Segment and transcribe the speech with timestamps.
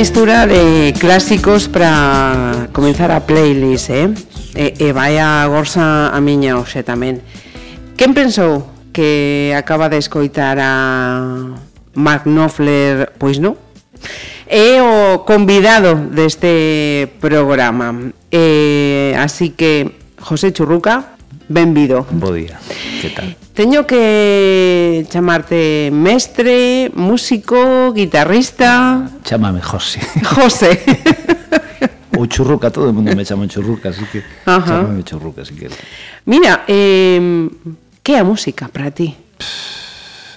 [0.00, 4.08] mistura de clásicos para comenzar a playlist, eh?
[4.56, 7.20] E, e vai a gorsa a miña hoxe tamén.
[8.00, 8.64] Quen pensou
[8.96, 11.52] que acaba de escoitar a
[11.92, 13.12] Mark Knopfler?
[13.20, 13.60] Pois non.
[14.48, 17.92] É o convidado deste programa.
[18.32, 21.12] Eh, así que, José Churruca,
[21.44, 22.08] benvido.
[22.08, 22.56] Bo día,
[23.04, 23.36] que tal?
[23.60, 29.04] Teño que chamarte mestre, músico, guitarrista...
[29.20, 30.00] Chámame José.
[30.24, 30.80] José.
[32.16, 34.80] Ou churruca, todo o mundo me chama churruca, así que Ajá.
[34.80, 35.76] chámame churruca, si queres.
[36.24, 37.20] Mira, eh,
[38.00, 39.12] que é a música para ti?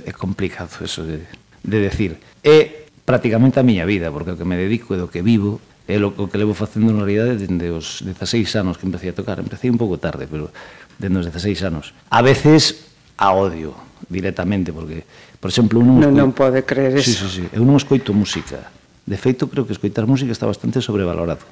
[0.03, 1.23] É complicado eso de,
[1.63, 2.19] de decir.
[2.44, 5.95] É prácticamente a miña vida, porque o que me dedico e do que vivo é
[5.95, 9.39] lo, o que levo facendo na realidade dende os 16 anos que empecé a tocar.
[9.39, 10.51] Empecé un pouco tarde, pero
[11.00, 11.95] dende os 16 anos.
[12.12, 13.74] A veces a odio
[14.09, 15.03] directamente, porque,
[15.40, 17.28] por exemplo, un non, escoito, non pode creer sí, eso.
[17.29, 18.72] Sí, sí, eu non escoito música.
[19.03, 21.44] De feito, creo que escoitar música está bastante sobrevalorado.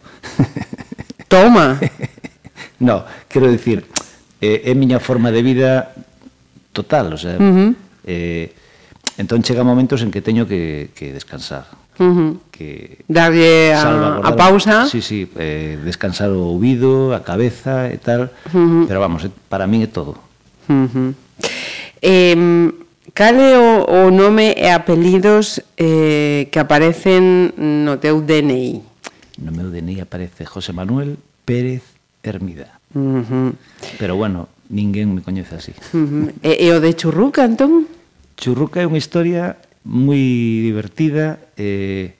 [1.31, 1.79] Toma.
[2.79, 3.85] no, quero dicir,
[4.39, 5.93] eh, é miña forma de vida
[6.73, 7.69] total, o sea, uh -huh.
[8.07, 8.55] eh,
[9.17, 11.67] entón chega momentos en que teño que, que descansar.
[11.99, 12.31] Uh -huh.
[12.49, 18.31] que darlle a, a pausa sí, sí, eh, descansar o ouvido a cabeza e tal
[18.31, 18.87] uh -huh.
[18.87, 20.15] pero vamos, para min é todo
[20.71, 21.11] uh -huh.
[22.01, 22.35] Eh,
[23.13, 28.79] Cale o, o nome e apelidos eh, que aparecen no teu DNI?
[29.43, 31.83] No meu DNI aparece José Manuel Pérez
[32.23, 32.79] Hermida.
[32.95, 33.49] Uh -huh.
[33.99, 35.75] Pero bueno, ninguén me coñece así.
[35.91, 36.25] Uh -huh.
[36.39, 37.83] e, e o de Churruca, entón?
[38.39, 40.23] Churruca é unha historia moi
[40.63, 42.15] divertida e,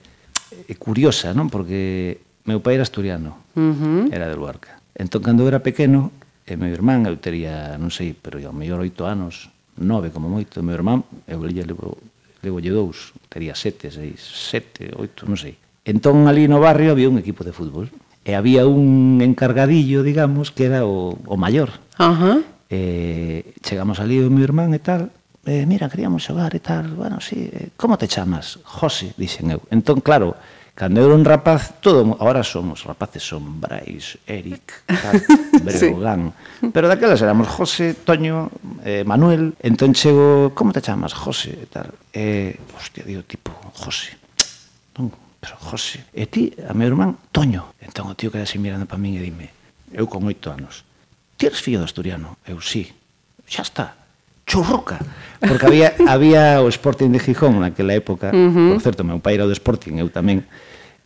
[0.68, 1.48] e curiosa, non?
[1.48, 4.12] Porque meu pai era asturiano, uh -huh.
[4.12, 4.76] era de Luarca.
[4.92, 6.12] Entón, cando era pequeno,
[6.46, 10.58] e meu irmán eu tería, non sei, pero ao mellor oito anos, nove como moito,
[10.58, 11.98] e meu irmán, eu lle levo,
[12.42, 15.56] levo lle dous, tería sete, seis, sete, oito, non sei.
[15.86, 17.90] Entón, ali no barrio había un equipo de fútbol,
[18.22, 21.82] e había un encargadillo, digamos, que era o, o maior.
[21.98, 22.42] Ajá.
[22.70, 25.10] E chegamos ali o meu irmán e tal,
[25.44, 28.62] eh, mira, queríamos xogar e tal, bueno, sí, eh, como te chamas?
[28.62, 29.60] José, dixen eu.
[29.74, 30.38] Entón, claro,
[30.74, 35.20] Cando eu era un rapaz, todo, ahora somos rapaces sombrais, Eric, tal,
[35.60, 36.72] Breogán, sí.
[36.72, 38.48] pero daquelas éramos José, Toño,
[38.80, 41.12] eh, Manuel, entón chego, como te chamas?
[41.12, 41.92] José, e tal.
[42.16, 44.16] Eh, hostia, digo, tipo, José.
[44.96, 46.08] Non, pero José.
[46.08, 47.76] E ti, a meu irmán, Toño.
[47.76, 49.52] Entón o tío queda así mirando para min e dime,
[49.92, 50.88] eu con oito anos,
[51.36, 52.40] ti eres fillo de asturiano?
[52.48, 52.88] Eu, sí.
[53.44, 54.01] Xa está,
[54.46, 54.98] churruca
[55.42, 58.72] porque había había o Sporting de Gijón naquela época, uh -huh.
[58.74, 60.46] por certo, meu pai era do Sporting, eu tamén.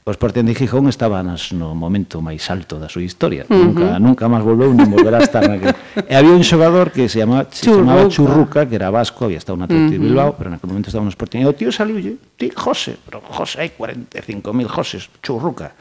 [0.07, 3.43] O Sporting de Gijón estaba nas, no momento máis alto da súa historia.
[3.49, 3.65] Uh -huh.
[3.73, 5.75] Nunca nunca máis volveu, nin volverá a estar naquele.
[6.07, 7.81] e había un xogador que se chamaba, se Churruca.
[7.81, 9.99] chamaba Churruca, que era vasco, había estado na Atleti uh -huh.
[9.99, 11.43] de Bilbao, pero naquele momento estaba no Sporting.
[11.43, 15.75] E o tío saliulle, ti José, pero José, hai 45.000 Joses, Churruca.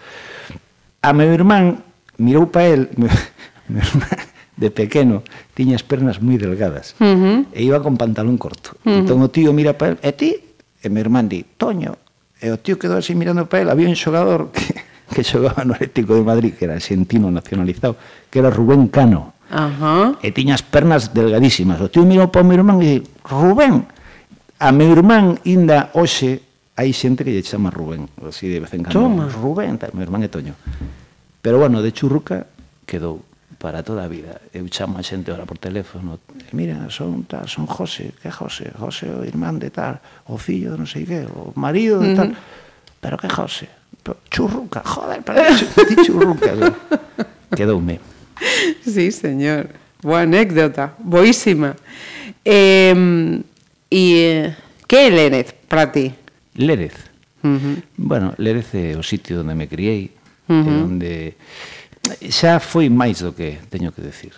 [1.06, 1.84] A meu irmán
[2.18, 3.12] mirou pa el, meu,
[3.69, 4.16] meu irmán,
[4.56, 5.24] de pequeno
[5.54, 7.38] tiña as pernas moi delgadas uh -huh.
[7.52, 8.80] e iba con pantalón corto.
[8.84, 9.00] Uh -huh.
[9.04, 10.31] Entón o tío mira para el, e ti?
[10.80, 12.00] E meu irmán di, Toño.
[12.40, 14.80] E o tío quedou así mirando para el, había un xogador que,
[15.12, 18.00] que xogaba no Atlético de Madrid, que era argentino nacionalizado,
[18.31, 19.36] que era Rubén Cano.
[19.52, 20.07] Uh -huh.
[20.24, 21.78] E tiña as pernas delgadísimas.
[21.84, 22.96] O tío mirou para o meu irmán e di,
[23.28, 23.84] Rubén,
[24.60, 26.40] a meu irmán inda hoxe
[26.75, 29.00] hai xente que lle chama Rubén, así de vez en cando.
[29.00, 29.28] Toma.
[29.28, 30.56] Rubén, tal, meu irmán é Toño.
[31.44, 32.48] Pero bueno, de churruca
[32.88, 33.24] quedou
[33.66, 34.42] para toda a vida.
[34.54, 36.22] Eu chamo a xente ora por teléfono,
[36.54, 39.98] mira, son tal, son José, que José, José o irmán de tal,
[40.30, 43.02] o fillo de non sei que, o marido de tal, uh -huh.
[43.02, 43.66] pero que José,
[44.06, 45.42] pero churruca, joder, pero
[45.82, 46.54] ti churruca.
[47.58, 47.98] Quedoume.
[48.86, 49.74] Sí, señor.
[50.06, 51.74] Boa anécdota, boísima.
[52.46, 52.94] Eh,
[53.90, 54.54] e
[54.86, 56.14] que é Lérez para ti?
[56.54, 56.94] Lérez.
[57.42, 57.76] Uh -huh.
[57.98, 60.14] Bueno, Lérez é o sitio onde me criei,
[60.46, 60.86] uh -huh.
[60.86, 61.34] onde
[62.30, 64.34] xa foi máis do que teño que decir.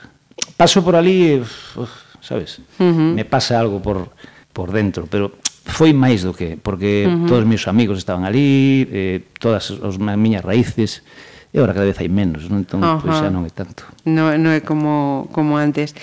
[0.56, 1.92] Paso por ali, uf,
[2.22, 3.14] sabes, uh -huh.
[3.14, 4.10] me pasa algo por,
[4.54, 5.34] por dentro, pero
[5.68, 7.28] foi máis do que, porque uh -huh.
[7.28, 11.04] todos os meus amigos estaban ali, eh, todas as miñas raíces,
[11.52, 12.64] e agora cada vez hai menos, non?
[12.64, 13.04] entón uh -huh.
[13.04, 13.84] pois xa non é tanto.
[14.08, 15.96] No, non é como, como antes.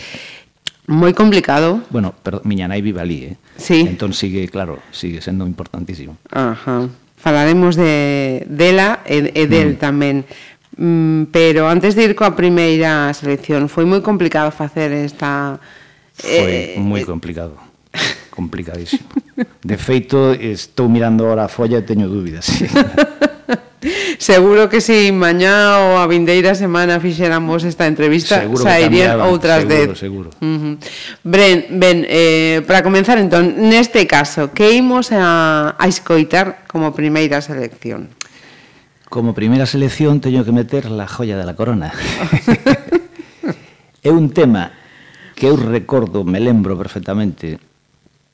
[0.84, 1.81] Moi complicado.
[1.88, 3.34] Bueno, pero miña nai vive ali, eh?
[3.56, 3.88] Sí.
[3.88, 6.20] Entón sigue, claro, sigue sendo importantísimo.
[6.28, 6.84] Ajá.
[6.84, 7.02] Uh -huh.
[7.25, 9.81] Falaremos de dela e, e del mm.
[9.81, 10.28] tamén
[10.76, 15.62] Mm, pero antes de ir coa primeira selección foi moi complicado facer esta
[16.19, 17.55] eh, foi eh, moi complicado
[18.35, 19.06] complicadísimo
[19.62, 22.50] de feito estou mirando ahora a folla e teño dúbidas
[24.19, 29.93] Seguro que si mañá ou a vindeira semana fixéramos esta entrevista seguro sairían outras seguro,
[29.93, 30.00] de...
[30.00, 30.75] Seguro, uh -huh.
[31.21, 37.44] Bren, ben, eh, para comenzar entón, neste caso, que imos a, a escoitar como primeira
[37.44, 38.09] selección?
[39.14, 41.94] como primeira selección teño que meter la joya de la corona.
[44.02, 44.75] é un tema
[45.38, 47.62] que eu recordo, me lembro perfectamente,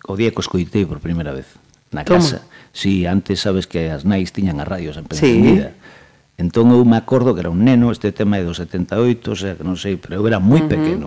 [0.09, 1.53] o día que o escoitei por primeira vez
[1.93, 2.41] na casa.
[2.41, 2.73] Toma.
[2.73, 5.61] Sí, antes sabes que as nais tiñan a en sempre sí.
[6.41, 9.61] Entón eu me acordo que era un neno, este tema é do 78, o sea,
[9.61, 10.73] que non sei, pero eu era moi uh -huh.
[10.73, 11.06] pequeno.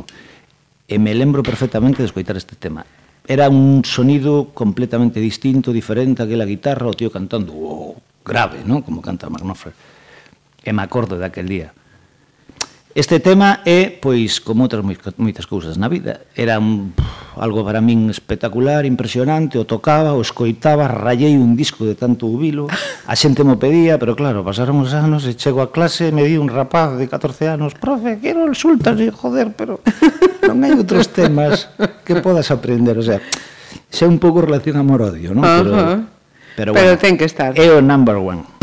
[0.85, 2.85] E me lembro perfectamente de escoitar este tema.
[3.25, 8.81] Era un sonido completamente distinto, diferente, aquela guitarra, o tío cantando, Oh, grave, non?
[8.81, 9.75] Como canta Magnofre.
[10.63, 11.75] E me acordo daquel día.
[12.95, 14.85] Este tema é, pois, como outras
[15.17, 16.93] moitas cousas na vida, era un,
[17.41, 22.69] algo para min espectacular, impresionante, o tocaba, o escoitaba, rayei un disco de tanto ubilo,
[23.09, 26.21] a xente mo pedía, pero claro, pasaron os anos e chego a clase e me
[26.21, 29.81] di un rapaz de 14 anos, profe, quero el sultas, e joder, pero
[30.45, 31.73] non hai outros temas
[32.05, 33.17] que podas aprender, o sea,
[33.89, 35.41] xa un pouco relación amor-odio, non?
[35.41, 35.73] Pero,
[36.53, 36.57] -huh.
[36.57, 37.57] pero, bueno, pero ten que estar.
[37.59, 38.53] É o number one.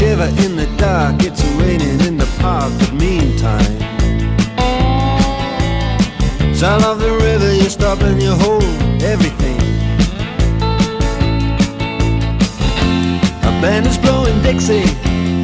[0.00, 3.76] shiver in the dark, it's raining in the park, but meantime.
[6.54, 8.62] Sound of the river, you stop and you hold
[9.02, 9.58] everything.
[13.42, 14.09] A band is blowing
[14.52, 14.82] Dixie,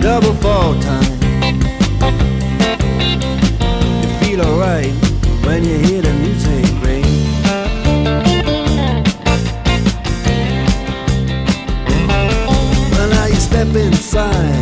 [0.00, 1.12] double fall time.
[4.02, 4.92] You feel alright
[5.46, 7.04] when you hear the music ring.
[12.90, 14.56] Well, now you step inside.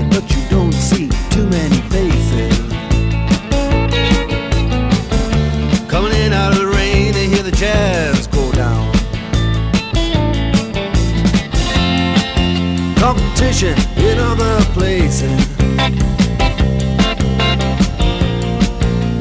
[13.35, 15.31] Competition in other places.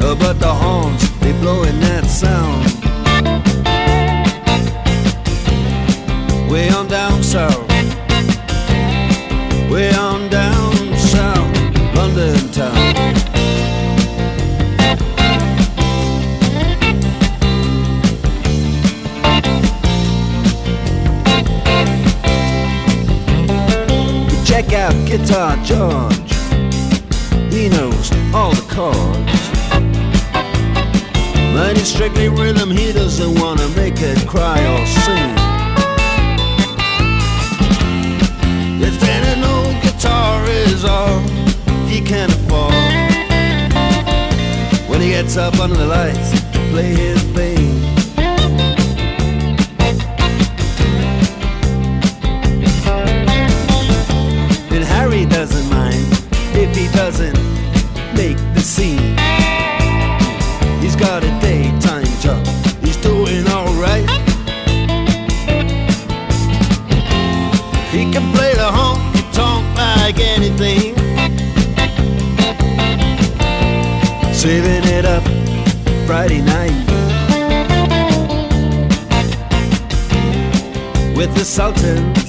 [0.02, 2.63] Uh, but the horns, they blowing that sound.
[24.76, 26.34] Out Guitar George.
[27.54, 29.44] He knows all the chords.
[31.54, 35.34] But it's strictly rhythm, he doesn't wanna make it cry or sing.
[38.82, 41.20] If an old guitar is all
[41.88, 42.74] he can afford,
[44.90, 47.43] when he gets up under the lights to play his thing.
[56.84, 57.38] he doesn't
[58.14, 59.16] make the scene.
[60.82, 62.46] He's got a daytime job,
[62.84, 64.10] he's doing alright.
[67.96, 70.96] He can play the honky tonk like anything.
[74.34, 75.24] Saving it up
[76.06, 76.74] Friday night.
[81.16, 82.23] With the Sultan.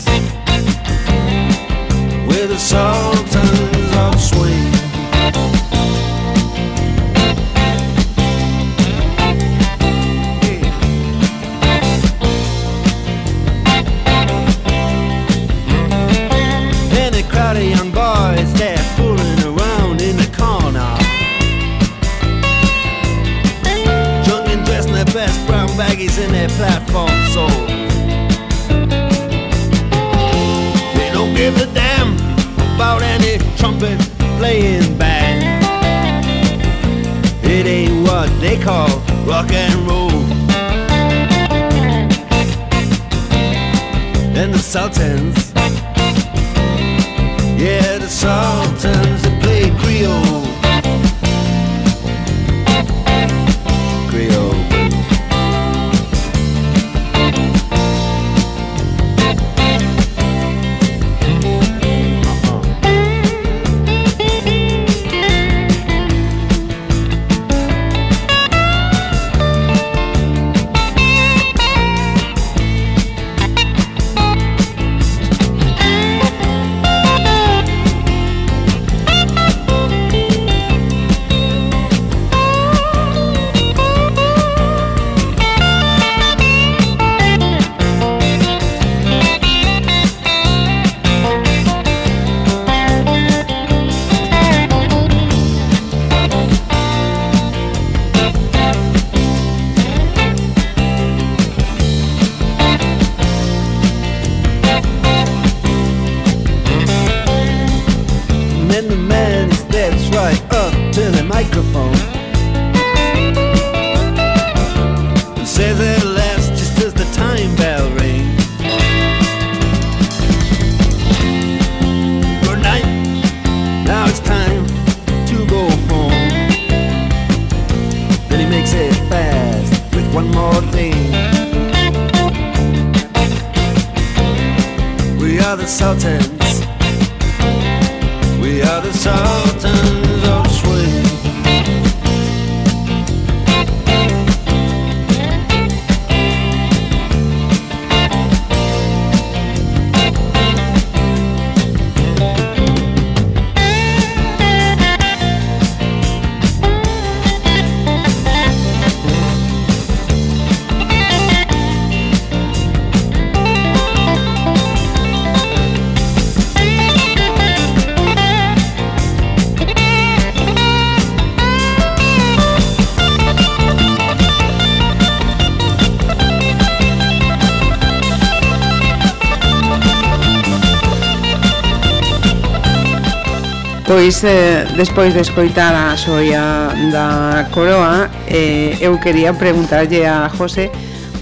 [184.04, 190.68] Pois eh, despois de escoitar a xoia da coroa eh, Eu quería preguntarlle a José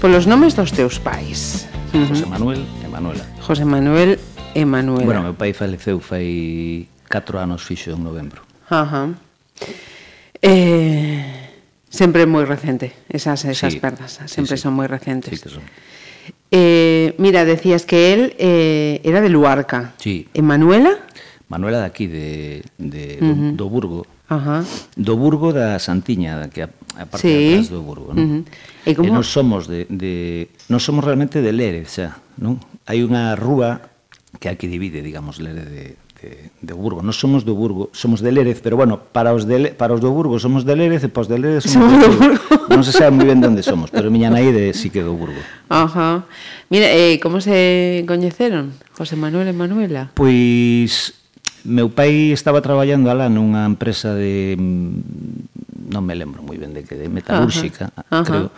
[0.03, 1.63] Polos nomes dos teus pais.
[1.95, 4.19] José Manuel e Manuela José Manuel
[4.51, 9.15] e Manuela Bueno, meu pai faleceu fai 4 anos fixo en novembro Ajá
[10.43, 11.23] eh,
[11.87, 14.63] Sempre moi recente Esas, esas sí, perdas Sempre sí, sí.
[14.67, 15.63] son moi recentes Sí que son
[16.55, 19.93] Eh, mira, decías que él eh, era de Luarca.
[19.97, 20.27] Sí.
[20.35, 20.99] ¿Emanuela?
[21.53, 23.51] Manuela daqui de, de uh -huh.
[23.53, 24.65] do, do Burgo, Ajá.
[24.97, 27.61] do Burgo da Santiña, da que a, a parte sí.
[27.61, 28.17] atrás do Burgo, non?
[28.17, 28.89] Uh -huh.
[28.89, 29.05] E, como...
[29.05, 32.57] e non somos de, de non somos realmente de Lérez, xa, non?
[32.89, 33.93] Hai unha rúa
[34.41, 35.85] que aquí divide, digamos, Lérez de,
[36.23, 37.03] de, de Burgo.
[37.05, 40.09] Non somos do Burgo, somos de Lérez, pero bueno, para os, de, para os do
[40.09, 42.41] Burgo somos de Lérez e para os de Lérez somos, somos de Burgo.
[42.71, 45.13] Non se sabe moi ben de onde somos, pero miña nai de sí que do
[45.13, 45.37] Burgo.
[45.69, 46.25] Ajá.
[46.71, 50.09] Mira, eh, como se coñeceron José Manuel e Manuela?
[50.15, 51.22] Pois
[51.63, 56.83] Meu pai estaba traballando alá nunha empresa de mm, non me lembro moi ben de
[56.83, 58.27] que de metalúrxica, ajá, ajá.
[58.27, 58.49] creo.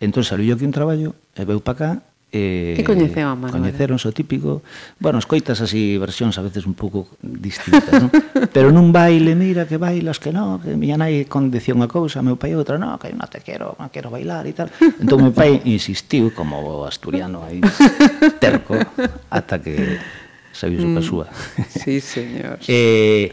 [0.00, 1.90] Entón saliu aquí un traballo e veu para cá
[2.32, 3.54] e coñeceu a Manuel.
[3.54, 4.60] Coñeceron o típico,
[4.98, 8.10] bueno, escoitas así versións a veces un pouco distintas, non?
[8.54, 12.20] Pero nun baile, mira que bailas que non, que miña nai con a unha cousa,
[12.20, 14.68] meu pai outra, non, que non te quero, non quero bailar e tal.
[15.00, 17.62] Entón meu pai insistiu como asturiano aí
[18.42, 18.76] terco
[19.30, 19.96] ata que
[20.56, 21.02] Sabiso mm.
[21.04, 21.28] súa.
[21.68, 22.56] Sí, señor.
[22.68, 23.28] eh,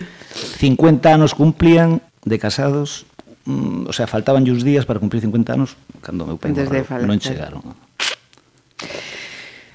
[0.60, 3.08] 50 anos cumplían de casados,
[3.46, 7.16] mm, o sea, faltaban uns días para cumplir 50 anos, cando meu pai morreu, non
[7.24, 7.64] chegaron.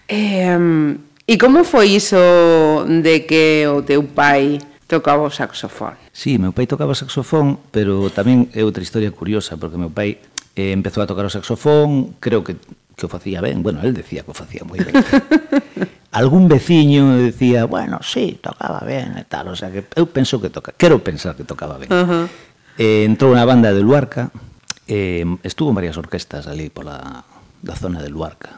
[0.09, 0.57] Eh,
[1.25, 2.21] e como foi iso
[2.85, 5.97] de que o teu pai tocaba o saxofón?
[6.13, 10.21] Sí, meu pai tocaba saxofón, pero tamén é outra historia curiosa, porque meu pai
[10.53, 12.61] eh, empezou a tocar o saxofón, creo que
[12.99, 14.91] que o facía ben, bueno, el decía que o facía moi ben.
[16.13, 20.49] algún veciño decía, bueno, sí, tocaba ben e tal, o sea que eu penso que
[20.49, 21.93] toca, quero pensar que tocaba ben.
[21.93, 22.25] Uh -huh.
[22.81, 24.33] eh, entrou unha banda de Luarca,
[24.89, 27.25] eh, estuvo en varias orquestas ali pola
[27.61, 28.57] da zona de Luarca,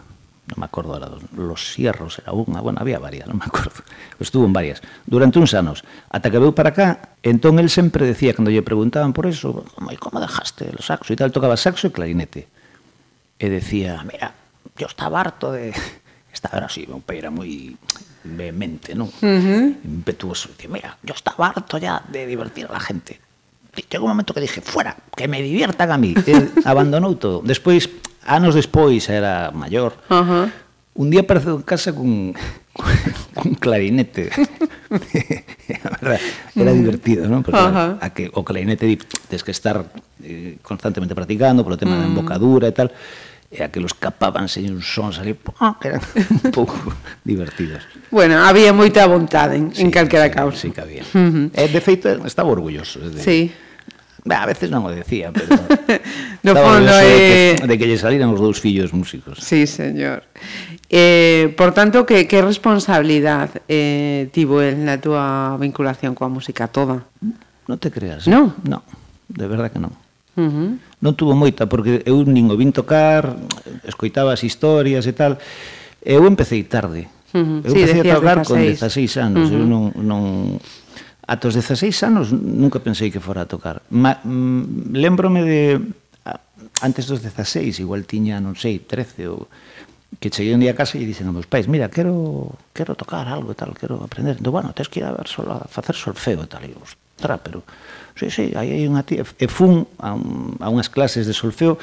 [0.50, 3.82] non me acordo ahora, Los Sierros era unha, bueno, había varias, non me acordo,
[4.22, 8.30] estuvo en varias, durante uns anos, ata que veu para cá, entón el sempre decía,
[8.30, 12.46] cando lle preguntaban por eso, como dejaste o saxo e tal, tocaba saxo e clarinete,
[13.42, 14.38] e decía, mira,
[14.78, 15.74] yo estaba harto de,
[16.32, 17.76] estaba así, un era moi
[18.24, 19.08] vehemente, non?
[19.08, 19.64] Uh -huh.
[19.84, 20.50] Impetuoso.
[20.56, 23.20] Dice, mira, yo estaba harto ya de divertir a la gente.
[23.76, 26.14] E chegou un momento que dije, fuera, que me diviertan a mí.
[26.26, 27.40] Él abandonou todo.
[27.46, 27.88] Despois,
[28.26, 30.44] anos despois, era maior, uh -huh.
[30.94, 32.34] un día apareceu en casa cun,
[33.38, 34.28] cun clarinete.
[35.86, 36.20] a verdad,
[36.56, 37.46] era divertido, non?
[37.46, 37.90] Porque uh -huh.
[38.02, 38.84] a que, o clarinete
[39.30, 39.86] tens que estar
[40.20, 42.04] eh, constantemente practicando polo tema uh -huh.
[42.04, 42.90] da embocadura e tal
[43.50, 45.98] e aquelos capábanse uns sons ali que eran
[46.46, 46.78] un pouco
[47.26, 47.82] divertidos.
[48.14, 50.58] Bueno, había moita vontade en, sí, en calquera sí, causa.
[50.62, 51.02] Sí que había.
[51.02, 51.66] Uh eh, -huh.
[51.66, 53.02] e, de feito, estaba orgulloso.
[53.02, 53.50] De, sí.
[54.30, 55.50] A veces non o decía, pero...
[56.46, 57.58] no fondo, eh...
[57.58, 59.42] de, que, de que lle saliran os dous fillos músicos.
[59.42, 60.30] Sí, señor.
[60.86, 67.02] Eh, por tanto, que, que responsabilidad eh, tivo el na túa vinculación coa música toda?
[67.66, 68.26] Non te creas.
[68.26, 68.30] Eh.
[68.30, 68.54] Non?
[68.62, 68.86] Non,
[69.26, 69.90] de verdad que non.
[70.36, 70.70] Uh -huh.
[71.00, 73.34] Non tuvo moita, porque eu nin o vin tocar,
[73.82, 75.40] escoitaba as historias e tal.
[76.04, 77.10] Eu empecé tarde.
[77.34, 77.66] Uh -huh.
[77.66, 78.48] Eu sí, empecé a tocar 16.
[78.48, 79.46] con 16 anos.
[79.48, 79.58] Uh -huh.
[79.58, 80.22] Eu non, non...
[81.26, 83.82] Ata os 16 anos nunca pensei que fora a tocar.
[83.90, 85.60] Ma, mm, lembrome de...
[86.80, 89.46] Antes dos 16, igual tiña, non sei, 13 ou
[90.18, 93.30] que cheguei un día a casa e dixen a meus pais, mira, quero, quero tocar
[93.30, 94.42] algo e tal, quero aprender.
[94.42, 96.66] Do, bueno, tens que ir a ver solo, a facer solfeo e tal.
[96.66, 97.62] E, ostra, pero
[98.20, 101.80] sí, sí, aí hai unha tía, e fun a, un, a unhas clases de solfeo,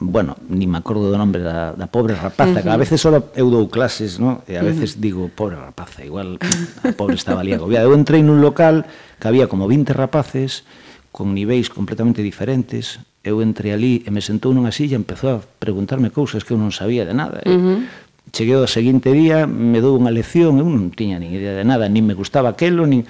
[0.00, 2.62] bueno, ni me acordo do nombre da, da pobre rapaza, uh -huh.
[2.64, 4.40] que a veces só eu dou clases, no?
[4.48, 5.04] e a veces uh -huh.
[5.04, 6.40] digo, pobre rapaza, igual
[6.86, 7.84] a pobre estaba ali agobiada.
[7.84, 8.88] Eu entrei nun local
[9.20, 10.64] que había como 20 rapaces,
[11.12, 15.38] con niveis completamente diferentes, eu entrei ali e me sentou nunha silla e empezou a
[15.42, 17.42] preguntarme cousas que eu non sabía de nada.
[17.44, 17.78] Uh -huh.
[18.32, 21.90] Cheguei ao seguinte día, me dou unha lección, eu non tiña nin idea de nada,
[21.90, 23.04] nin me gustaba aquelo, nin...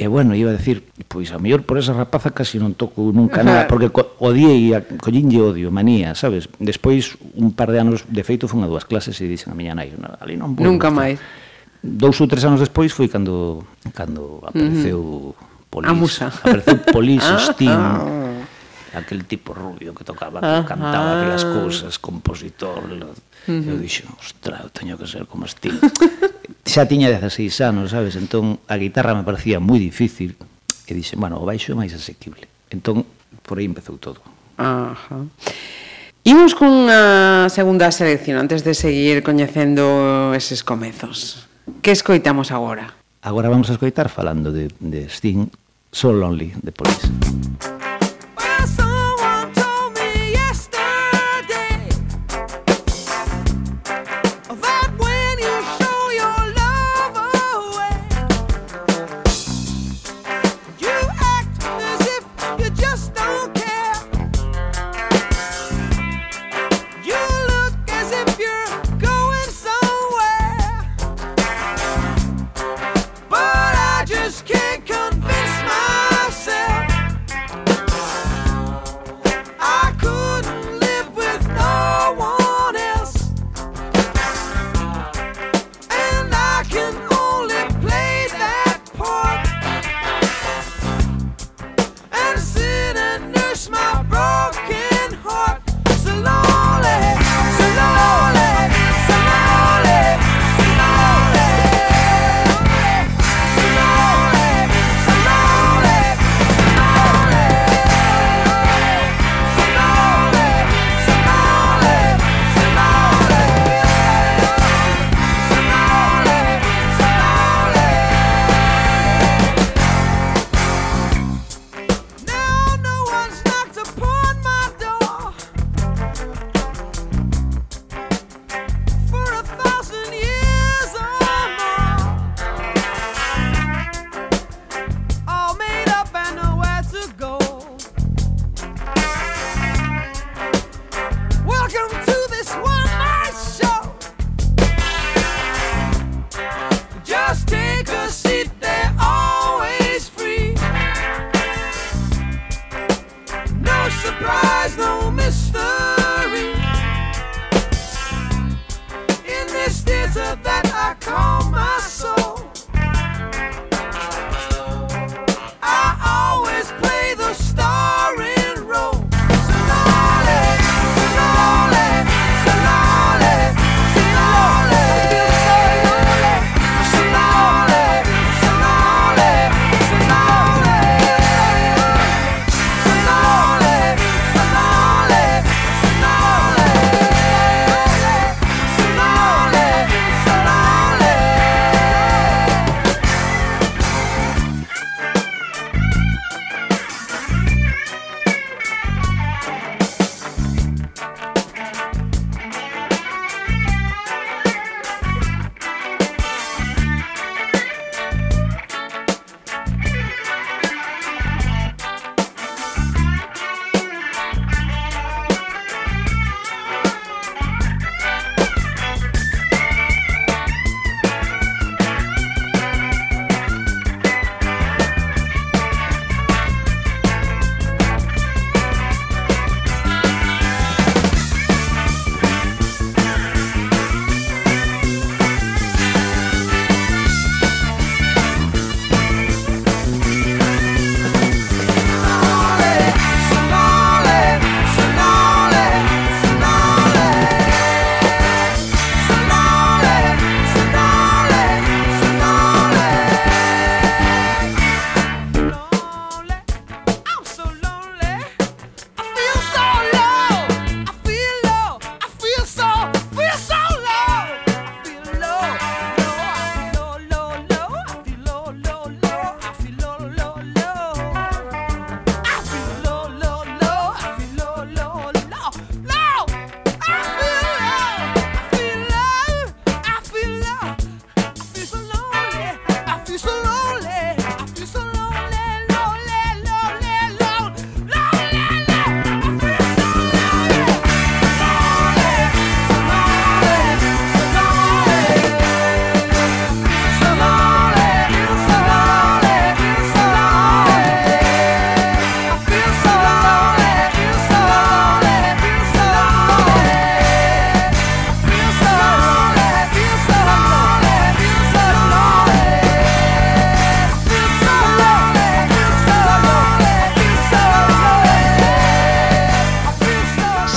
[0.00, 3.44] E bueno, iba a decir, pois a mellor por esa rapaza casi non toco nunca
[3.44, 6.48] nada, porque co odiei, a, collinlle odio, manía, sabes?
[6.56, 9.76] Despois, un par de anos, de feito, fun a dúas clases e dixen a miña
[9.76, 10.64] nai, ali non vou.
[10.64, 11.20] Nunca máis.
[11.84, 13.60] Dous ou tres anos despois foi cando,
[13.92, 15.68] cando apareceu uh -huh.
[15.68, 15.92] Polis.
[15.92, 16.26] A musa.
[16.32, 17.20] Apareceu Polis,
[17.52, 19.04] Sting, ah, ah.
[19.04, 22.88] aquel tipo rubio que tocaba, que cantaba aquelas cousas, compositor.
[22.88, 23.12] Uh
[23.52, 23.68] -huh.
[23.68, 25.76] Eu dixo, ostra, eu teño que ser como Sting.
[26.64, 28.16] xa tiña 16 anos, sabes?
[28.16, 30.36] Entón, a guitarra me parecía moi difícil
[30.86, 32.50] e dixen, bueno, o baixo é máis asequible.
[32.70, 33.06] Entón,
[33.46, 34.20] por aí empezou todo.
[34.60, 35.24] Ajá.
[36.22, 41.48] Imos cunha segunda selección antes de seguir coñecendo eses comezos.
[41.80, 42.92] Que escoitamos agora?
[43.24, 45.48] Agora vamos a escoitar falando de, de Sting,
[45.92, 47.08] So Lonely, de Police.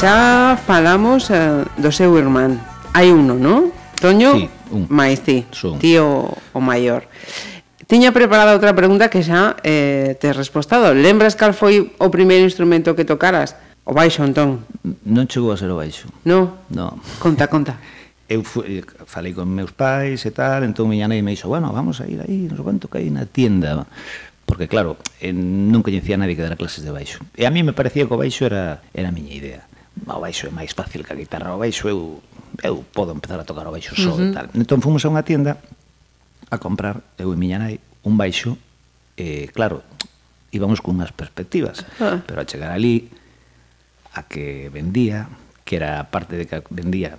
[0.04, 2.60] xa falamos eh, do seu irmán.
[2.92, 3.72] Hai uno, non?
[4.04, 4.84] Toño, sí, un.
[4.92, 5.80] máis ti, Son.
[5.80, 7.08] tío o, maior.
[7.88, 10.92] Tiña preparada outra pregunta que xa eh, te respostado.
[10.92, 13.56] Lembras cal foi o primeiro instrumento que tocaras?
[13.88, 14.68] O baixo, entón?
[15.08, 16.12] Non chegou a ser o baixo.
[16.28, 16.68] No?
[16.68, 17.00] No.
[17.24, 17.80] Conta, conta.
[18.28, 22.04] Eu fui, falei con meus pais e tal, entón miña nai me dixo, bueno, vamos
[22.04, 23.88] a ir aí, non sei quanto que hai na tienda.
[24.44, 27.24] Porque, claro, non coñecía a nadie que dera clases de baixo.
[27.40, 29.64] E a mí me parecía que o baixo era, era a miña idea
[30.08, 32.22] o baixo é máis fácil que a guitarra o baixo eu
[32.62, 34.30] eu podo empezar a tocar o baixo só uh -huh.
[34.30, 35.62] e tal entón fomos a unha tienda
[36.50, 38.58] a comprar eu e miña nai un baixo
[39.18, 39.86] eh, claro
[40.54, 42.22] íbamos con unhas perspectivas ah.
[42.26, 43.10] pero a chegar ali
[44.14, 45.30] a que vendía
[45.66, 47.18] que era parte de que vendía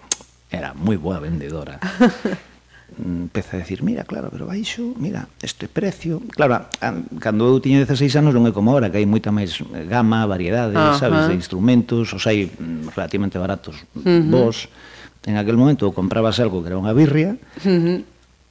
[0.50, 1.82] era moi boa vendedora
[2.96, 6.22] Mm, empeza a decir, mira, claro, pero baixo, mira, este precio...
[6.30, 9.58] Claro, a, cando eu tiña 16 anos non é como ahora, que hai moita máis
[9.90, 11.02] gama, variedade, Ajá.
[11.02, 14.30] sabes, de instrumentos, os hai mm, relativamente baratos uh -huh.
[14.30, 14.70] vos.
[15.26, 17.98] En aquel momento comprabas algo que era unha birria, uh -huh.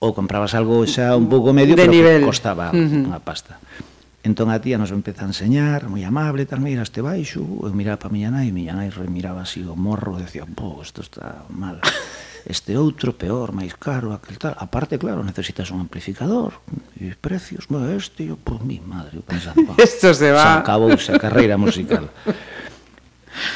[0.04, 2.28] ou comprabas algo xa un pouco medio, de pero nivel.
[2.28, 3.08] que costaba uh -huh.
[3.16, 3.64] unha pasta.
[4.28, 7.96] Entón a tía nos empeza a enseñar, moi amable, tal, mira este baixo, eu miraba
[7.96, 11.48] para miña nai, e miña nai remiraba así o morro, e decía, pô, isto está
[11.48, 11.80] mal.
[12.46, 14.56] este outro peor, máis caro, aquel tal.
[14.60, 16.60] Aparte, claro, necesitas un amplificador
[17.00, 20.44] e precios, bueno, este, yo, pues, mi madre, eu pensando, Esto se va.
[20.44, 22.12] Se acabou esa carreira musical.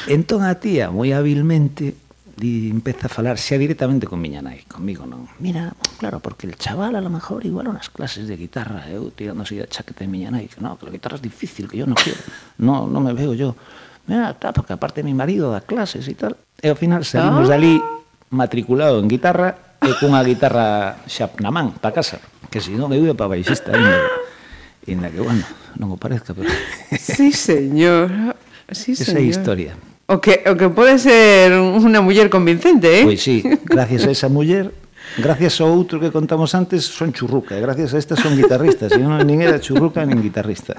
[0.08, 1.94] entón a tía, moi habilmente,
[2.38, 5.28] di, empeza a falar xa directamente con miña nai, conmigo non.
[5.42, 9.12] Mira, claro, porque el chaval a lo mejor igual unas clases de guitarra, eh, eu
[9.12, 11.84] tirándose a chaqueta de miña nai, que no, que la guitarra es difícil, que yo
[11.84, 12.18] no quiero,
[12.56, 13.52] no, no me veo yo.
[14.08, 16.40] Mira, tá, porque aparte mi marido da clases e tal.
[16.64, 17.60] E ao final salimos ah.
[17.60, 17.76] dali
[18.30, 22.18] matriculado en guitarra e cunha guitarra xa na man pa casa,
[22.50, 23.98] que se non eu ia pa baixista ainda.
[24.88, 25.44] Inda que, bueno,
[25.76, 26.48] non o parezca, pero...
[26.96, 28.08] Sí, señor.
[28.72, 29.28] Sí, Esa señor.
[29.28, 29.72] historia.
[30.08, 33.04] O que, o que pode ser unha muller convincente, eh?
[33.04, 34.72] Pois sí, gracias a esa muller
[35.16, 39.00] Gracias ao outro que contamos antes son churruca, e gracias a esta son guitarristas, e
[39.00, 40.76] non nin era churruca nin guitarrista.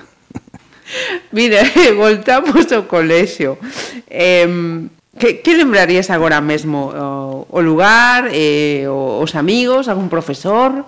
[1.33, 1.65] Mira,
[1.97, 3.57] voltamos ao colexio.
[4.05, 4.45] Eh,
[5.19, 10.87] Que, que lembrarías agora mesmo o, o lugar, eh, o, os amigos, algún profesor?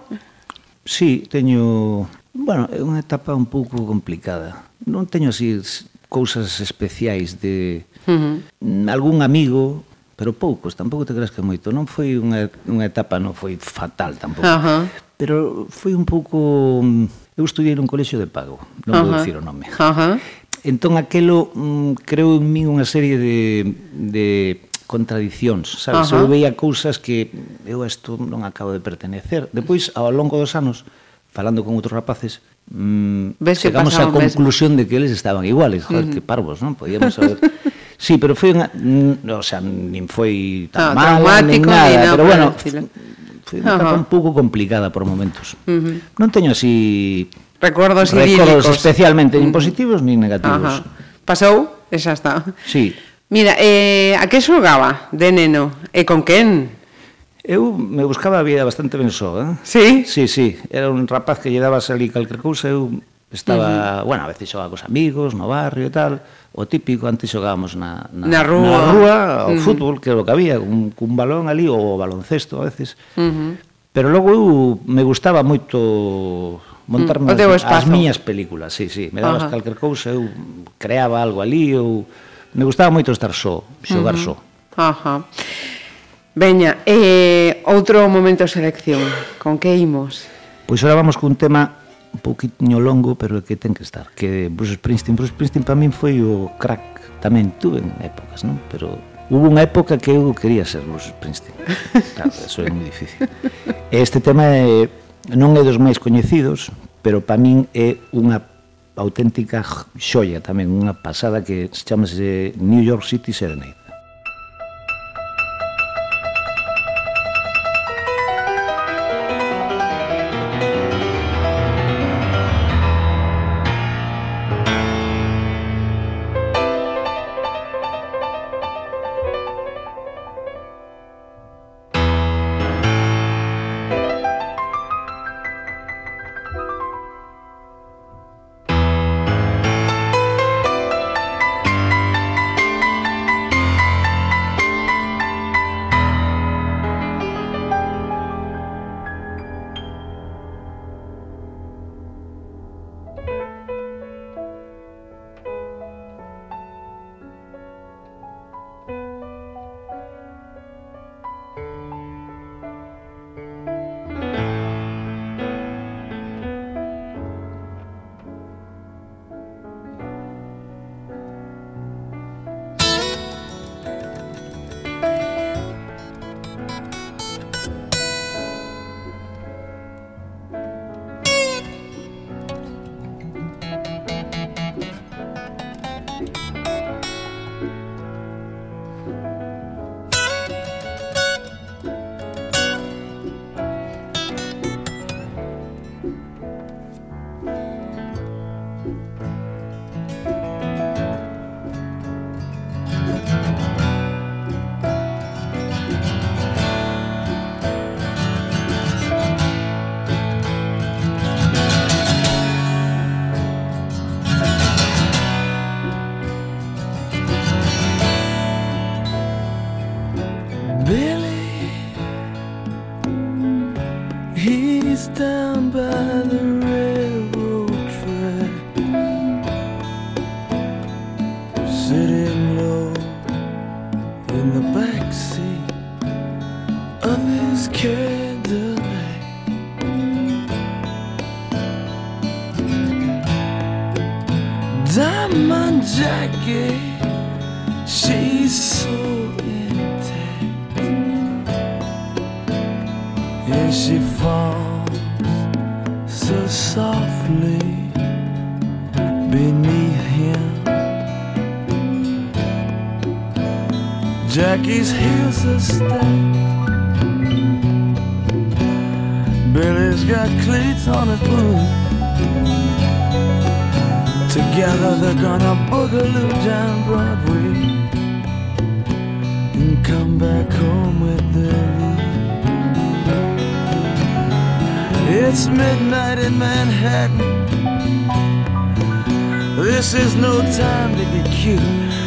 [0.87, 2.07] Sí, teño...
[2.31, 4.63] Bueno, é unha etapa un pouco complicada.
[4.87, 5.59] Non teño así
[6.07, 7.83] cousas especiais de...
[8.07, 8.87] Uh -huh.
[8.87, 9.83] Algún amigo,
[10.15, 11.75] pero poucos, tampouco te creas que moito.
[11.75, 14.47] Non foi unha, unha etapa, non foi fatal tampouco.
[14.47, 14.81] Uh -huh.
[15.19, 16.79] Pero foi un pouco...
[16.79, 19.05] Mm, eu estudiei nun colexio de pago, non uh -huh.
[19.11, 19.67] vou dicir o nome.
[19.75, 20.13] Uh -huh.
[20.63, 23.65] Entón, aquelo mm, creo en min unha serie de,
[23.97, 24.27] de
[24.85, 26.11] contradicións, sabes?
[26.11, 26.21] Uh -huh.
[26.21, 27.31] Eu veía cousas que
[27.65, 29.49] eu a isto non acabo de pertenecer.
[29.55, 30.85] Depois, ao longo dos anos,
[31.31, 34.83] falando con outros rapaces, mm, Ves chegamos á conclusión mesmo.
[34.83, 36.13] de que eles estaban iguales, joder, uh -huh.
[36.13, 36.77] que parvos, non?
[36.77, 37.39] Podíamos saber...
[37.97, 38.69] sí, pero foi unha...
[38.75, 42.85] Mm, o sea, nin foi tan no, mala, nin nada, no, pero bueno, decirlo.
[43.47, 44.01] foi unha etapa uh -huh.
[44.03, 45.57] un pouco complicada por momentos.
[45.65, 45.95] Uh -huh.
[46.21, 48.65] Non teño así recordos idílicos.
[48.65, 49.41] Recordos especialmente mm.
[49.45, 50.81] nin positivos nin negativos.
[50.81, 50.89] Ajá.
[51.23, 52.43] Pasou e xa está.
[52.65, 52.97] Sí.
[53.31, 56.81] Mira, eh, a que xogaba de neno e con quen?
[57.41, 59.57] Eu me buscaba a vida bastante ben só, eh?
[59.63, 60.05] Sí?
[60.05, 60.59] Sí, sí.
[60.69, 62.91] Era un rapaz que lle daba ali calquer cousa, eu
[63.31, 64.05] estaba, uh -huh.
[64.05, 66.21] bueno, a veces xogaba cos amigos, no barrio e tal,
[66.51, 69.63] o típico, antes xogábamos na, na, na rúa, na rúa ao uh -huh.
[69.63, 73.23] fútbol, que era o que había, un, cun balón ali, ou baloncesto a veces, uh
[73.23, 73.51] -huh.
[73.95, 74.43] pero logo eu
[74.83, 76.59] me gustaba moito
[76.91, 79.51] montarme mm, as, as miñas películas, sí, sí, me dabas uh -huh.
[79.55, 80.27] calquer cousa, eu
[80.75, 82.03] creaba algo ali, eu
[82.51, 84.35] me gustaba moito estar só, xogar uh -huh.
[84.35, 84.43] só.
[84.75, 85.23] Ajá.
[86.35, 88.99] Veña, eh, outro momento de selección,
[89.39, 90.27] con que imos?
[90.67, 91.79] Pois ahora vamos cun tema
[92.11, 95.95] un poquinho longo, pero que ten que estar, que Bruce Springsteen, Bruce Springsteen para min
[95.95, 98.59] foi o crack, tamén tuve en épocas, non?
[98.67, 98.99] Pero
[99.31, 101.55] hubo unha época que eu quería ser Bruce Springsteen.
[102.15, 103.27] Claro, eso é moi difícil.
[103.91, 104.87] Este tema é
[105.29, 106.73] non é dos máis coñecidos,
[107.05, 108.41] pero para min é unha
[108.97, 109.61] auténtica
[109.97, 113.80] xoia tamén, unha pasada que chamase New York City Serenade.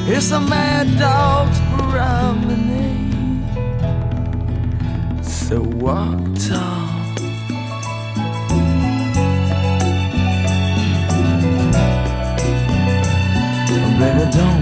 [0.07, 3.15] It's a mad dog's promenade.
[5.25, 6.85] So walk tall.
[13.99, 14.54] Baby, don't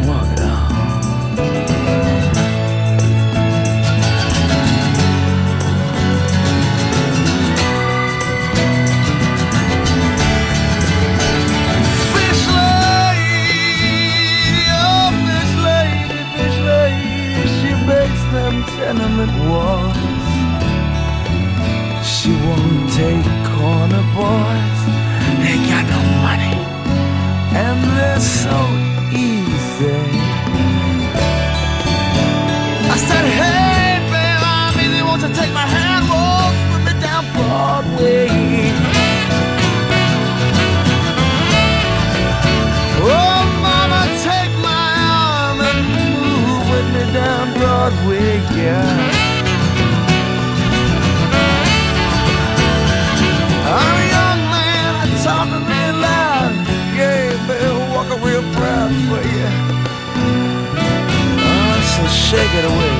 [24.14, 24.80] boys,
[25.42, 26.54] they got no money,
[27.56, 28.56] and they're so
[29.10, 30.00] easy.
[32.94, 37.24] I said, hey, babe, I'm easy, won't you take my hand, walk with me down
[37.32, 38.28] Broadway?
[43.04, 44.88] Oh, mama, take my
[45.24, 45.82] arm and
[46.20, 49.11] move with me down Broadway, yeah.
[62.32, 62.96] Shake it away.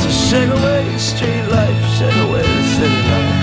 [0.00, 3.34] So shake away street life, shake away the city life.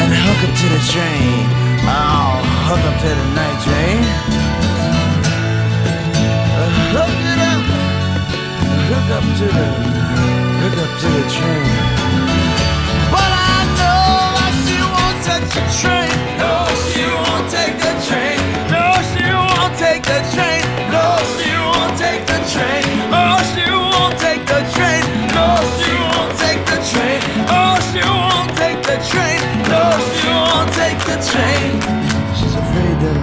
[0.00, 1.44] And hook up to the train.
[1.84, 3.98] Oh, hook up to the night train.
[6.96, 7.64] Hook it up.
[8.88, 9.68] Hook up to the,
[10.62, 11.68] hook up to the train.
[13.12, 14.08] But I know
[14.40, 16.16] that she won't touch the train.
[16.40, 16.54] No,
[16.88, 18.40] she won't take the train.
[18.72, 20.64] No, she won't take the train.
[20.96, 22.87] No, she won't take the train.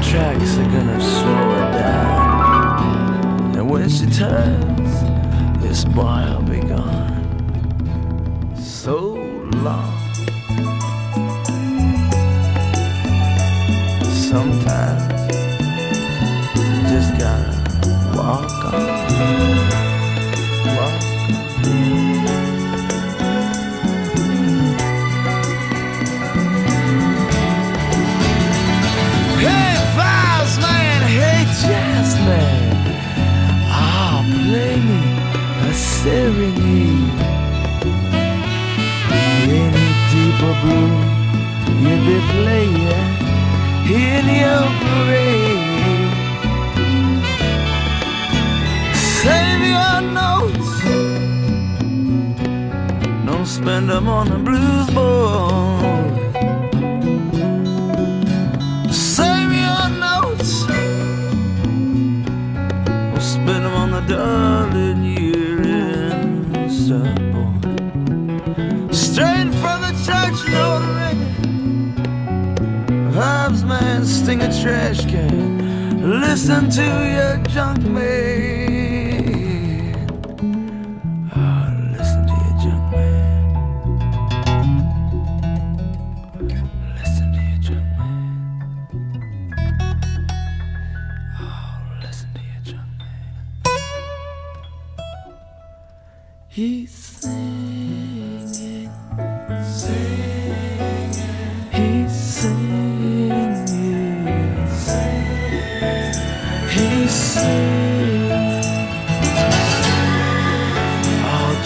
[0.09, 3.57] Tracks are gonna slow her down.
[3.57, 4.74] And when she turns,
[54.05, 56.13] them on the blues board.
[58.93, 60.65] Save your notes,
[63.07, 67.63] don't spend them on the darling year in Starboard.
[68.93, 71.15] Straight from the church notary.
[73.15, 76.21] Vibes man, sting a trash can.
[76.21, 78.34] Listen to your junk man.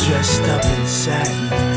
[0.09, 1.68] Dressed up in satin,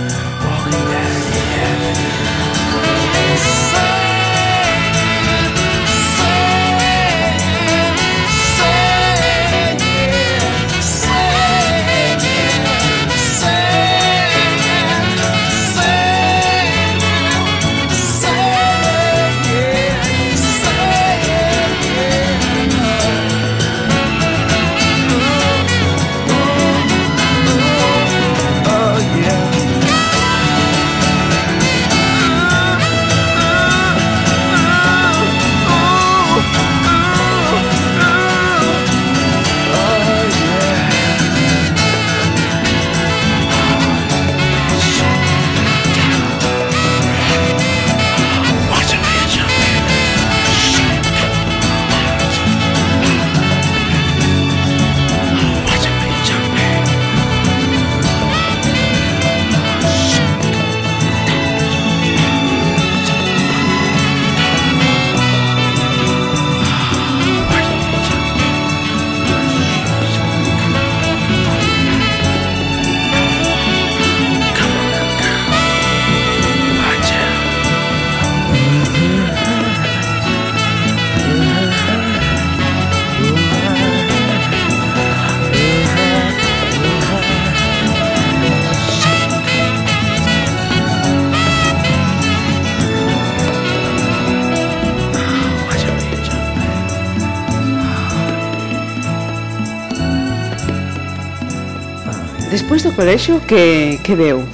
[102.97, 104.45] do que, que deu?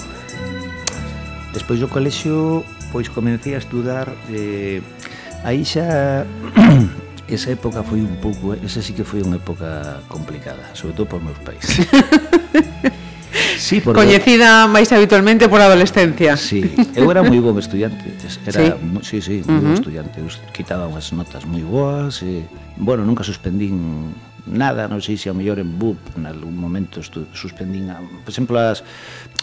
[1.52, 4.80] Despois do colexio pois comecei a estudar eh,
[5.44, 6.24] aí xa
[7.28, 11.20] esa época foi un pouco, esa sí que foi unha época complicada, sobre todo por
[11.20, 11.60] meus pais.
[13.60, 14.00] sí, porque...
[14.00, 16.40] Coñecida máis habitualmente por adolescencia.
[16.40, 16.64] Sí,
[16.96, 18.16] eu era moi bon estudiante,
[18.48, 19.60] era, sí, sí, sí moi uh -huh.
[19.60, 22.48] bon estudiante, eu quitaba unhas notas moi boas, e,
[22.80, 24.08] bueno, nunca suspendín
[24.48, 28.30] nada, non sei se ao mellor en BUP en algún momento estu, suspendín, a, por
[28.32, 28.80] exemplo, as,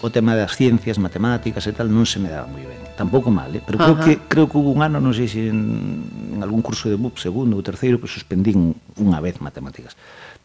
[0.02, 2.82] o tema das ciencias, matemáticas e tal, non se me daba moi ben.
[2.96, 3.62] Tampouco mal, eh?
[3.62, 4.06] pero creo Ajá.
[4.08, 7.54] que creo que un ano, non sei se en, en algún curso de BUP segundo
[7.56, 9.94] ou terceiro, que suspendín unha vez matemáticas.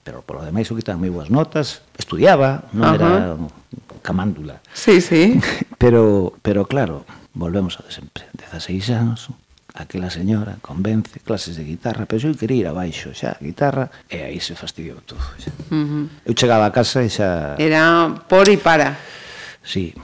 [0.05, 2.97] Pero polo demais o que tan moi boas notas, estudiaba, non Ajá.
[3.01, 3.11] era
[4.05, 4.61] camándula.
[4.77, 5.41] Sí, sí.
[5.83, 9.31] pero pero claro, volvemos a de sempre, 16 anos,
[9.75, 14.43] Aquela señora convence clases de guitarra, pero eu quería ir abaixo xa, guitarra, e aí
[14.43, 15.23] se fastidiou todo.
[15.39, 15.55] Xa.
[15.71, 16.27] Uh -huh.
[16.27, 17.55] Eu chegaba a casa e xa...
[17.55, 18.99] Era por e para.
[19.63, 19.95] Sí.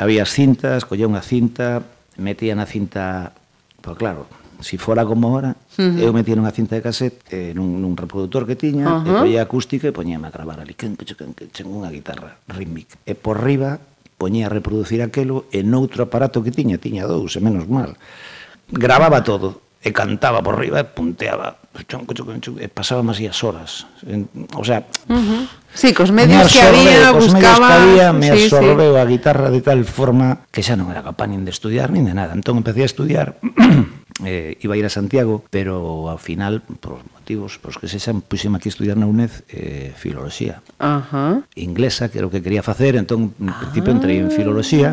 [0.00, 1.84] Había as cintas, collía unha cinta,
[2.16, 3.36] metía na cinta...
[3.84, 4.24] Pois claro,
[4.64, 6.00] si fora como ahora, uh -huh.
[6.00, 9.20] eu metía nunha cinta de cassette eh, nun, nun reproductor que tiña, uh -huh.
[9.20, 12.96] e poía acústica e poñíame a gravar ali, quen, quen, quen, quen, unha guitarra rítmica.
[13.04, 13.84] E por riba
[14.16, 18.00] poñía a reproducir aquelo en outro aparato que tiña, tiña dous, e menos mal.
[18.00, 18.33] Uh
[18.68, 23.36] grababa todo e cantaba por riba e punteaba chonco, chonco, chonco, e pasaba así as
[23.44, 25.42] horas en, o sea uh -huh.
[25.74, 29.00] sí, cos medios absorbe, que había cos buscaba que había, me sí, absorbeu sí.
[29.00, 32.16] a guitarra de tal forma que xa non era capaz nin de estudiar nin de
[32.16, 33.36] nada entón empecé a estudiar
[34.24, 38.62] eh, iba a ir a Santiago, pero ao final, por motivos, pois que sexan, puxeme
[38.62, 40.62] aquí a estudiar na UNED eh, filoloxía.
[40.78, 41.42] Ajá.
[41.42, 41.58] Uh -huh.
[41.58, 44.34] Inglesa, que era o que quería facer, entón, en principio, entrei en ah.
[44.34, 44.90] filoloxía,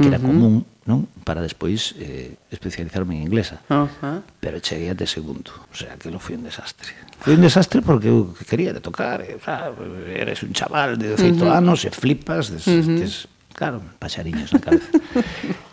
[0.00, 0.32] que era uh -huh.
[0.32, 0.54] común,
[0.88, 1.04] non?
[1.28, 3.60] Para despois eh, especializarme en inglesa.
[3.68, 4.24] Uh -huh.
[4.40, 5.52] Pero cheguei até segundo.
[5.68, 6.96] O sea, que lo foi un desastre.
[7.20, 9.68] Foi un desastre porque eu quería de tocar, e, xa,
[10.08, 11.60] eres un chaval de 18 uh -huh.
[11.60, 13.04] anos e flipas, des, uh -huh.
[13.04, 14.88] des, claro, paxariños na cabeza.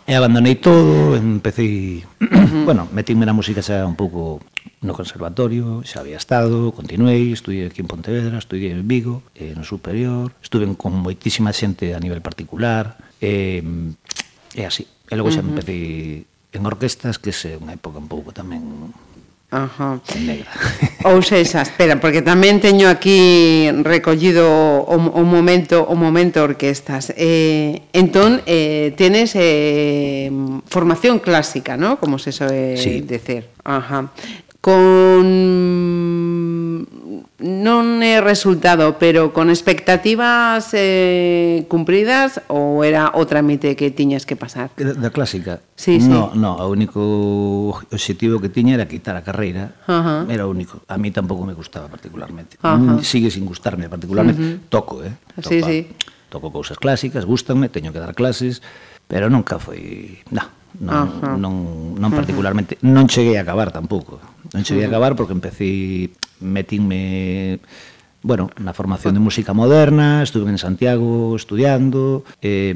[0.04, 2.04] e abandonei todo, empecé...
[2.68, 4.44] bueno, metíme na música xa un pouco
[4.84, 9.64] no conservatorio, xa había estado, continuei, estudiei aquí en Pontevedra, estudiei en Vigo, eh, no
[9.64, 13.64] superior, estuve con moitísima xente a nivel particular, eh,
[14.52, 14.84] e así.
[15.06, 15.50] E logo xa uh -huh.
[15.54, 15.76] empecé
[16.56, 18.62] en orquestas, que é unha época un pouco tamén
[19.50, 20.00] Ajá.
[20.18, 20.50] negra.
[21.08, 24.42] Ou sexa, espera, porque tamén teño aquí recollido
[24.82, 27.14] o, o momento o momento orquestas.
[27.14, 30.32] Eh, entón, eh, tenes eh,
[30.66, 32.02] formación clásica, ¿no?
[32.02, 33.06] Como se soe sí.
[33.06, 33.46] decir.
[33.62, 34.10] Ajá.
[34.58, 35.22] Con
[37.36, 44.40] non é resultado, pero con expectativas eh, cumpridas ou era o trámite que tiñas que
[44.40, 44.72] pasar?
[44.76, 45.60] Da clásica?
[45.76, 46.38] Sí, no, sí.
[46.40, 50.24] No, o único objetivo que tiña era quitar a carreira, Ajá.
[50.32, 50.80] era o único.
[50.88, 52.56] A mí tampouco me gustaba particularmente.
[52.64, 52.76] Ajá.
[52.76, 54.40] Mm, sigue sin gustarme particularmente.
[54.40, 54.68] Uh -huh.
[54.72, 55.12] Toco, eh?
[55.36, 55.78] Toco, sí, sí.
[56.32, 58.64] Toco cousas clásicas, gustanme, teño que dar clases,
[59.06, 60.24] pero nunca foi...
[60.32, 60.48] Nah,
[60.80, 61.36] non, Ajá.
[61.36, 61.54] non,
[61.96, 64.20] non particularmente non cheguei a acabar tampouco
[64.52, 66.10] non cheguei a acabar porque empecé
[66.40, 67.58] metinme
[68.26, 72.74] bueno, na formación de música moderna estuve en Santiago estudiando eh,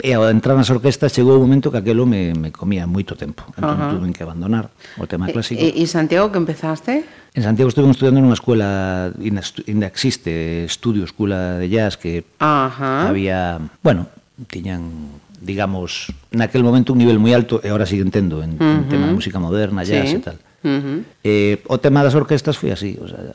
[0.00, 3.44] e ao entrar nas orquestas chegou o momento que aquilo me, me comía moito tempo
[3.56, 3.92] entón Ajá.
[3.92, 7.04] tuve que abandonar o tema clásico e, e Santiago que empezaste?
[7.36, 13.06] En Santiago estuve estudiando nunha escuela ainda existe, estudio, escuela de jazz que Ajá.
[13.06, 14.08] había, bueno,
[14.48, 18.84] tiñan digamos, naquel momento un nivel moi alto e ahora sigue entendo en, uh -huh.
[18.84, 20.16] en tema de música moderna, jazz sí.
[20.16, 20.38] e tal.
[20.60, 20.98] Uh -huh.
[21.24, 23.32] eh, o tema das orquestas foi así, o sea,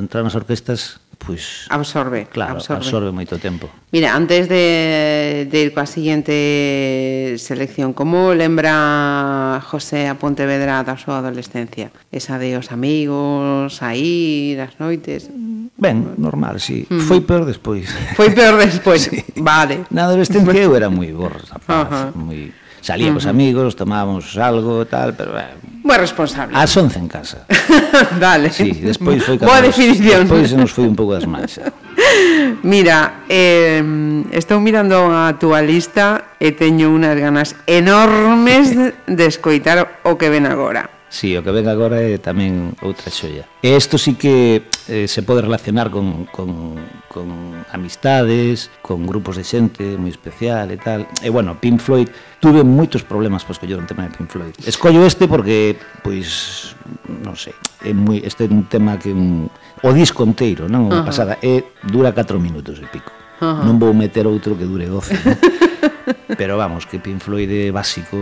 [0.00, 2.82] entrar nas orquestas pois absorbe, claro, absorbe.
[2.82, 3.70] absorbe moito tempo.
[3.94, 11.22] Mira, antes de, de ir coa siguiente selección, como lembra José a Pontevedra da súa
[11.22, 11.94] adolescencia?
[12.10, 15.30] Esa de os amigos, a ir, as noites...
[15.78, 16.84] Ben, normal, sí.
[16.90, 17.06] Mm.
[17.06, 17.86] Foi peor despois.
[18.18, 19.22] Foi peor despois, sí.
[19.38, 19.86] vale.
[19.94, 22.08] Na adolescencia eu era moi borra, rapaz, uh -huh.
[22.18, 23.30] moi salía uh -huh.
[23.30, 25.38] amigos, tomábamos algo, tal, pero...
[25.38, 26.54] Eh, moi responsable.
[26.54, 27.38] As 11 en casa.
[28.20, 28.50] vale.
[28.50, 29.38] Sí, despois foi...
[29.38, 30.28] Boa definición.
[30.28, 31.72] Despois se nos foi un pouco das manxas.
[32.62, 33.82] Mira, eh,
[34.30, 38.74] estou mirando a túa lista e teño unhas ganas enormes
[39.06, 41.01] de escoitar o que ven agora.
[41.12, 43.44] Sí, o que ven agora é tamén outra xoia.
[43.60, 47.28] E isto sí que eh, se pode relacionar con, con, con
[47.68, 51.04] amistades, con grupos de xente moi especial e tal.
[51.20, 52.08] E bueno, Pink Floyd,
[52.40, 54.56] tuve moitos problemas para escoller un tema de Pink Floyd.
[54.64, 56.72] Escollo este porque, pois,
[57.04, 57.52] non sei,
[57.84, 59.12] é moi, este é un tema que...
[59.12, 59.52] Un,
[59.84, 60.88] o disco inteiro, non?
[60.88, 61.04] Uh -huh.
[61.04, 61.60] pasada, é,
[61.92, 63.12] dura 4 minutos e pico.
[63.36, 63.68] Uh -huh.
[63.68, 65.36] Non vou meter outro que dure 12, non?
[66.40, 68.16] Pero vamos, que Pink Floyd é básico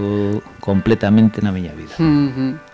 [0.58, 1.94] completamente na miña vida.
[2.02, 2.69] Uh -huh.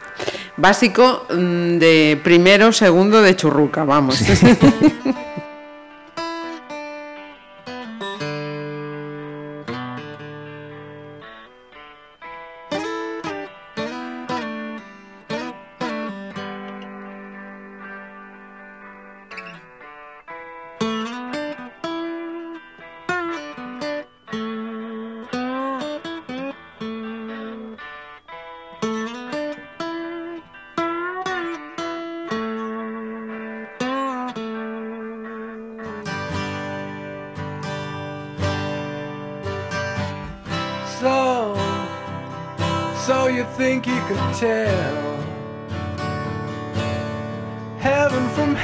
[0.56, 4.20] Básico mm, de primero, segundo de churruca, vamos.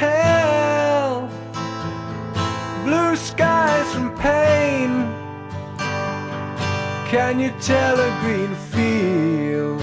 [0.03, 1.29] hell,
[2.85, 4.91] blue skies from pain.
[7.13, 9.81] Can you tell a green field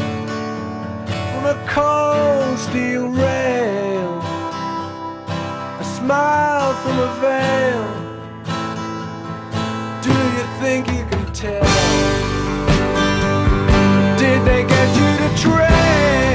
[1.30, 4.10] from a cold steel rail?
[5.84, 7.86] A smile from a veil.
[10.06, 11.68] Do you think you can tell?
[14.22, 16.29] Did they get you to train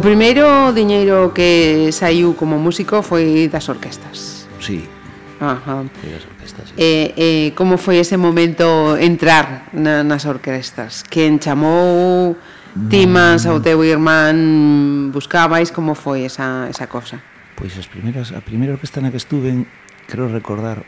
[0.00, 4.48] O primeiro diñeiro que saiu como músico foi das orquestas.
[4.56, 4.88] Sí.
[5.36, 5.84] Ajá.
[5.92, 6.72] Foi das orquestas.
[6.72, 6.80] Sí.
[6.80, 11.04] Eh, eh, como foi ese momento entrar na, nas orquestas?
[11.04, 12.32] Quen chamou
[12.88, 13.64] Timas ao mm.
[13.68, 17.20] teu irmán buscabais como foi esa, esa cosa?
[17.52, 19.68] Pois as primeiras, a primeira orquesta na que estuve,
[20.08, 20.80] creo recordar,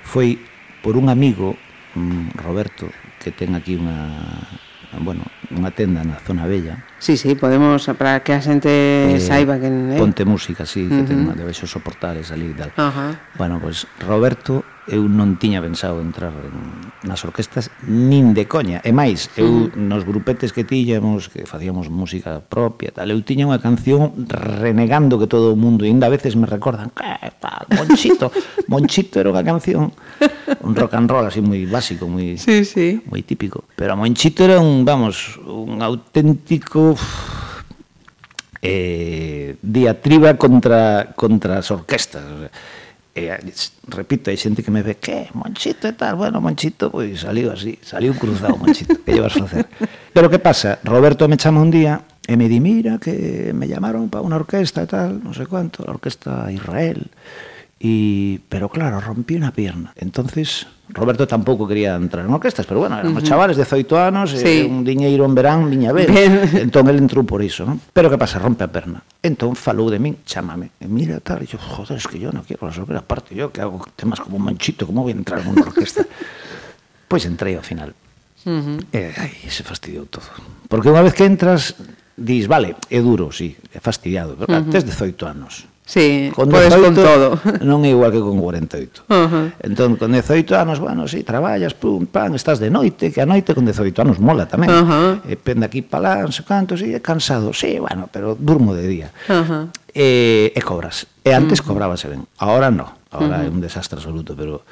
[0.00, 0.40] foi
[0.80, 1.52] por un amigo,
[1.92, 2.88] mm, Roberto,
[3.20, 4.08] que ten aquí unha
[4.88, 5.20] Ah, bueno,
[5.52, 6.80] unha tenda na zona bella.
[6.96, 9.68] Sí, sí, podemos, para que a xente eh, saiba que...
[9.68, 10.00] Eh?
[10.00, 11.08] Ponte Música, sí, que uh -huh.
[11.08, 12.72] ten unha debaixo soportales ali e tal.
[12.72, 13.10] Uh -huh.
[13.36, 18.80] Bueno, pois pues, Roberto eu non tiña pensado entrar en, nas orquestas nin de coña.
[18.80, 19.76] E máis, eu mm.
[19.76, 25.28] nos grupetes que tiñamos, que facíamos música propia, tal, eu tiña unha canción renegando que
[25.28, 28.32] todo o mundo, e ainda a veces me recordan, que tal, Monchito,
[28.72, 29.92] Monchito era unha canción,
[30.64, 33.04] un rock and roll así moi básico, moi sí, sí.
[33.04, 33.68] moi típico.
[33.76, 36.96] Pero Monchito era un, vamos, un auténtico
[38.62, 42.24] eh, diatriba contra contra as orquestas.
[42.24, 42.50] O sea,
[43.26, 43.40] eh,
[43.90, 47.74] repito, hai xente que me ve, que, Monchito e tal, bueno, Monchito, pois saliu así,
[47.82, 49.66] saliu cruzado Monchito, que llevas a facer?
[50.14, 50.78] Pero que pasa?
[50.86, 54.84] Roberto me chama un día e me di, mira, que me llamaron para unha orquesta
[54.84, 57.10] e tal, non sei cuánto, a orquesta Israel,
[57.80, 59.92] Y, pero claro, rompí una pierna.
[59.96, 63.28] Entonces, Roberto tampouco quería entrar en orquestas, pero bueno, éramos uh -huh.
[63.28, 64.48] chavales de 18 anos, eh, sí.
[64.48, 66.10] e un diñeiro en verán, viña ver.
[66.58, 67.78] entón el entrou por iso, non?
[67.92, 69.04] Pero que pasa, rompe a perna.
[69.22, 70.74] Entón falou de min, chámame.
[70.80, 73.52] E mira tal, e yo, joder, es que yo no quiero las orquestas, aparte yo
[73.52, 76.02] que hago temas como un manchito, como voy a entrar en una orquesta?
[77.08, 77.94] pois pues entrei ao final.
[78.42, 78.78] Uh -huh.
[78.90, 80.26] E ai, se fastidiou todo.
[80.66, 81.78] Porque unha vez que entras,
[82.16, 84.72] dis, vale, é duro, sí, é fastidiado, pero uh -huh.
[84.72, 87.40] tes 18 anos Sí, con podes con todo.
[87.64, 89.08] Non é igual que con 48.
[89.08, 89.46] Uh -huh.
[89.64, 93.26] Entón, con 18 anos, bueno, si, sí, traballas, pum, pan, estás de noite, que a
[93.26, 94.68] noite con 18 anos mola tamén.
[94.68, 95.12] Uh -huh.
[95.24, 98.84] E pende aquí palán, se canto, si, sí, cansado, si, sí, bueno, pero durmo de
[98.84, 99.08] día.
[99.32, 99.62] Uh -huh.
[99.96, 101.08] e, e cobras.
[101.24, 101.68] E antes uh -huh.
[101.72, 102.92] cobrábase ben, ahora no.
[103.08, 103.48] Ahora uh -huh.
[103.48, 104.68] é un desastre absoluto, pero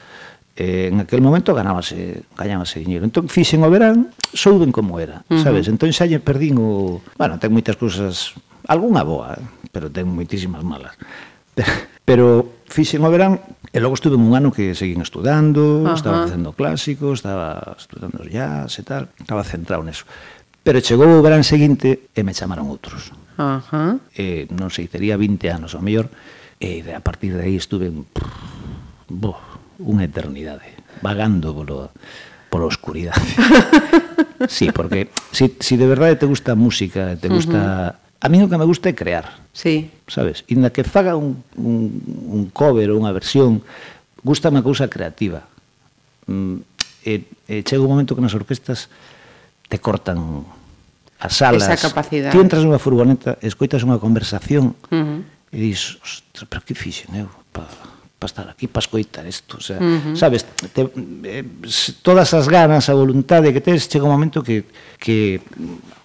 [0.52, 3.08] eh, en aquel momento ganábase, gañábase diñeiro.
[3.08, 5.40] Entón fixen o verán, souben como era, uh -huh.
[5.40, 5.64] sabes?
[5.64, 8.36] Entón xa lle perdín o, bueno, ten moitas cousas,
[8.68, 9.55] algunha boa, eh?
[9.76, 10.96] pero ten moitísimas malas.
[12.06, 13.42] Pero fixen o verán
[13.74, 15.98] e logo estuve un ano que seguín estudando, Ajá.
[15.98, 20.06] estaba facendo clásicos, estaba estudando jazz e tal, estaba centrado neso.
[20.62, 23.10] Pero chegou o verán seguinte e me chamaron outros.
[23.36, 23.98] Ajá.
[24.14, 26.06] E, non sei, tería 20 anos ao mellor,
[26.62, 28.06] e a partir de aí estuve un,
[29.10, 29.34] bo,
[29.82, 31.90] unha eternidade, vagando polo,
[32.48, 33.34] pola oscuridade.
[34.46, 37.58] sí, porque si, si de verdade te gusta a música, te gusta...
[37.58, 39.44] Uh -huh A mí o que me gusta é crear.
[39.52, 39.90] Sí.
[40.08, 40.44] Sabes?
[40.48, 41.92] E na que faga un, un,
[42.32, 43.60] un cover ou unha versión,
[44.24, 45.44] gusta unha cousa creativa.
[46.26, 46.64] Mm,
[47.04, 47.12] e,
[47.46, 48.88] e chega un momento que nas orquestas
[49.68, 50.44] te cortan
[51.20, 51.64] as salas.
[51.64, 52.32] Esa capacidade.
[52.32, 55.20] Ti entras nunha furgoneta, escoitas unha conversación uh -huh.
[55.52, 56.00] e dis,
[56.48, 57.28] pero que fixen eu?
[57.52, 57.64] Pa,
[58.18, 60.16] para estar aquí para escoitar isto, o sea, uh -huh.
[60.16, 60.88] sabes, te,
[61.24, 61.44] eh,
[62.00, 64.64] todas as ganas, a voluntade que tes, chega un momento que
[64.96, 65.44] que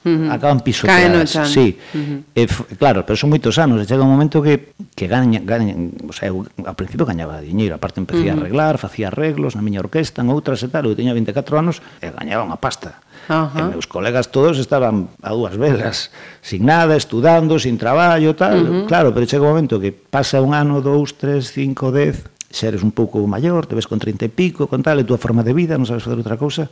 [0.03, 0.31] uh -huh.
[0.35, 1.31] acaban pisoteadas.
[1.47, 1.79] Sí.
[1.95, 2.19] Uh -huh.
[2.35, 5.71] eh, claro, pero son moitos anos, chega un momento que que gaña, gaña
[6.03, 8.35] o sea, eu, ao principio gañaba diñeiro, aparte empecé uh -huh.
[8.35, 11.79] a arreglar, facía arreglos na miña orquesta, en outras e tal, eu teña 24 anos
[12.03, 12.99] e gañaba unha pasta.
[13.27, 13.69] Ajá.
[13.69, 16.09] E meus colegas todos estaban a dúas velas,
[16.41, 18.57] sin nada, estudando, sin traballo, tal.
[18.61, 18.87] Uh -huh.
[18.87, 22.83] Claro, pero chega un momento que pasa un ano, dous, tres, cinco, dez, xa eres
[22.83, 25.55] un pouco maior, te ves con 30 e pico, con tal, e túa forma de
[25.55, 26.67] vida, non sabes fazer outra cousa,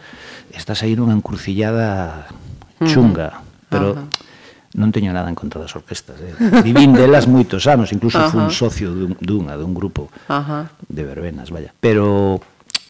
[0.52, 2.28] estás aí nunha encrucillada
[2.84, 3.72] chunga, uh -huh.
[3.72, 4.08] pero uh -huh.
[4.76, 6.36] non teño nada en contra das orquestas, eh.
[6.62, 8.32] vivín delas moitos anos, incluso uh -huh.
[8.32, 10.64] fui un socio dun, dunha, dun grupo uh -huh.
[10.91, 12.38] de verbenas, vaya, pero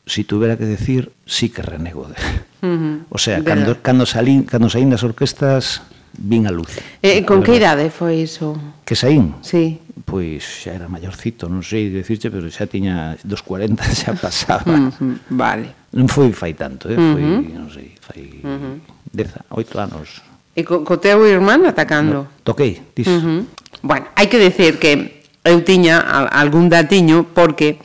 [0.09, 2.15] si tuviera que decir, sí que renego de.
[2.61, 2.95] Uh -huh.
[3.09, 3.53] O sea, Verdad.
[3.53, 5.85] cando, cando, salín, cando saín das orquestas,
[6.17, 6.81] vin a luz.
[7.01, 8.57] Eh, con que idade foi iso?
[8.83, 9.37] Que saín?
[9.45, 9.79] Sí.
[10.03, 14.65] Pois xa era maiorcito, non sei dicirche, pero xa tiña dos 40 xa pasaba.
[14.65, 15.15] Uh -huh.
[15.29, 15.93] Vale.
[15.93, 16.97] Non foi fai tanto, eh?
[16.97, 17.53] foi, uh -huh.
[17.53, 18.75] non sei, fai uh -huh.
[19.13, 20.25] deza, oito anos.
[20.57, 22.25] E co, co teu irmán atacando?
[22.25, 23.05] No, toquei, dis.
[23.05, 23.39] Uh -huh.
[23.85, 27.79] Bueno, hai que decir que eu tiña algún datiño porque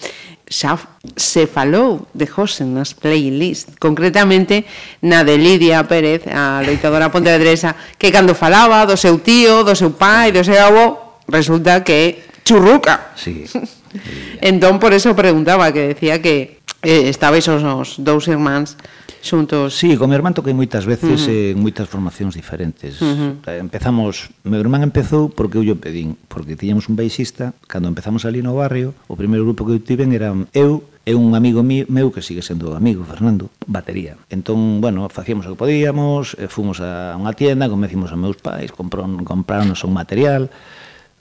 [0.55, 0.79] xa
[1.19, 4.63] se falou de José nas playlists, concretamente
[5.03, 9.91] na de Lidia Pérez, a loitadora pontevedresa, que cando falaba do seu tío, do seu
[9.91, 13.11] pai, do seu avó, resulta que churruca.
[13.19, 13.51] Sí.
[14.41, 18.79] entón, por eso preguntaba, que decía que eh, estabais os, os dous irmáns
[19.25, 19.75] xuntos.
[19.75, 21.53] Sí, con meu irmán toquei moitas veces uh -huh.
[21.57, 23.01] en moitas formacións diferentes.
[23.01, 23.59] Uh -huh.
[23.59, 28.45] Empezamos, meu irmán empezou porque eu lle pedín, porque tiñamos un baixista, cando empezamos ali
[28.45, 32.09] no barrio, o primeiro grupo que eu tiven eran eu, e un amigo mío, meu
[32.09, 34.17] que sigue sendo amigo, Fernando, batería.
[34.33, 39.21] Entón, bueno, facíamos o que podíamos, fomos a unha tienda, convencimos a meus pais, compraron,
[39.21, 40.49] compraronos un material,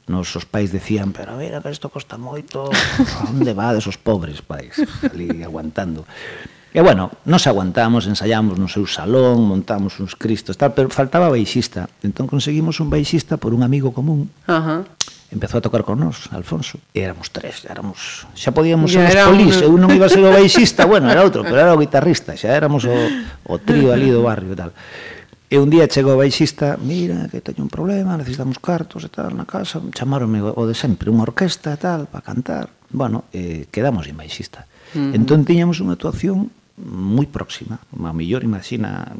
[0.07, 2.71] nosos pais decían, pero a ver, pero isto costa moito,
[3.31, 6.07] onde vades os pobres pais, ali aguantando.
[6.73, 11.85] E, bueno, nos aguantamos, ensayamos no seu salón, montamos uns cristos, tal, pero faltaba baixista.
[12.01, 14.33] Entón conseguimos un baixista por un amigo común.
[14.49, 14.81] Ajá.
[15.29, 16.81] Empezou a tocar con nós, Alfonso.
[16.89, 18.25] E éramos tres, éramos...
[18.33, 19.69] Xa podíamos ser os polis, un...
[19.69, 22.49] eu non iba a ser o baixista, bueno, era outro, pero era o guitarrista, xa
[22.49, 22.97] éramos o,
[23.45, 24.73] o trío ali do barrio e tal.
[25.53, 29.37] E un día chegou o baixista, mira, que teño un problema, necesitamos cartos e tal
[29.37, 32.73] na casa, chamaronme o de sempre, unha orquesta e tal, para cantar.
[32.89, 34.65] Bueno, eh, quedamos en baixista.
[34.97, 35.17] Uh -huh.
[35.21, 39.13] Entón tiñamos unha actuación moi próxima, a mellor imagina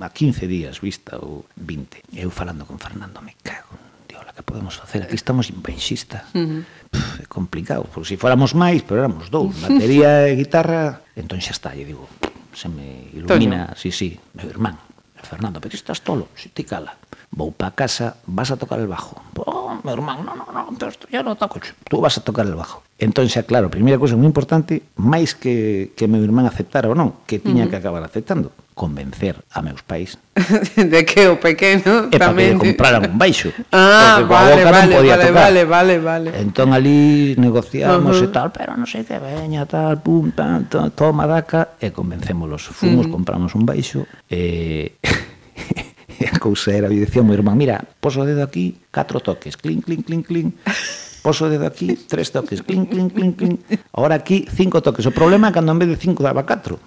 [0.00, 2.00] a 15 días vista ou 20.
[2.16, 3.76] Eu falando con Fernando, me cago
[4.08, 5.60] diola que podemos facer, aquí estamos en.
[6.32, 6.64] Uh -huh.
[6.90, 11.42] Pff, é complicado, porque se si fóramos máis, pero éramos dous, batería e guitarra, entón
[11.44, 12.08] xa está, e digo,
[12.56, 13.76] se me ilumina, Toño.
[13.76, 14.80] sí, sí, meu irmán,
[15.20, 16.96] Fernando, pero estás tolo, se si ti cala
[17.30, 19.20] vou pa casa, vas a tocar el bajo.
[19.36, 21.60] Oh, meu irmán, non, non, non, yo non toco.
[21.88, 22.82] Tú vas a tocar el bajo.
[22.96, 27.12] Entón xa, claro, primeira cousa moi importante, máis que, que meu irmán aceptara ou non,
[27.28, 27.70] que tiña uh -huh.
[27.70, 30.16] que acabar aceptando, convencer a meus pais
[30.76, 32.56] de que o pequeno e tamén...
[32.56, 33.52] para que compraran un baixo.
[33.68, 35.32] Ah, vale, vale, vale, tocar.
[35.32, 36.28] vale, vale, vale.
[36.40, 38.28] Entón ali negociamos uh -huh.
[38.28, 40.64] e tal, pero non sei que veña, tal, pum, pam,
[40.96, 42.72] toma daca, e convencémolos.
[42.72, 43.12] Fumos, uh -huh.
[43.12, 44.96] compramos un baixo, e...
[46.20, 49.56] E a cousa era, e dicía meu irmán, mira, poso o dedo aquí, catro toques,
[49.56, 50.48] clink, clink, clink, clink,
[51.20, 53.56] poso o dedo aquí, tres toques, clink, clink, clink, clink,
[53.92, 55.04] ahora aquí, cinco toques.
[55.04, 56.80] O problema é cando en vez de cinco daba catro,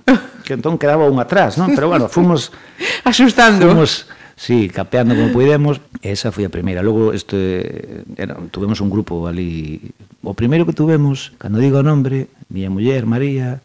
[0.43, 1.75] que entón quedaba un atrás, non?
[1.77, 2.49] Pero bueno, fomos...
[3.05, 3.69] Asustando.
[3.69, 4.09] Fomos,
[4.39, 6.79] Sí, capeando como pudemos, Esa foi a primeira.
[6.79, 9.91] Logo, este, era, tuvemos un grupo ali.
[10.23, 13.59] O primeiro que tuvemos, cando digo o nombre, miña muller, María,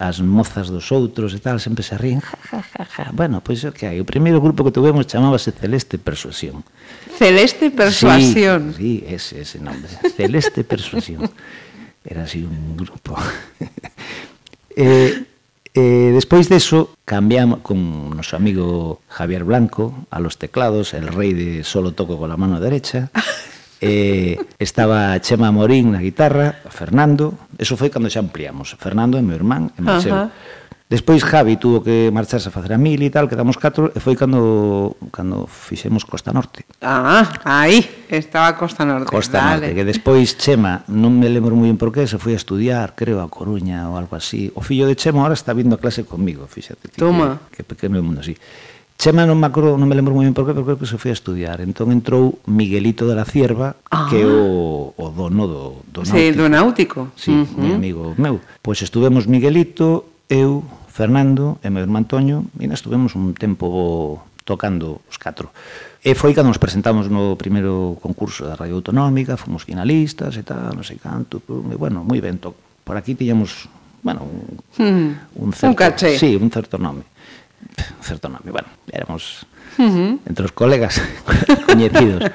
[0.00, 3.04] as mozas dos outros e tal, sempre se ríen, ja, ja, ja, ja.
[3.12, 4.00] Bueno, pois o que hai.
[4.00, 6.64] O primeiro grupo que tuvemos chamábase Celeste Persuasión.
[7.20, 8.72] Celeste Persuasión.
[8.72, 9.84] Sí, sí ese, ese nome.
[10.16, 11.28] Celeste Persuasión.
[12.00, 13.12] Era así un grupo.
[14.74, 15.28] eh,
[15.72, 21.62] Eh, despois deso, cambiamos con noso amigo Javier Blanco a los teclados, el rei de
[21.62, 23.10] solo toco con la mano derecha.
[23.80, 29.40] eh, estaba Chema Morín na guitarra, Fernando, eso foi cando xa ampliamos, Fernando é meu
[29.40, 30.16] irmán, é Marcelo.
[30.16, 30.58] Uh -huh.
[30.90, 34.18] Despois Javi tuvo que marcharse a facer a mil e tal, quedamos catro, e foi
[34.18, 36.66] cando, cando fixemos Costa Norte.
[36.82, 37.78] Ah, aí,
[38.10, 39.06] estaba Costa Norte.
[39.06, 39.70] Costa dale.
[39.70, 42.98] Norte, que despois Chema, non me lembro moi ben por que, se foi a estudiar,
[42.98, 44.50] creo, a Coruña ou algo así.
[44.58, 46.90] O fillo de Chema ahora está vindo a clase comigo, fíxate.
[46.90, 47.38] ti, Toma.
[47.54, 48.34] Que, que pequeno mundo así.
[49.00, 51.00] Chema non me acordo, non me lembro moi ben por qué, pero creo que se
[51.00, 51.64] foi a estudiar.
[51.64, 54.12] Entón entrou Miguelito de la Cierva, ah.
[54.12, 56.20] que é o, o dono do, do náutico.
[56.20, 57.00] Sí, do náutico.
[57.16, 57.64] Sí, uh -huh.
[57.64, 58.44] mi amigo meu.
[58.60, 60.60] Pois estuvemos Miguelito, eu,
[60.92, 65.48] Fernando e meu irmán Antonio, e nós estuvemos un tempo tocando os catro.
[66.04, 70.76] E foi cando nos presentamos no primeiro concurso da Radio Autonómica, fomos finalistas e tal,
[70.76, 73.64] non sei canto, e bueno, moi ben, por aquí tiñamos,
[74.04, 75.72] bueno, un, mm, un certo...
[75.72, 76.20] Un caché.
[76.20, 77.08] Sí, un certo nome
[78.02, 79.46] certo nome, bueno, éramos
[79.78, 80.18] uh -huh.
[80.26, 81.00] entre os colegas
[81.66, 82.30] coñecidos.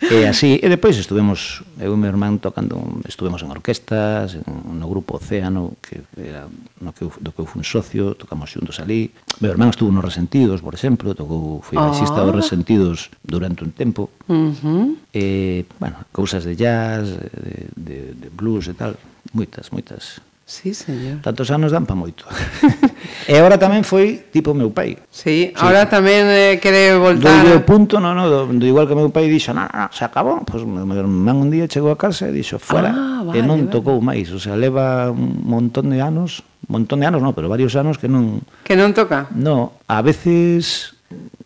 [0.00, 4.88] E así, e depois estuvemos, eu e meu irmán tocando, estuvemos en orquestas, en, no
[4.88, 6.48] grupo Océano, que era
[6.80, 9.12] no que eu, do que eu fui socio, tocamos xuntos ali.
[9.44, 12.40] Meu irmán estuvo nos Resentidos, por exemplo, tocou, foi baixista dos oh.
[12.40, 14.08] Resentidos durante un tempo.
[14.24, 14.96] Uh -huh.
[15.12, 18.96] E, bueno, cousas de jazz, de, de, de blues e tal,
[19.36, 21.22] moitas, moitas Sí, señor.
[21.22, 22.26] Tantos anos dan pa moito.
[23.30, 24.98] e agora tamén foi tipo meu pai.
[25.06, 25.62] Sí, sí.
[25.62, 27.46] agora tamén eh, quere voltar.
[27.46, 30.02] Dolle o punto, no, no, do, do igual que meu pai dixo, "Na, no, se
[30.02, 33.38] acabou." Pois pues, meu irmán un día chegou a casa e dixo, "Fuera." Ah, vale,
[33.38, 33.70] e non vale.
[33.70, 37.78] tocou máis, o sea, leva un montón de anos, montón de anos, no, pero varios
[37.78, 39.30] anos que non Que non toca.
[39.30, 40.98] No, a veces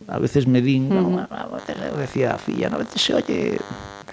[0.09, 1.29] a veces me din, uh -huh.
[1.29, 3.61] No, a veces decía, "Filla, a veces se oye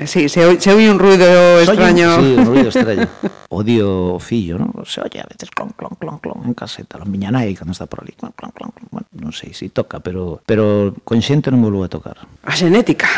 [0.06, 2.16] Sí, se, oi, se oi un ruido extraño.
[2.16, 3.06] Un, sí, un ruido extraño.
[3.48, 4.72] Odio o fillo, ¿no?
[4.84, 6.98] Se oye a veces clon, clon, clon, clon en caseta.
[6.98, 8.88] Lo miña nai, cando está por ali, clon, clon, clon, clon.
[8.90, 12.24] Bueno, non sei se si toca, pero, pero con xente non volvo a tocar.
[12.48, 13.08] A xenética.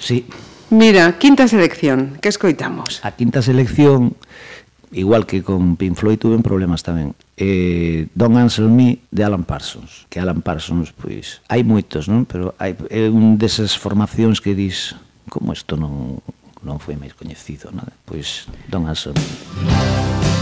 [0.00, 0.24] Sí.
[0.72, 3.04] Mira, quinta selección, que escoitamos?
[3.04, 4.16] A quinta selección,
[4.90, 10.06] igual que con Pink Floyd, tuve problemas tamén eh, Don Answer Me de Alan Parsons
[10.08, 12.24] que Alan Parsons, pois, hai moitos non?
[12.24, 14.94] pero hai, é un desas formacións que dis
[15.34, 16.22] como isto non,
[16.62, 17.90] non foi máis coñecido, nada.
[18.06, 20.33] pois don Anselmo.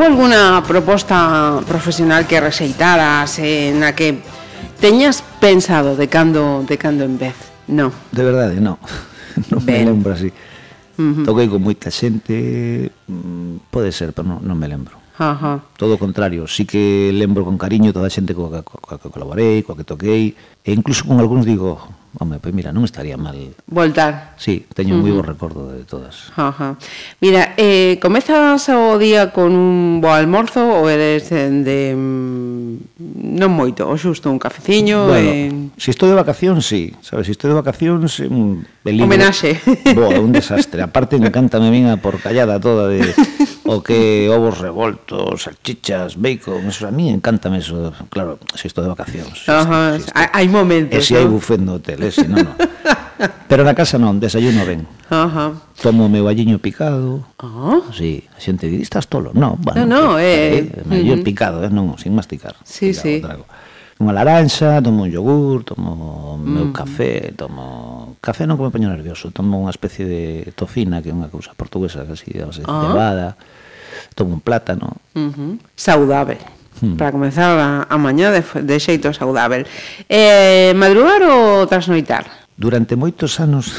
[0.00, 4.16] Houve alguna proposta profesional que rexeitaras eh, na que
[4.80, 7.36] teñas pensado de cando de cando en vez?
[7.68, 7.92] No.
[8.08, 8.80] De verdade, no.
[9.52, 9.84] Non ben.
[9.84, 10.32] me lembro así.
[10.96, 11.24] Uh -huh.
[11.28, 14.96] Toquei con moita xente, mm, pode ser, pero non, non me lembro.
[15.20, 15.60] Ajá.
[15.76, 19.12] Todo o contrario, sí que lembro con cariño toda a xente coa, coa, coa que
[19.12, 20.32] colaborei, coa que toquei,
[20.64, 23.38] e incluso con algúns digo, oh, Home, pois mira, non estaría mal
[23.70, 24.34] Voltar.
[24.34, 25.06] Sí, teño uh -huh.
[25.06, 26.34] moi bo recordo de todas.
[26.34, 26.74] Ajá.
[27.22, 33.86] Mira, eh, comezas o día con un bo almorzo Ou eres de, mm, non moito,
[33.86, 35.50] o xusto un cafeciño bueno, eh...
[35.78, 39.06] Se si estou de vacacións, sí Sabes, se si estou de vacacións mm, un peligro,
[39.06, 39.60] Homenaxe.
[39.94, 40.82] Boa, un desastre.
[40.82, 43.06] Aparte, encanta me vinha por callada toda de
[43.70, 48.82] o que ovos revoltos, salchichas, bacon, eso a mí encántame eso, claro, se si estou
[48.82, 49.46] de vacacións.
[49.46, 50.98] Si Ajá, si hai momentos.
[50.98, 51.38] Eh, e se hai ¿no?
[51.38, 52.58] buffet eh, no hotel, ese, non, non.
[53.46, 54.90] Pero na casa non, desayuno ben.
[55.06, 55.54] Ajá.
[55.78, 57.22] Tomo o meu alliño picado.
[57.38, 57.78] Ah.
[57.94, 59.30] Sí, a xente di, estás tolo.
[59.38, 62.58] No, bueno, no, no, eh, eh, eh, uh picado, eh, non, sin masticar.
[62.66, 63.14] Sí, picado, sí.
[63.22, 63.46] Trago
[64.00, 65.92] unha laranxa, tomo un yogur, tomo
[66.32, 66.72] o meu mm.
[66.72, 68.16] café, tomo...
[68.24, 70.22] Café non que me poño nervioso, tomo unha especie de
[70.56, 72.80] tofina, que é unha cousa portuguesa, así, a base ah.
[72.80, 73.28] cebada
[74.14, 74.96] tomo un plátano.
[75.14, 75.58] Uh -huh.
[75.76, 76.38] Saudável.
[76.80, 76.96] Hmm.
[76.96, 79.68] Para comenzar a, a mañá de, de xeito saudável.
[80.08, 82.24] Eh, madrugar ou trasnoitar?
[82.60, 83.72] Durante moitos anos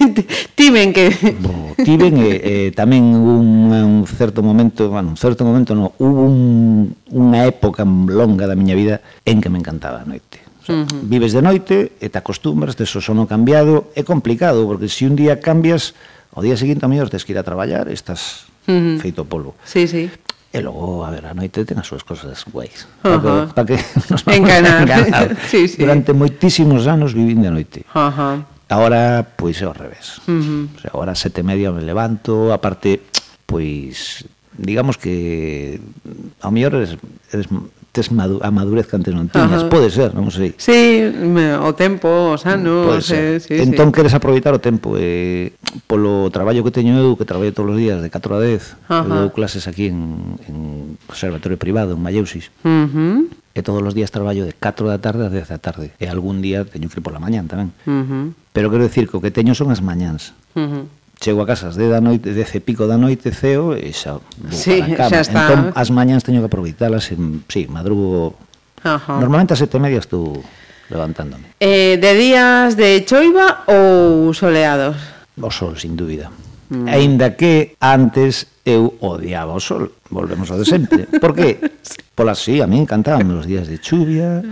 [0.56, 5.76] tiven que Bo, tiven e, eh, tamén un, un certo momento, bueno, un certo momento
[5.76, 10.40] no, hubo un, unha época longa da miña vida en que me encantaba a noite.
[10.60, 11.00] O sea, uh -huh.
[11.08, 15.16] Vives de noite e te acostumbras, tes o sono cambiado, é complicado, porque se un
[15.16, 15.92] día cambias,
[16.32, 18.98] ao día seguinte a mellor tes que ir a traballar, estás uh -huh.
[19.00, 19.54] feito polvo.
[19.64, 20.10] Sí, sí.
[20.52, 22.84] E logo, a ver, a noite ten as súas cosas guais.
[23.00, 23.48] Uh -huh.
[23.56, 24.84] Para que, pa que nos Enganar.
[24.84, 25.28] Enganar.
[25.50, 25.80] sí, sí.
[25.80, 27.88] Durante moitísimos anos vivín de noite.
[27.96, 28.36] Uh -huh.
[28.68, 30.20] Ahora, pois, é ao revés.
[30.28, 30.62] Uh -huh.
[30.76, 33.00] o sea, ahora sete e media me levanto, aparte,
[33.48, 35.80] pois, digamos que
[36.44, 37.00] ao mellor eres,
[37.32, 37.48] eres
[37.92, 39.68] tes madu a madurez que antes non tiñas.
[39.68, 39.70] Ajá.
[39.70, 40.56] Pode ser, non sei.
[40.56, 44.00] Sí, me, o tempo, os anos, eh, sí, Entón sí.
[44.00, 45.52] queres aproveitar o tempo eh,
[45.84, 49.04] polo traballo que teño eu, que traballo todos os días de 4 a 10, Ajá.
[49.04, 50.56] eu dou clases aquí en, en
[51.04, 52.48] conservatorio privado, en Malleusis.
[52.64, 53.18] Uh -huh.
[53.52, 55.92] E todos os días traballo de 4 da tarde a 10 da tarde.
[56.00, 57.76] E algún día teño que ir pola mañán tamén.
[57.84, 58.24] Uh -huh.
[58.56, 60.32] Pero quero decir que o que teño son as mañáns.
[60.56, 60.84] Uh -huh
[61.22, 64.18] chego a casa de 10 da noite, 10 e pico da noite, ceo e xa
[64.18, 65.10] vou sí, para a cama.
[65.14, 65.40] Xa está.
[65.46, 68.34] Entón, as mañáns teño que aproveitalas, en, sí, madrugo.
[68.82, 69.22] Ajá.
[69.22, 70.42] Normalmente a sete e media estou
[70.90, 71.54] levantándome.
[71.62, 74.98] Eh, de días de choiva ou soleados?
[75.38, 76.28] O sol, sin dúbida.
[76.74, 76.90] Mm.
[76.90, 81.06] Ainda que antes eu odiaba o sol, volvemos ao de sempre.
[81.22, 81.62] Por que?
[82.18, 84.42] Pola sí, a mí encantaban os días de chuvia,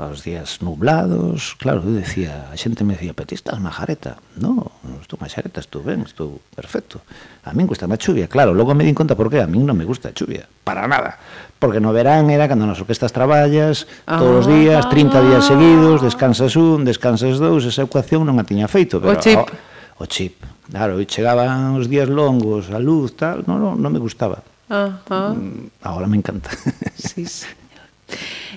[0.00, 4.72] aos días nublados, claro, eu decía, a xente me decía, pero ti estás majareta, no,
[4.80, 7.04] non estou majareta, estou ben, estou perfecto,
[7.44, 9.76] a min gusta má chuvia, claro, logo me din conta por que, a min non
[9.76, 11.20] me gusta a chuvia, para nada,
[11.60, 14.88] porque no verán era cando nas orquestas traballas, todos os días, ah.
[14.88, 19.12] 30 días seguidos, descansas un, descansas dous, esa ecuación non a tiña feito, pero...
[19.12, 19.36] O chip.
[19.36, 19.44] O,
[20.00, 20.40] o chip,
[20.72, 24.40] claro, e chegaban os días longos, a luz, tal, non, non, non me gustaba.
[24.70, 25.36] Ajá.
[25.36, 26.48] Mm, Agora me encanta.
[26.96, 27.44] Sí, sí.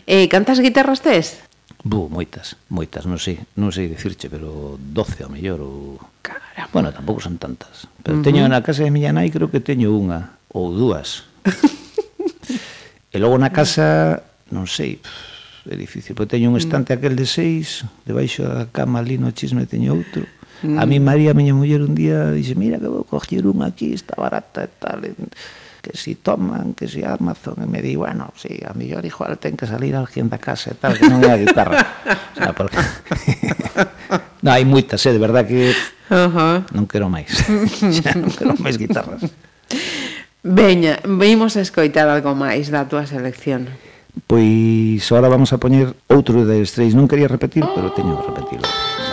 [0.07, 1.39] Eh, cantas guitarras tes?
[1.83, 6.71] Bu, moitas, moitas, non sei, non sei dicirche, pero 12 ao mellor ou Caramba.
[6.71, 8.25] Bueno, tampouco son tantas, pero uh -huh.
[8.25, 11.27] teño na casa de miña nai creo que teño unha ou dúas.
[13.13, 15.03] e logo na casa, non sei,
[15.67, 16.63] é difícil, porque teño un mm.
[16.63, 20.23] estante aquel de seis, debaixo da cama ali no chisme teño outro.
[20.63, 21.03] A mi mm.
[21.03, 24.63] María, a miña muller, un día dixe, mira que vou coger unha aquí, está barata
[24.63, 25.03] e tal.
[25.03, 25.11] E
[25.83, 29.35] que si toman, que si Amazon, e me di, bueno, si, sí, a mellor igual
[29.35, 31.75] ten que salir alguén da casa e tal, que non é a guitarra.
[31.75, 32.79] o sea, porque...
[34.47, 35.75] no, hai moitas, eh, de verdad que
[36.07, 36.55] uh -huh.
[36.71, 37.35] non quero máis.
[37.99, 39.27] xa non quero máis guitarras.
[40.39, 43.67] Veña, vimos a escoitar algo máis da túa selección.
[44.23, 46.95] Pois agora vamos a poñer outro de Straits.
[46.95, 48.67] Non quería repetir, pero teño que repetirlo.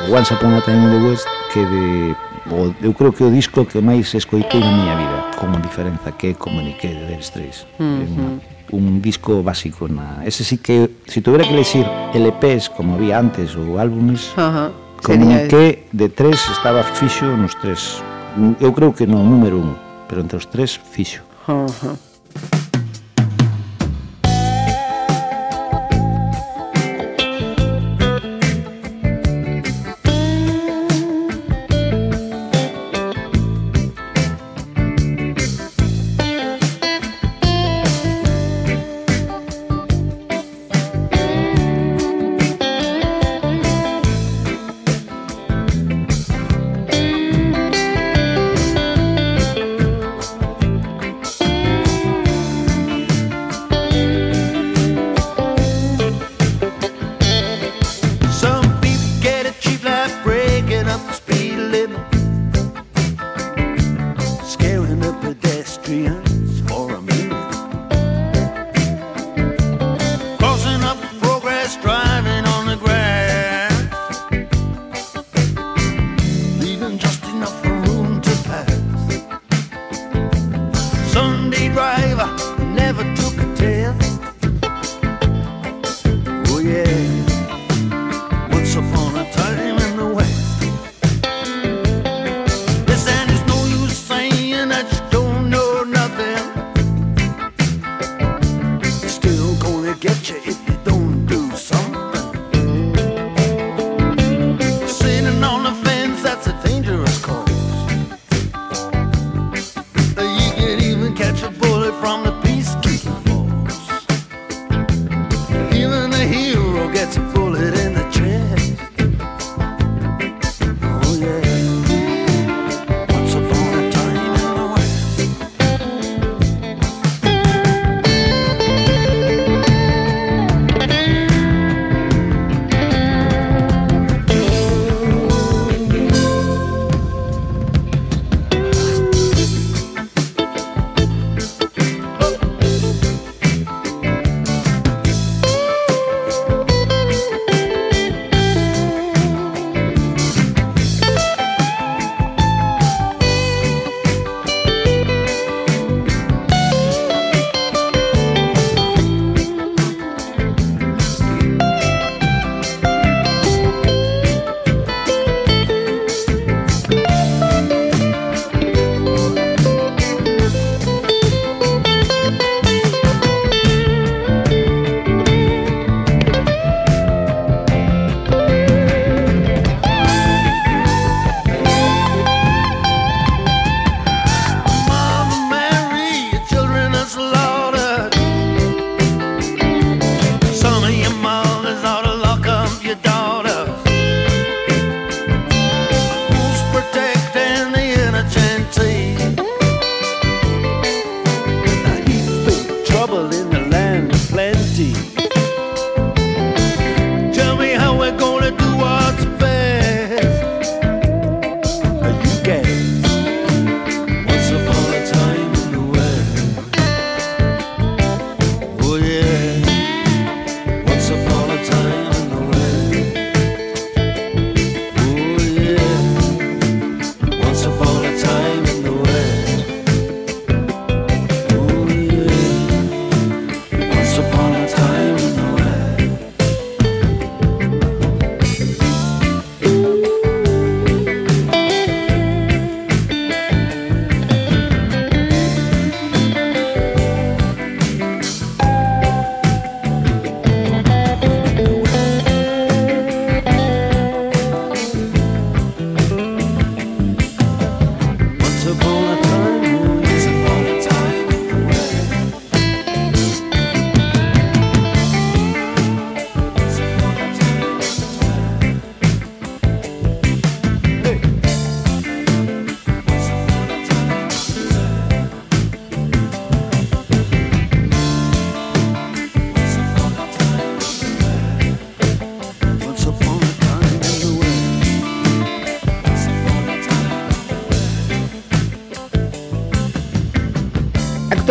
[0.07, 2.15] Once Upon a Time in the West que de
[2.51, 6.13] o, eu creo que o disco que máis escoitei na miña vida, con unha diferenza
[6.13, 7.67] que é Comuniqué de Dire Straits.
[7.79, 8.35] Uh -huh.
[8.71, 10.23] Un disco básico na...
[10.23, 14.43] Ese sí que, se si tuviera que elegir LPs, como había antes, ou álbumes, uh
[14.43, 14.71] -huh.
[15.03, 18.05] Comuniqué de tres estaba fixo nos tres.
[18.61, 19.73] Eu creo que no número un,
[20.07, 21.25] pero entre os tres fixo.
[21.49, 22.10] Uh -huh.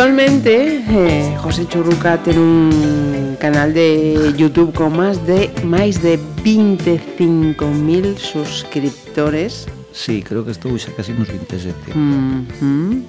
[0.10, 8.18] Actualmente, eh, José Churruca ten un canal de YouTube con máis de máis de 25.000
[8.18, 9.70] suscriptores.
[9.94, 11.94] Sí, creo que estou xa casi nos 27.
[11.94, 13.06] Mm -hmm.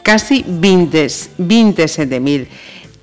[0.00, 2.48] Casi 20, 27.000.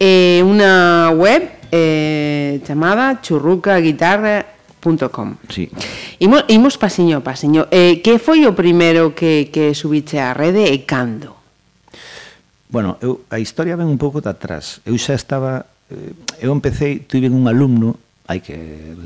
[0.01, 5.69] Eh, Unha web eh, chamada churrucaguitarra.com Sí.
[6.17, 7.69] Imos, imos pasiño a pasiño.
[7.69, 11.39] Eh, que foi o primeiro que, que subiche a rede e cando?
[12.70, 14.82] Bueno, eu, a historia ven un pouco de atrás.
[14.86, 15.65] Eu xa estaba...
[15.89, 16.13] Eh,
[16.45, 17.97] Eu empecé, tuve un alumno,
[18.30, 18.55] hai que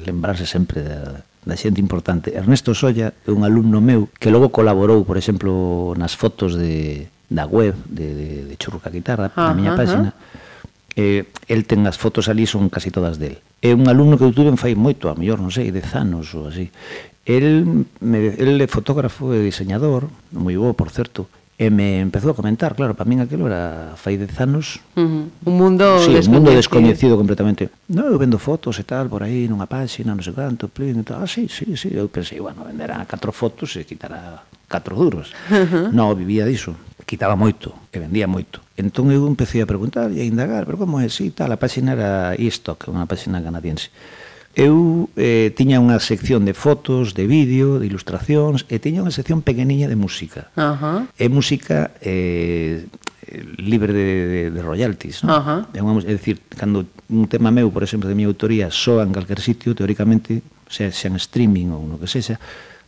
[0.04, 2.36] lembrarse sempre da, da xente importante.
[2.36, 7.48] Ernesto Solla é un alumno meu que logo colaborou, por exemplo, nas fotos de, da
[7.48, 10.12] web de, de, de Churruca Guitarra, ah, na miña página.
[10.94, 13.42] Eh, el ten as fotos ali son casi todas del.
[13.64, 16.36] É un alumno que eu tuve en fai moito, a mellor, non sei, dez anos
[16.36, 16.70] ou así.
[17.24, 22.36] El, me, el é fotógrafo e diseñador, moi bo, por certo, E me empezou a
[22.36, 24.82] comentar, claro, para min aquilo era fai dez anos.
[24.98, 25.50] Uh -huh.
[25.50, 27.70] Un mundo sí, un mundo descoñecido completamente.
[27.94, 31.06] No, eu vendo fotos e tal por aí nunha páxina, non sei canto, plin, e
[31.06, 31.22] tal.
[31.22, 31.94] Ah, sí, sí, sí.
[31.94, 35.30] Eu pensei, bueno, venderá catro fotos e quitará catro duros.
[35.54, 35.86] Uh -huh.
[35.94, 36.74] No, vivía diso.
[37.06, 38.58] Quitaba moito e vendía moito.
[38.74, 41.94] Entón eu empecé a preguntar e a indagar, pero como é, sí, tal, a páxina
[41.94, 43.94] era eStock, unha páxina canadiense
[44.54, 49.42] eu eh, tiña unha sección de fotos, de vídeo, de ilustracións, e tiña unha sección
[49.42, 50.54] pequeniña de música.
[50.54, 51.30] Uh -huh.
[51.34, 52.86] Música eh,
[53.58, 55.26] libre de, de, de royalties.
[55.26, 55.34] ¿no?
[55.34, 55.60] Uh -huh.
[55.74, 59.10] é, unha, é dicir, cando un tema meu, por exemplo, de mi autoría, soa en
[59.10, 62.38] calquer sitio, teóricamente, se, sea en streaming ou no que sexa,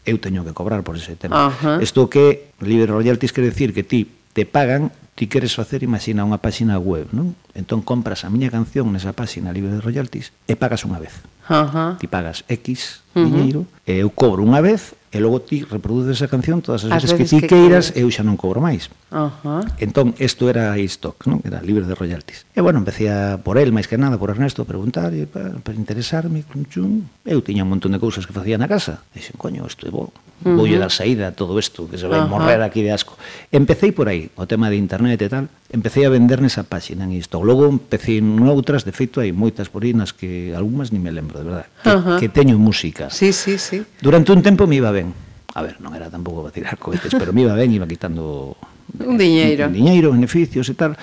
[0.06, 1.50] eu teño que cobrar por ese tema.
[1.50, 1.78] Uh -huh.
[1.82, 4.06] Isto que libre royalties quer decir que ti
[4.38, 7.40] te pagan ti queres facer, imagina, unha páxina web, non?
[7.56, 11.16] Entón compras a miña canción nesa páxina libre de royalties e pagas unha vez.
[11.48, 11.98] Ajá.
[12.00, 13.26] Ti pagas X uh -huh.
[13.26, 17.08] diñeiro, e eu cobro unha vez e logo ti reproduces a canción todas as, as
[17.08, 18.92] veces, veces que ti que queiras, eu xa non cobro máis.
[19.16, 19.64] Ajá.
[19.80, 21.40] Entón, isto era iStock, non?
[21.48, 22.44] Era libre de royalties.
[22.52, 25.78] E bueno, empecé a por el, máis que nada, por Ernesto, a preguntar, para, para
[25.80, 26.92] interesarme, chun, chun.
[27.24, 29.08] Eu tiña un montón de cousas que facía na casa.
[29.16, 30.12] Dixen, coño, isto é bo,
[30.44, 30.58] uh -huh.
[30.58, 32.34] voulle dar saída a todo isto, que se vai uh -huh.
[32.34, 33.16] morrer aquí de asco.
[33.52, 37.16] Empecéi por aí, o tema de internet e tal, empecéi a vender nesa páxina en
[37.16, 37.40] isto.
[37.40, 41.40] Logo empecéi noutras, de feito hai moitas por aí nas que algunhas ni me lembro,
[41.40, 42.18] de verdade, que, uh -huh.
[42.20, 43.08] que teño música.
[43.08, 43.86] Sí, sí, sí.
[44.02, 45.16] Durante un tempo me iba ben.
[45.56, 48.60] A ver, non era tampouco para tirar cohetes, pero me iba ben, iba quitando
[49.00, 51.00] un diñeiro, un diñeiro, beneficios e tal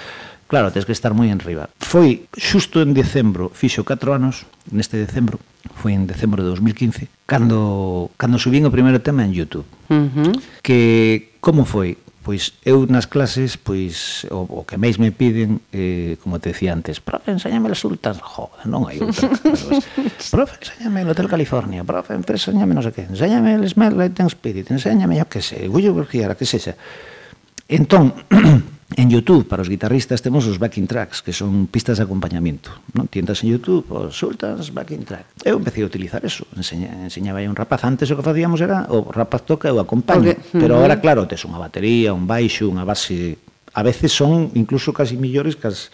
[0.52, 1.72] Claro, tens que estar moi en riba.
[1.80, 5.40] Foi xusto en decembro, fixo 4 anos, neste decembro,
[5.80, 9.64] foi en decembro de 2015, cando, cando subín o primeiro tema en YouTube.
[9.88, 10.32] Uh -huh.
[10.60, 11.96] Que, como foi?
[12.20, 16.76] Pois eu nas clases, pois o, o que máis me piden, eh, como te decía
[16.76, 19.32] antes, profe, enséñame as ultras, joder, non hai ultras.
[20.36, 24.28] profe, enséñame el Hotel California, profe, enséñame non sei que, enséñame el Smell Light and
[24.28, 26.76] Spirit, enséñame, yo que sei, Willow Bergiara, que sexa.
[27.72, 28.12] Entón,
[28.96, 32.72] En YouTube, para os guitarristas, temos os backing tracks, que son pistas de acompañamento.
[32.92, 33.08] Non?
[33.08, 35.24] Tientas en YouTube, os sultans, backing track.
[35.46, 36.44] Eu empecé a utilizar eso.
[36.56, 37.84] Enseña, enseñaba aí un rapaz.
[37.88, 40.36] Antes o que facíamos era, o rapaz toca, eu acompaño.
[40.36, 40.60] Okay.
[40.60, 43.40] Pero agora, claro, tes unha batería, un baixo, unha base...
[43.72, 45.88] A veces son incluso casi millores que as,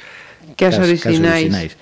[0.58, 1.46] que as, orixinais.
[1.46, 1.72] originais.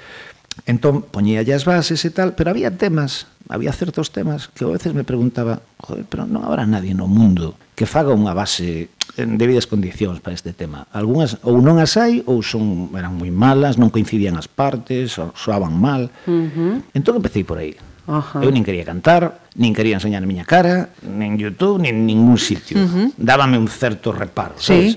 [0.69, 4.93] Entón, poñía as bases e tal, pero había temas, había certos temas que a veces
[4.93, 9.37] me preguntaba, joder, pero non habrá nadie no mundo que faga unha base eh, en
[9.37, 10.89] debidas condicións para este tema.
[10.97, 15.37] Algúnas ou non as hai ou son eran moi malas, non coincidían as partes, ou
[15.37, 16.09] soaban mal.
[16.25, 16.75] Uh -huh.
[16.97, 17.77] Entón empecé por aí.
[18.09, 18.41] Ajá.
[18.41, 22.81] Eu nin quería cantar, nin quería enseñar a miña cara, nin YouTube, nin ningún sitio.
[22.81, 23.07] Uh -huh.
[23.21, 24.73] Dábame un certo reparo, sí.
[24.73, 24.93] sabes?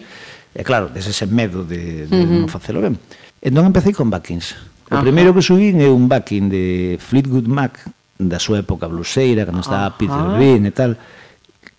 [0.55, 2.39] E claro, des ese medo de, de uh -huh.
[2.45, 2.95] non facelo ben.
[3.43, 4.55] Entón empecé con backings.
[4.87, 5.03] O Ajá.
[5.03, 7.75] primeiro que subín é un backing de Fleetwood Mac
[8.15, 9.99] da súa época bluseira, cando estaba Ajá.
[9.99, 10.95] Peter Green e tal,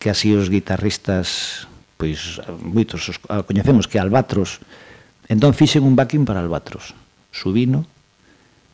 [0.01, 1.69] que así os guitarristas
[2.01, 4.65] pois moitos os ah, coñecemos que Albatros.
[5.29, 6.97] Entón fixen un backing para Albatros.
[7.31, 7.85] Subino,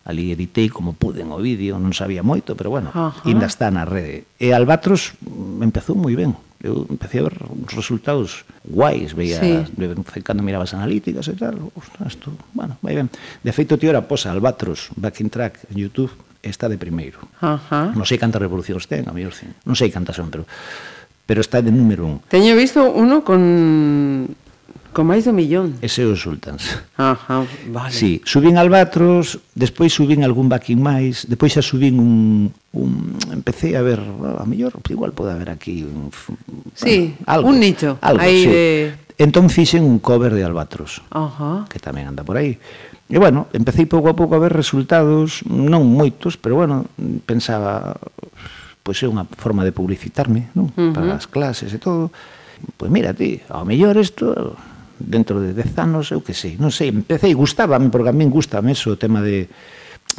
[0.07, 3.27] ali editei como pude o vídeo, non sabía moito, pero bueno, Ajá.
[3.27, 4.31] ainda está na rede.
[4.39, 5.19] E Albatros
[5.59, 6.39] empezou moi ben.
[6.63, 9.67] Eu empecé a ver uns resultados guais, veía, sí.
[9.67, 13.11] de vez cando miraba as analíticas e tal, ostras, tú, bueno, vai ben.
[13.43, 17.19] De feito, tío, era posa Albatros, backing track, en Youtube, está de primeiro.
[17.43, 17.91] Ajá.
[17.91, 19.53] Non sei cantas revolucións ten, a mellor cin.
[19.67, 20.47] Non sei cantas son, pero
[21.27, 22.19] pero está de número un.
[22.31, 24.31] Teño visto uno con
[24.97, 25.77] con máis do millón.
[25.85, 26.81] Ese é o Sultans.
[26.97, 27.93] Ajá, vale.
[27.93, 33.85] Sí, subín Albatros, despois subín algún backing máis, despois xa subín un, un empecé a
[33.85, 36.09] ver, a mellor igual pode haber aquí un,
[36.73, 38.49] sí, bueno, algo, un nicho algo, aí sí.
[38.49, 38.65] de
[39.21, 41.65] Entón fixen un cover de Albatros, Ajá.
[41.69, 42.57] que tamén anda por aí.
[43.09, 46.89] E bueno, empecé pouco a pouco a ver resultados, non moitos, pero bueno,
[47.29, 48.01] pensaba
[48.87, 50.71] pois é unha forma de publicitarme, non?
[50.71, 50.95] Uh -huh.
[50.95, 52.15] Para as clases e todo.
[52.79, 54.55] Pois mira, ti, ao mellor isto
[54.97, 58.31] dentro de 10 anos, eu que sei, non sei, empecé e gustábame, porque a min
[58.31, 59.51] gustame eso, o tema de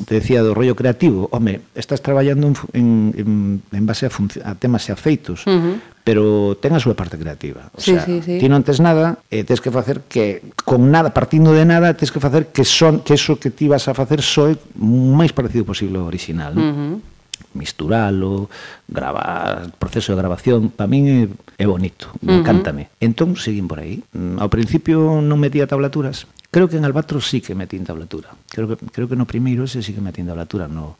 [0.05, 2.87] te decía do rollo creativo, home, estás traballando en, en,
[3.17, 3.29] en,
[3.71, 4.11] en base a,
[4.45, 5.75] a temas e afeitos, uh -huh.
[6.03, 7.73] pero ten a súa parte creativa.
[7.73, 8.37] O sí, sea, sí, sí.
[8.37, 11.97] ti non tes nada, eh, e tes que facer que, con nada, partindo de nada,
[11.97, 15.33] tes que facer que son que eso que ti vas a facer soe o máis
[15.33, 16.53] parecido posible ao original.
[16.53, 16.61] Non?
[16.61, 17.16] Uh -huh
[17.53, 18.49] misturalo,
[18.87, 21.21] gravar, proceso de grabación, para min é,
[21.61, 22.39] é bonito, me uh -huh.
[22.41, 22.89] encántame.
[23.01, 24.03] Entón, seguín por aí.
[24.13, 28.33] Mm, ao principio non metía tablaturas, creo que en Albatros sí que metín tablatura.
[28.49, 30.97] Creo que, creo que no primeiro ese sí que metín tablatura, no,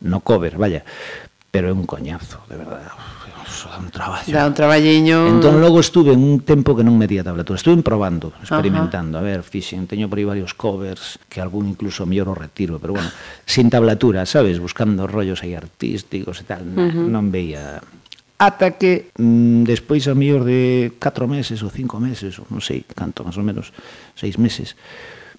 [0.00, 0.82] no cover, vaya.
[1.48, 2.84] Pero é un coñazo, de verdade
[3.48, 4.30] dá un traballo.
[4.32, 5.26] Dá un traballiño.
[5.26, 9.24] Entón logo estuve un tempo que non medía tablatura, estuve probando, experimentando, Ajá.
[9.24, 12.94] a ver, fixen, teño por aí varios covers, que algún incluso mellor o retiro, pero
[12.94, 13.10] bueno,
[13.48, 17.06] sin tablatura, sabes, buscando rollos aí artísticos e tal, uh -huh.
[17.08, 17.82] non veía
[18.38, 22.86] ata que mm, despois a mellor de 4 meses ou 5 meses, ou non sei,
[22.86, 23.74] canto máis ou menos,
[24.14, 24.78] 6 meses,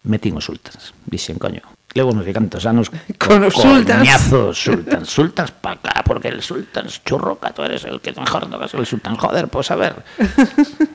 [0.03, 0.91] metín os ultras.
[1.07, 1.63] Dixen, coño,
[1.93, 4.05] levo non sei cantos ah, anos con, os sultans.
[4.05, 8.61] Coñazos, sultans, sultans pa acá, porque el sultans churroca, tú eres el que mejor no
[8.61, 9.95] vas el sultans, joder, pois pues, a ver.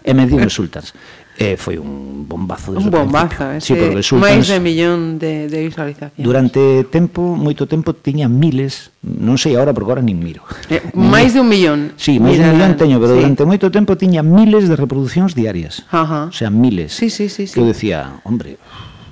[0.04, 0.94] e me dime sultans.
[1.34, 5.50] Eh, foi un bombazo desde Un bombazo, ese, sí, porque sultans, máis de millón de,
[5.50, 6.22] de visualizacións.
[6.22, 10.46] Durante tempo, moito tempo, tiña miles, non sei agora porque agora nin miro.
[10.70, 11.90] Eh, máis de un millón.
[11.98, 13.26] Sí, máis de un millón teño, pero sí.
[13.26, 15.82] durante moito tempo tiña miles de reproduccións diarias.
[15.90, 16.30] Ajá.
[16.30, 16.94] O sea, miles.
[16.94, 17.58] Sí, sí, sí, sí.
[17.58, 18.62] Que eu decía, hombre,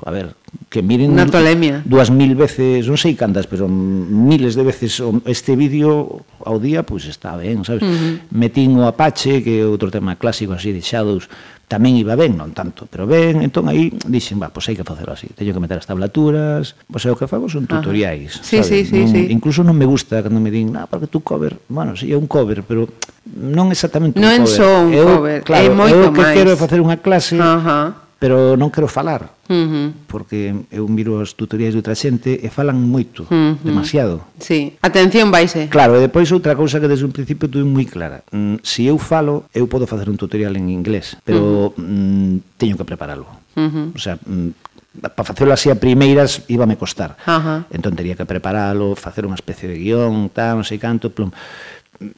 [0.05, 0.35] a ver,
[0.69, 1.83] que miren na tolemia.
[1.87, 7.07] dúas mil veces, non sei cantas, pero miles de veces este vídeo ao día, pois
[7.07, 7.83] pues, está ben, sabes?
[7.83, 8.13] Uh -huh.
[8.35, 11.31] Metín o Apache, que é outro tema clásico así de Shadows,
[11.73, 15.17] tamén iba ben, non tanto, pero ben, entón aí dixen, va, pois hai que facelo
[15.17, 18.69] así, teño que meter as tablaturas, pois é o que fago son tutoriais, sí, sabe?
[18.69, 19.21] Sí, sí, non, sí.
[19.33, 22.17] Incluso non me gusta cando me din, ah, porque tú cover, bueno, si sí, é
[22.21, 22.93] un cover, pero
[23.25, 24.53] non exactamente non un cover.
[24.53, 25.97] Non só un eu, cover, claro, é moito máis.
[25.97, 26.37] Eu que máis.
[26.37, 29.91] quero facer unha clase, uh -huh pero non quero falar uh -huh.
[30.07, 33.53] porque eu miro as tutorías de outra xente e falan moito, uh -huh.
[33.67, 34.23] demasiado.
[34.39, 35.67] Sí, atención vaise.
[35.67, 38.23] Claro, e depois outra cousa que desde un principio tuve moi clara.
[38.31, 41.83] Mm, se si eu falo, eu podo facer un tutorial en inglés, pero uh -huh.
[41.83, 43.27] mm, teño que preparalo.
[43.59, 43.87] Uh -huh.
[43.91, 44.55] O sea, mm,
[45.03, 47.19] para facelo así a primeiras íbame costar.
[47.27, 47.67] Ajá.
[47.75, 51.35] Entón tería que preparalo, facer unha especie de guión, tal, non sei canto, plum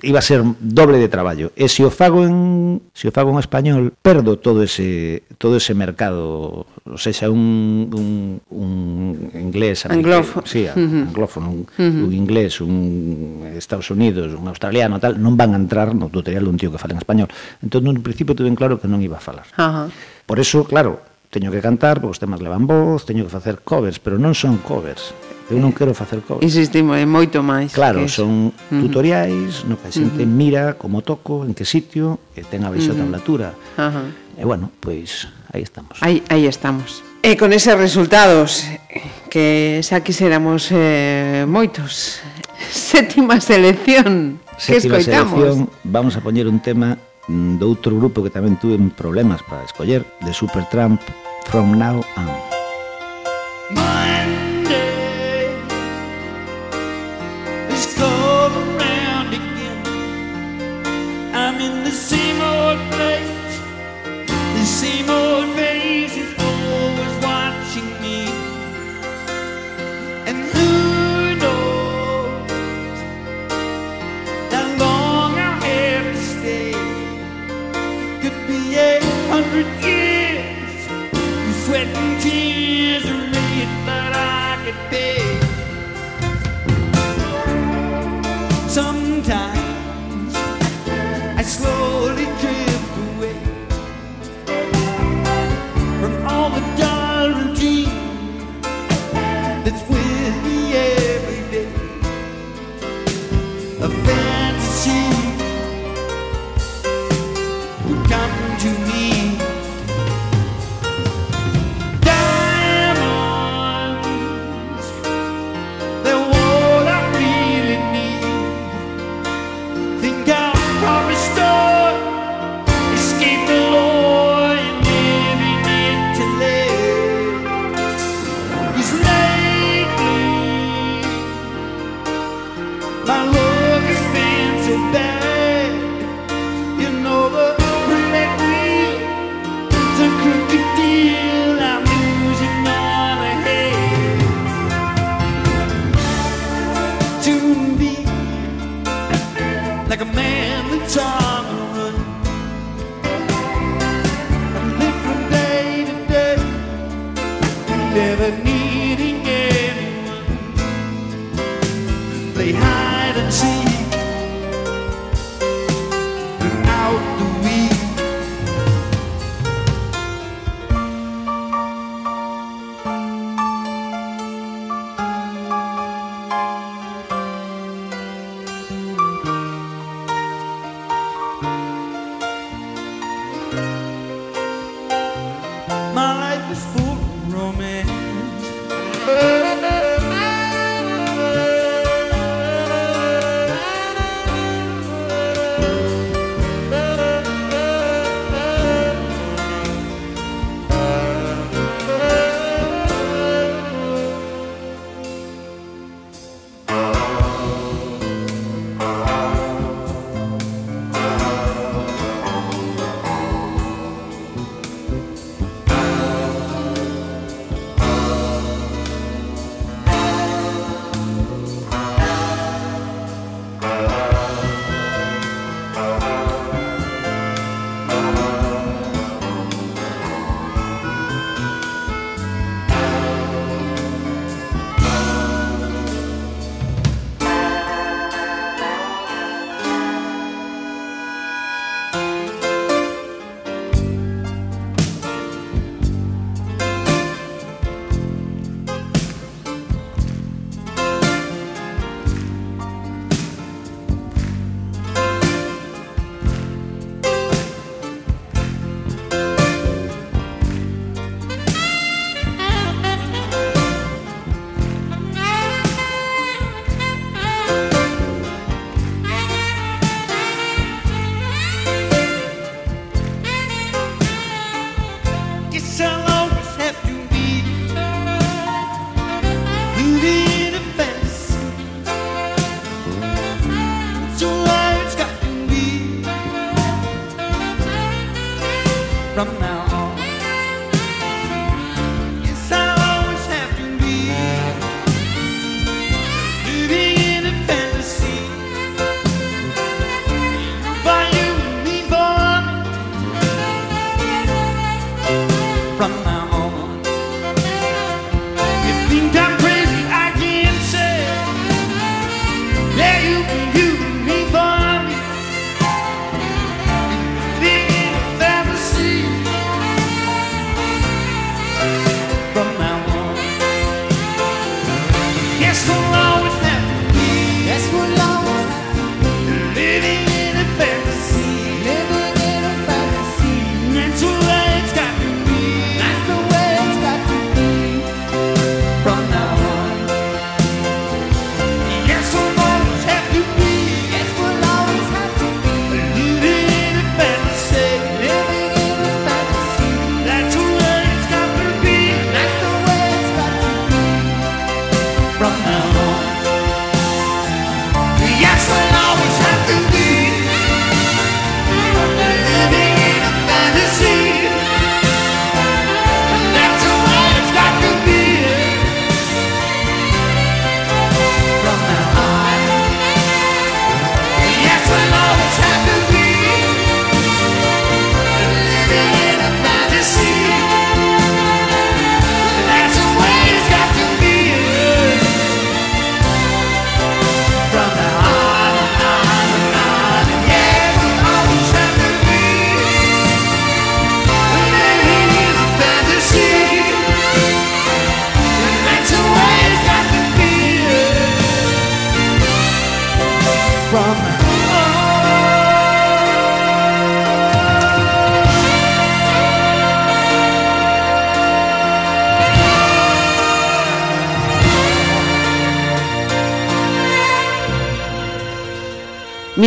[0.03, 1.53] iba a ser doble de traballo.
[1.57, 5.75] E se o fago en se o fago en español, perdo todo ese todo ese
[5.75, 11.09] mercado, o sea, un un un inglés, anglófono, sí, uh -huh.
[11.09, 12.05] anglófono, un, uh -huh.
[12.09, 16.57] un inglés, un Estados Unidos, un australiano, tal, non van a entrar no tutorial dun
[16.57, 17.29] tío que fala en español.
[17.63, 19.47] Entón, no principio tuve en claro que non iba a falar.
[19.57, 19.87] Uh -huh.
[20.27, 21.01] Por eso, claro,
[21.31, 24.63] teño que cantar, porque os temas levan voz, teño que facer covers, pero non son
[24.63, 25.11] covers.
[25.53, 26.41] Eu non quero facer cousas.
[26.41, 27.77] Insistimos, é moito máis.
[27.77, 30.41] Claro, son tutoriais no que a xente uh -huh.
[30.41, 33.05] mira como toco, en que sitio, e ten a baixa uh -huh.
[33.05, 33.49] tablatura.
[33.77, 34.41] Uh -huh.
[34.41, 36.01] E bueno, pois aí estamos.
[36.01, 37.05] Aí, aí estamos.
[37.21, 38.65] E con eses resultados
[39.29, 42.25] que xa quixéramos eh, moitos.
[42.73, 44.41] Sétima selección.
[44.57, 45.41] Sétima que escoitamos?
[45.45, 46.97] selección, vamos a poñer un tema
[47.29, 51.01] do outro grupo que tamén tuve problemas para escoller, de Supertramp,
[51.49, 52.33] From Now On.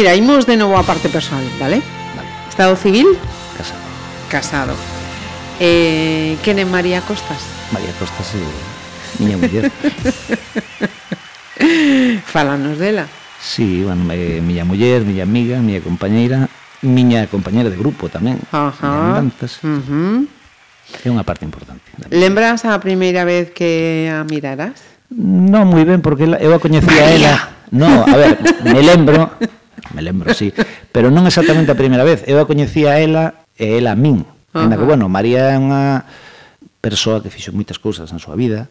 [0.07, 1.81] Mira, imos de novo a parte personal, vale?
[2.15, 2.29] vale.
[2.47, 3.07] Estado civil?
[3.57, 3.81] Casado.
[4.31, 4.73] Casado.
[5.59, 7.43] Eh, quen é María Costas?
[7.75, 8.43] María Costas é
[9.19, 9.67] miña muller.
[12.31, 13.11] Falanos dela.
[13.43, 16.47] Sí, bueno, é miña muller, miña amiga, miña compañeira,
[16.79, 18.39] miña compañeira de grupo tamén.
[18.55, 19.19] Ajá.
[19.19, 19.59] Dantas.
[19.59, 20.23] Uh -huh.
[21.03, 21.83] É unha parte importante.
[22.15, 24.79] Lembras a primeira vez que a miraras?
[25.11, 27.35] Non moi ben, porque eu a coñecía a ela.
[27.75, 29.35] No, a ver, me lembro,
[29.97, 30.53] me lembro, sí.
[30.93, 32.21] Pero non exactamente a primeira vez.
[32.29, 34.21] Eu a coñecía a ela e ela a min.
[34.53, 36.05] Ainda que, bueno, María é unha
[36.77, 38.69] persoa que fixo moitas cousas na súa vida,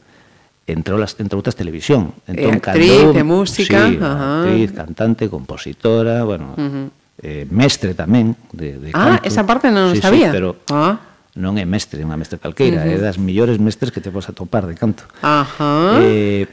[0.66, 2.14] entre outras, entre outras televisión.
[2.26, 3.78] Entón, e actriz, cando, música.
[3.90, 6.86] Sí, actriz, cantante, compositora, bueno, uh -huh.
[7.22, 8.38] eh, mestre tamén.
[8.54, 9.26] De, de ah, canto.
[9.26, 10.30] esa parte non sí, sabía.
[10.30, 10.98] Sí, pero ah.
[11.38, 12.94] non é mestre, é unha mestre calqueira, uh -huh.
[12.94, 15.06] é das millores mestres que te podes atopar de canto.
[15.22, 15.98] Ajá.
[15.98, 16.02] Uh -huh.
[16.02, 16.44] Eh,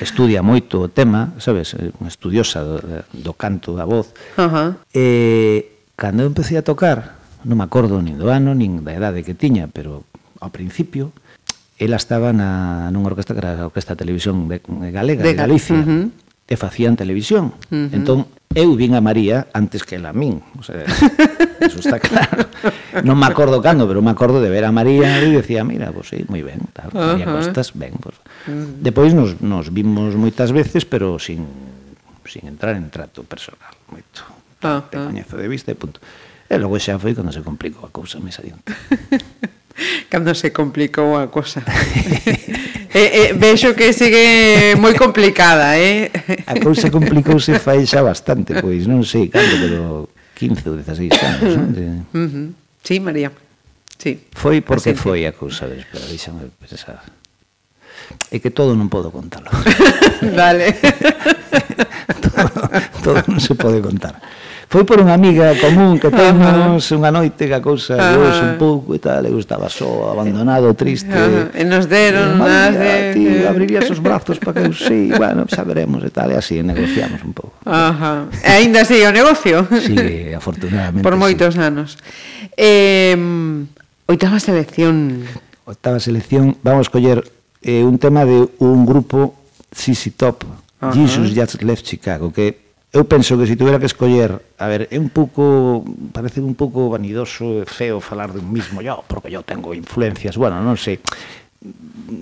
[0.00, 4.12] estudia moito o tema, sabes, eh, unha estudiosa do, eh, do canto da voz.
[4.36, 4.68] Uh -huh.
[4.92, 5.06] E
[5.96, 9.32] cando eu empecé a tocar, non me acordo nin do ano, nin da edade que
[9.32, 10.04] tiña, pero
[10.40, 11.16] ao principio
[11.80, 15.32] ela estaba na nunha orquesta que era a Orquesta de Televisión de, de Galega, de,
[15.32, 15.76] de Galicia.
[15.76, 16.04] Uh -huh.
[16.46, 17.58] E facían televisión.
[17.72, 17.96] Uh -huh.
[17.96, 18.18] Entón
[18.54, 20.40] eu vin a María antes que ela a min.
[20.58, 20.84] O sea,
[21.60, 22.46] eso está claro.
[23.02, 26.12] Non me acordo cando, pero me acordo de ver a María e dicía, mira, pues,
[26.12, 27.06] sí, moi ben, tal, uh -huh.
[27.16, 27.98] María Costas, ben.
[27.98, 28.16] Pues.
[28.46, 28.66] Uh -huh.
[28.80, 31.44] Depois nos, nos vimos moitas veces, pero sin,
[32.24, 34.24] sin entrar en trato personal, moito.
[34.62, 34.88] Uh -huh.
[34.88, 36.00] Te coñezo de vista e punto.
[36.46, 38.70] E logo xa foi cando se complicou a cousa, me adiante.
[40.12, 41.60] cando se complicou a cousa.
[42.96, 46.08] eh, eh, vexo que sigue moi complicada, eh?
[46.48, 51.50] A cousa complicouse fai xa bastante, pois, non sei, cando, pero 15 ou 16 anos,
[51.60, 51.68] non?
[51.76, 51.84] De...
[52.16, 52.56] Uh.
[52.80, 53.28] Sí, María.
[54.00, 54.24] Sí.
[54.32, 57.04] Foi porque Así, foi a cousa, ves, pero deixame pensar.
[58.32, 59.52] É que todo non podo contalo.
[60.40, 60.72] vale.
[62.32, 62.56] todo,
[63.04, 64.16] todo non se pode contar.
[64.66, 68.42] Foi por unha amiga común que temos unha noite que a cousa uh -huh.
[68.50, 71.14] un pouco e tal, le gustaba só, abandonado, triste.
[71.14, 71.54] Ajá.
[71.54, 73.14] E nos deron nada eh".
[73.14, 73.14] de...
[73.14, 76.58] Ti abrirías os brazos para que eu sí, bueno, xa veremos e tal, e así
[76.66, 77.54] negociamos un pouco.
[77.62, 78.26] Ajá.
[78.42, 79.70] E ainda sigue o negocio.
[79.86, 81.06] Sí, afortunadamente.
[81.06, 81.62] Por moitos sí.
[81.62, 81.94] anos.
[82.58, 83.14] Eh,
[84.10, 85.22] oitava selección.
[85.62, 87.22] Oitava selección, vamos coller
[87.62, 89.38] eh, un tema de un grupo
[89.70, 90.42] CC Top,
[90.82, 90.90] Ajá.
[90.90, 92.65] Jesus Just Left Chicago, que
[92.96, 95.84] eu penso que se tuviera que escoller, a ver, é un pouco,
[96.16, 100.40] parece un pouco vanidoso e feo falar de un mismo yo, porque yo tengo influencias,
[100.40, 101.04] bueno, non sei,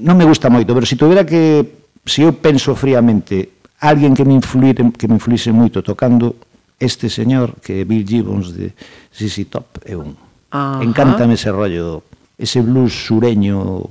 [0.03, 1.63] non me gusta moito, pero se tuviera que,
[2.03, 6.35] se eu penso fríamente, alguén que me influire, que me influise moito tocando,
[6.83, 8.75] este señor que é Bill Gibbons de
[9.15, 10.19] ZZ Top é un.
[10.51, 10.83] Ajá.
[10.83, 12.03] Encántame ese rollo,
[12.39, 13.87] ese blues sureño,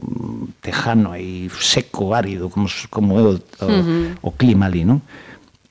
[0.60, 4.20] tejano e seco, árido, como, como é o, o, uh -huh.
[4.20, 5.00] o clima ali, non?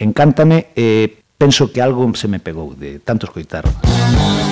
[0.02, 3.62] Encántame e penso que algo se me pegou de tanto escoitar.
[3.86, 4.51] Música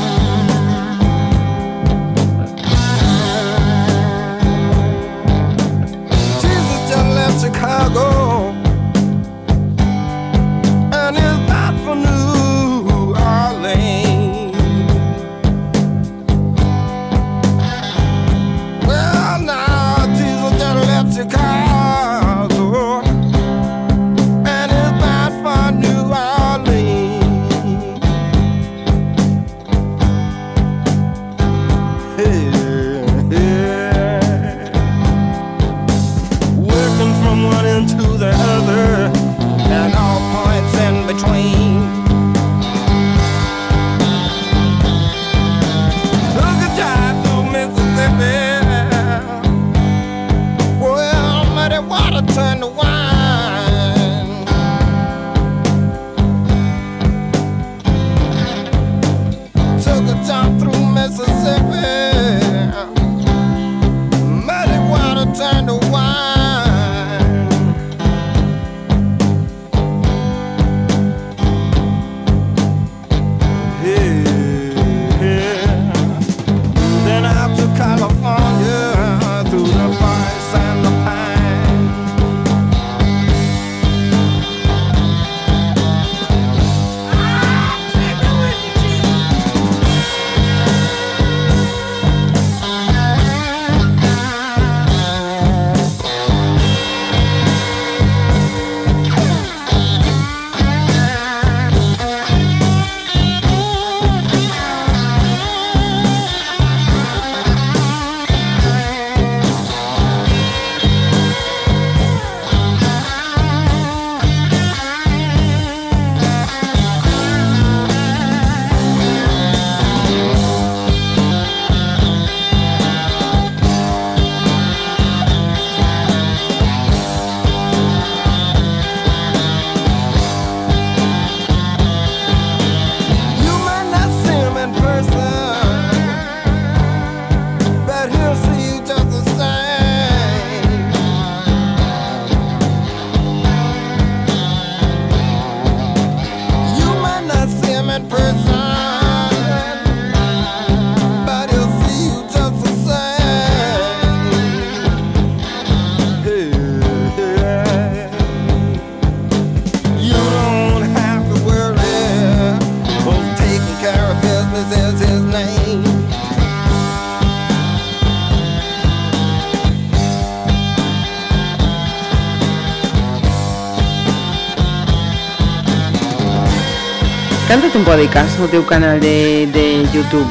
[177.70, 180.26] quanto tempo dedicas ao teu canal de, de Youtube?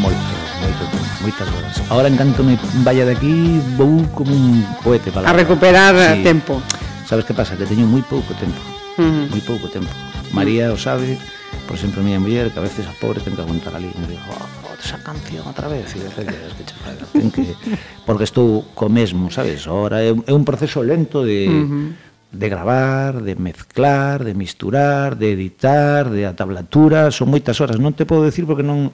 [0.00, 0.16] Moito,
[0.64, 0.82] moito
[1.20, 5.36] moitas horas Ahora en canto me vaya de aquí vou como un poete para A
[5.36, 6.22] recuperar sí.
[6.24, 6.62] tempo
[7.04, 7.60] Sabes que pasa?
[7.60, 8.56] Que teño moi pouco tempo
[8.96, 9.28] uh -huh.
[9.28, 9.92] Moi pouco tempo
[10.32, 11.20] María o sabe
[11.68, 14.04] por exemplo, a miña muller, que a veces a pobre ten que aguantar ali, me
[14.04, 17.56] digo, oh, esa canción outra vez, e dice, que chafada, ten que...
[18.04, 19.64] Porque estou co mesmo, sabes?
[19.64, 21.48] Ahora é, é un proceso lento de...
[21.48, 22.04] Uh -huh
[22.34, 27.94] de gravar, de mezclar, de misturar, de editar, de a tablatura, son moitas horas, non
[27.94, 28.90] te podo decir porque non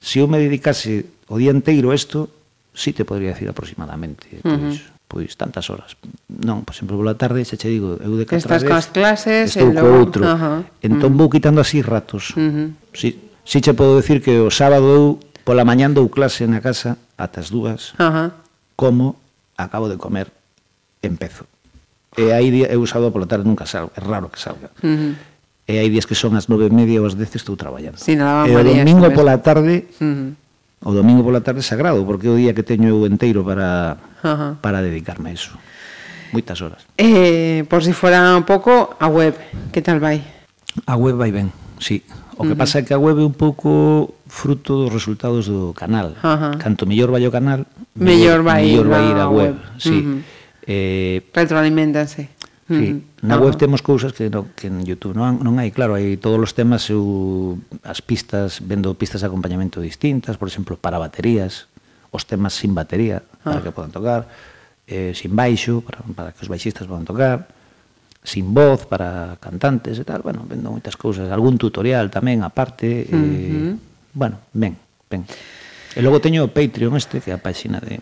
[0.00, 2.32] se eu me dedicase o día inteiro a isto,
[2.72, 4.76] si sí te podría decir aproximadamente, pois, uh -huh.
[5.08, 5.96] pois tantas horas.
[6.28, 9.70] Non, por exemplo, pola tarde xa che digo, eu de catras estas coas clases estou
[9.76, 10.24] co outro.
[10.24, 10.58] Uh -huh.
[10.80, 11.18] Entón mm.
[11.20, 12.32] vou quitando así ratos.
[12.34, 12.68] Uh -huh.
[12.96, 15.04] Si, si che podo decir que o sábado eu
[15.44, 18.28] pola mañán dou clase na casa ata as dúas, uh -huh.
[18.74, 19.20] como
[19.56, 20.32] acabo de comer,
[21.04, 21.46] empezo.
[22.14, 24.70] E hai día, eu sábado pola tarde nunca salgo, é raro que salga.
[24.78, 25.12] Uh -huh.
[25.66, 27.98] E hai días que son as nove e media ou as dez estou traballando.
[27.98, 30.28] Sí, nada, e o domingo pola tarde, uh -huh.
[30.86, 33.98] o domingo pola tarde é sagrado, porque é o día que teño eu enteiro para,
[34.22, 34.52] uh -huh.
[34.62, 35.58] para dedicarme a eso.
[36.30, 36.86] Moitas horas.
[36.94, 39.34] Eh, por si fora un pouco, a web,
[39.74, 40.22] que tal vai?
[40.86, 41.50] A web vai ben,
[41.82, 42.06] sí.
[42.38, 42.62] O que uh -huh.
[42.62, 46.14] pasa é que a web é un pouco fruto dos resultados do canal.
[46.22, 46.54] Uh -huh.
[46.62, 47.66] Canto mellor vai o canal,
[47.98, 49.58] mellor, vai, mellor vai ir a web.
[49.58, 49.82] web.
[49.82, 49.98] Sí.
[49.98, 50.33] Uh -huh
[50.66, 52.28] Eh, Retroalimentanse.
[52.66, 53.28] Sí, hmm.
[53.28, 53.44] na ah.
[53.44, 56.56] web temos cousas que, no, que en Youtube non, non hai, claro, hai todos os
[56.56, 61.68] temas eu, as pistas, vendo pistas de acompañamento distintas, por exemplo, para baterías,
[62.08, 63.64] os temas sin batería, para ah.
[63.64, 64.32] que podan tocar,
[64.88, 67.52] eh, sin baixo, para, para que os baixistas podan tocar,
[68.24, 73.12] sin voz para cantantes e tal, bueno, vendo moitas cousas, algún tutorial tamén aparte, uh
[73.12, 73.76] -huh.
[73.76, 73.76] eh,
[74.16, 74.72] bueno, ben,
[75.12, 75.28] ben.
[75.92, 78.00] E logo teño o Patreon este, que é a páxina de...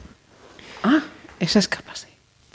[0.87, 1.03] Ah,
[1.43, 1.99] esa escapa,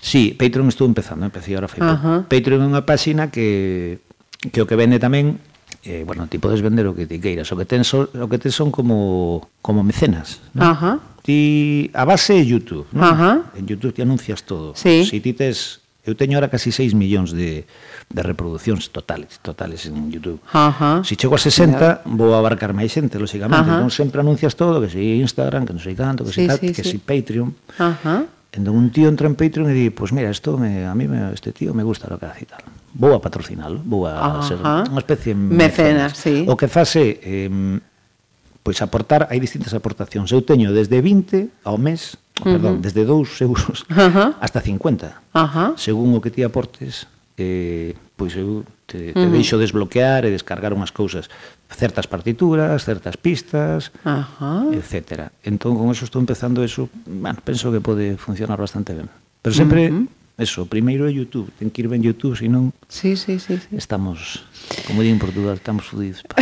[0.02, 1.98] Sí, Patreon estou empezando, eh, empecé ahora Facebook.
[1.98, 2.16] Ajá.
[2.30, 4.00] Patreon é unha páxina que,
[4.54, 5.42] que o que vende tamén
[5.88, 8.38] eh, bueno, ti podes vender o que ti queiras, o que ten so, o que
[8.38, 10.68] ten son como como mecenas, ¿no?
[10.70, 11.00] Ajá.
[11.24, 13.04] Ti a base é YouTube, ¿no?
[13.04, 13.52] Ajá.
[13.56, 14.76] En YouTube ti anuncias todo.
[14.76, 15.04] Sí.
[15.04, 20.08] Si ti tes Eu teño ahora casi 6 millóns de, de reproduccións totales totales en
[20.08, 20.40] YouTube.
[20.56, 21.04] Ajá.
[21.04, 23.68] Si chego a 60, vou abarcar máis xente, lóxicamente.
[23.68, 23.84] Ajá.
[23.84, 26.64] Non sempre anuncias todo, que si Instagram, que non sei canto, que sí, si tal,
[26.64, 26.96] sí, que sí.
[26.96, 27.52] si Patreon.
[27.76, 28.24] Ajá.
[28.52, 31.08] Entón un tío entra en Patreon e di, pois pues mira, esto me, a mí
[31.08, 32.64] me, este tío me gusta lo que hace tal.
[32.96, 34.42] Vou a patrocinalo, vou a Ajá.
[34.48, 35.36] ser unha especie...
[35.36, 36.48] Mecenas, sí.
[36.48, 37.52] O que fase, eh,
[38.64, 40.32] pois aportar, hai distintas aportacións.
[40.32, 42.54] Eu teño desde 20 ao mes, uh -huh.
[42.56, 44.40] perdón, desde 2 euros Ajá.
[44.40, 45.76] hasta 50, Ajá.
[45.76, 47.06] según o que ti aportes
[47.38, 49.32] eh, pois eu te, te uh -huh.
[49.32, 51.30] deixo desbloquear e descargar unhas cousas,
[51.70, 54.74] certas partituras, certas pistas, uh -huh.
[54.74, 55.30] etc.
[55.46, 59.10] Entón, con eso estou empezando eso, bueno, penso que pode funcionar bastante ben.
[59.46, 60.42] Pero sempre, uh -huh.
[60.42, 63.70] eso, primeiro é YouTube, ten que ir ben YouTube, senón sí, sí, sí, sí.
[63.78, 64.42] estamos,
[64.90, 66.26] como di en Portugal, estamos fudidos.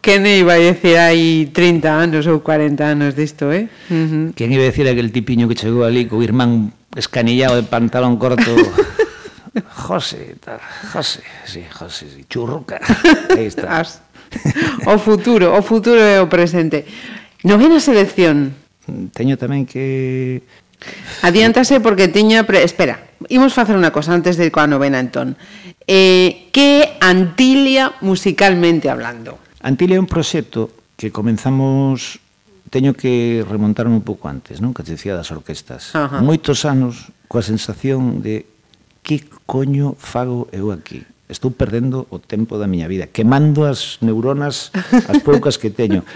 [0.00, 3.66] Quen iba a decir hai 30 anos ou 40 anos disto, eh?
[3.90, 4.26] Uh -huh.
[4.38, 8.50] Quen iba a decir aquel tipiño que chegou ali co irmán escanillado de pantalón corto.
[9.88, 10.60] José, tal,
[10.92, 12.80] José, sí, José, sí, churruca.
[13.36, 13.80] Aí está.
[13.80, 14.02] As...
[14.84, 16.84] O futuro, o futuro é o presente.
[17.44, 18.52] Novena selección.
[19.14, 20.42] Teño tamén que
[21.22, 22.62] Adiántase porque tiña pre...
[22.62, 25.34] espera, imos facer unha cosa antes de coa novena entón.
[25.88, 29.40] Eh, que Antilia musicalmente hablando?
[29.64, 32.20] Antilia é un proxecto que comenzamos
[32.70, 34.74] teño que remontarme un pouco antes, non?
[34.74, 35.94] Que te dicía das orquestas.
[35.94, 36.22] Ajá.
[36.22, 38.46] Moitos anos coa sensación de
[39.06, 41.06] que coño fago eu aquí?
[41.26, 44.70] Estou perdendo o tempo da miña vida, quemando as neuronas
[45.10, 46.02] as poucas que teño.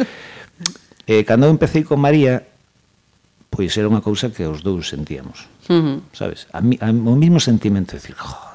[1.11, 2.47] Eh, cando eu empecé con María,
[3.51, 5.51] pois era unha cousa que os dous sentíamos.
[5.67, 5.99] Uh -huh.
[6.15, 6.47] Sabes?
[6.55, 8.50] A mi, a, o mismo sentimento de decir, joder,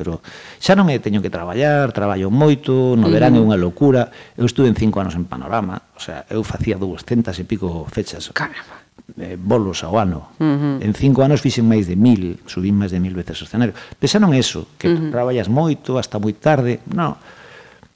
[0.00, 0.24] pero
[0.56, 4.08] xa non me teño que traballar, traballo moito, no verán é unha locura.
[4.32, 8.32] Eu estuve en cinco anos en Panorama, o sea, eu facía 200 e pico fechas.
[8.32, 8.80] Caramba
[9.20, 10.32] eh, bolos ao ano.
[10.40, 10.84] Uh -huh.
[10.84, 13.76] En cinco anos fixen máis de mil, subín máis de mil veces o escenario.
[14.00, 15.12] Pensa non eso, que uh -huh.
[15.12, 17.16] traballas moito, hasta moi tarde, non.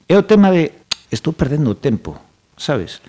[0.05, 0.69] É o tema de,
[1.09, 2.17] estou perdendo o tempo,
[2.57, 3.01] sabes?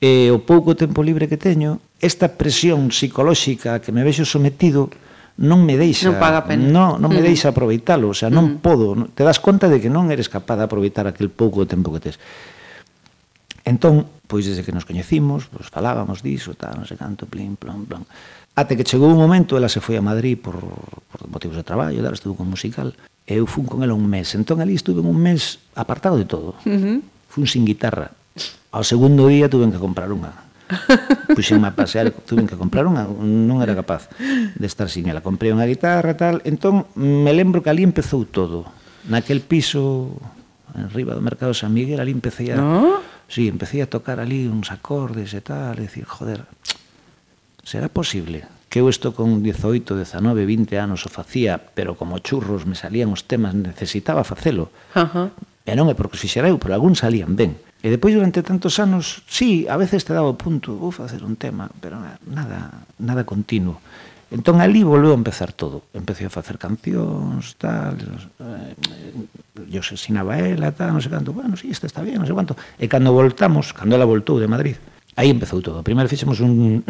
[0.00, 4.88] E o pouco tempo libre que teño, esta presión psicolóxica que me vexo sometido,
[5.40, 6.68] non me deixa non, paga pena.
[6.68, 7.28] non, non me mm.
[7.32, 8.60] deixa aproveitalo, o sea, non uh -huh.
[8.60, 8.86] podo,
[9.16, 12.20] te das conta de que non eres capaz de aproveitar aquel pouco tempo que tes.
[13.64, 17.88] Entón, pois desde que nos coñecimos, pois falábamos diso, tal, non sei canto, plim, plom,
[17.88, 18.04] plom.
[18.52, 22.04] Ate que chegou un momento, ela se foi a Madrid por, por motivos de traballo,
[22.04, 22.92] tal, estuvo con musical,
[23.24, 24.36] e eu fun con ela un mes.
[24.36, 26.60] Entón, ali estuve un mes apartado de todo.
[26.68, 26.96] Uh -huh.
[27.32, 28.12] Fun sin guitarra.
[28.68, 30.49] Ao segundo día tuve que comprar unha
[31.36, 35.22] Puxenme a pasear, tuve que comprar unha, non era capaz de estar sin ela.
[35.24, 38.66] Comprei unha guitarra, tal, entón me lembro que ali empezou todo.
[39.06, 40.14] Naquel piso,
[40.74, 42.60] en riba do Mercado San Miguel, ali empecé a...
[42.60, 43.02] No?
[43.30, 46.46] Sí, empecé a tocar ali uns acordes e tal, e dicir, joder,
[47.62, 48.46] será posible?
[48.70, 53.10] que eu isto con 18, 19, 20 anos o facía, pero como churros me salían
[53.10, 54.70] os temas, necesitaba facelo.
[54.94, 55.28] Uh -huh.
[55.68, 57.56] E non é porque os fixera eu, pero algúns salían ben.
[57.80, 61.36] E depois durante tantos anos, sí, a veces te daba o punto, vou facer un
[61.36, 61.96] tema, pero
[62.28, 63.80] nada, nada continuo.
[64.30, 65.82] Entón ali volveu a empezar todo.
[65.90, 68.78] Empecé a facer cancións, tal, eh,
[69.66, 72.36] yo se sinaba ela, tal, non sei canto, bueno, sí, isto está bien, non sei
[72.38, 72.54] canto.
[72.78, 74.78] E cando voltamos, cando ela voltou de Madrid,
[75.18, 75.82] aí empezou todo.
[75.82, 76.86] Primeiro fixemos un,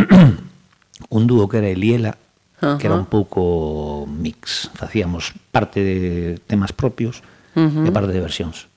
[1.17, 2.19] un dúo que era Eliela,
[2.61, 4.69] que era un pouco mix.
[4.77, 7.25] Facíamos parte de temas propios,
[7.56, 7.86] -huh.
[7.86, 8.68] e parte de versións.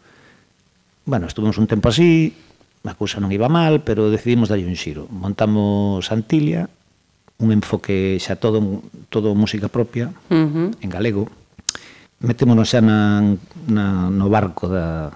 [1.05, 2.35] Bueno, estuvemos un tempo así,
[2.83, 5.07] a cousa non iba mal, pero decidimos darlle un xiro.
[5.11, 6.67] Montamos Antilia,
[7.39, 10.67] un enfoque xa todo todo música propia, uh -huh.
[10.79, 11.27] en galego.
[12.23, 13.19] Metémonos xa na,
[13.67, 15.11] na, no barco da,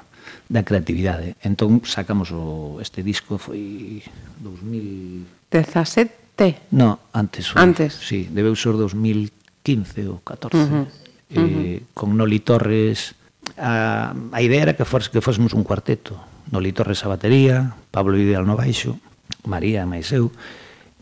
[0.47, 1.35] da creatividade.
[1.43, 4.01] Entón sacamos o, este disco foi
[4.39, 6.71] 2017.
[6.71, 7.51] No, antes.
[7.51, 7.99] Foi, antes.
[7.99, 10.55] Sí, debeu ser 2015 ou 14.
[10.55, 10.87] Uh -huh.
[11.31, 11.81] eh, uh -huh.
[11.91, 13.16] con Noli Torres
[13.55, 16.19] a, a idea era que, fos, que fósemos un cuarteto.
[16.51, 18.99] Noli Torres a batería, Pablo Ideal no baixo,
[19.47, 20.31] María máis eu,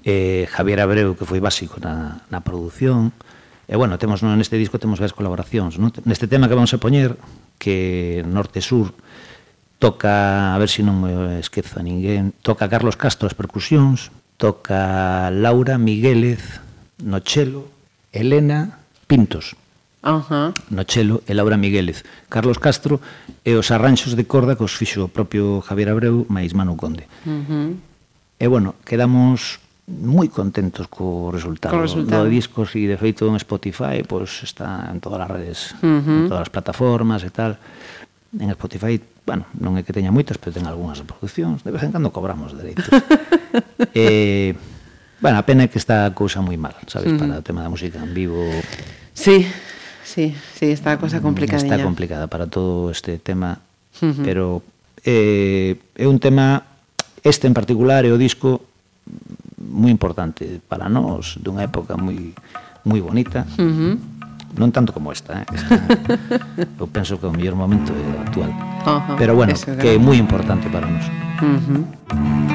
[0.05, 3.13] eh, Javier Abreu, que foi básico na, na produción,
[3.65, 5.81] E, bueno, temos no, neste disco temos varias colaboracións.
[5.81, 5.89] Non?
[6.05, 7.17] Neste tema que vamos a poñer,
[7.57, 8.93] que Norte-Sur
[9.81, 14.13] toca, a ver se si non me esquezo a ninguén, toca Carlos Castro as percusións,
[14.37, 16.61] toca Laura Miguélez
[17.01, 17.73] no chelo,
[18.13, 19.57] Elena Pintos.
[20.05, 20.53] Ajá.
[20.69, 23.01] no chelo e Laura Migueles, Carlos Castro
[23.41, 27.09] e os arranxos de corda que os fixo o propio Javier Abreu máis Manu Conde.
[27.25, 27.69] Uh -huh.
[28.37, 29.57] E bueno, quedamos
[29.89, 32.21] moi contentos co resultado, co resultado.
[32.21, 36.01] do disco, si de feito en Spotify, pois pues, está en todas as redes, uh
[36.01, 36.21] -huh.
[36.21, 37.57] en todas as plataformas e tal.
[38.37, 41.89] En Spotify, bueno, non é que teña moitas, pero ten algunhas reproduccións, de vez en
[41.89, 42.85] cando cobramos dereitos.
[43.97, 44.53] eh,
[45.17, 47.21] bueno, a pena é que está a cousa moi mal, sabes, uh -huh.
[47.21, 48.45] para o tema da música en vivo.
[49.17, 49.49] Sí,
[50.05, 51.57] Sí, sí, está a cosa complicada.
[51.65, 53.57] Está complicada para todo este tema,
[54.01, 54.23] uh -huh.
[54.23, 54.61] pero
[55.03, 56.61] eh, é un tema,
[57.25, 58.61] este en particular, é o disco
[59.57, 62.37] moi importante para nós, dunha época moi
[62.85, 63.49] moi bonita.
[63.57, 63.93] Uh -huh.
[64.55, 65.45] Non tanto como esta, eh?
[65.51, 65.73] esta
[66.79, 68.53] eu penso que o mellor momento é actual.
[68.53, 69.17] Uh -huh.
[69.17, 71.05] Pero bueno, Eso, que é moi importante para nós.
[71.41, 72.54] Uh -huh.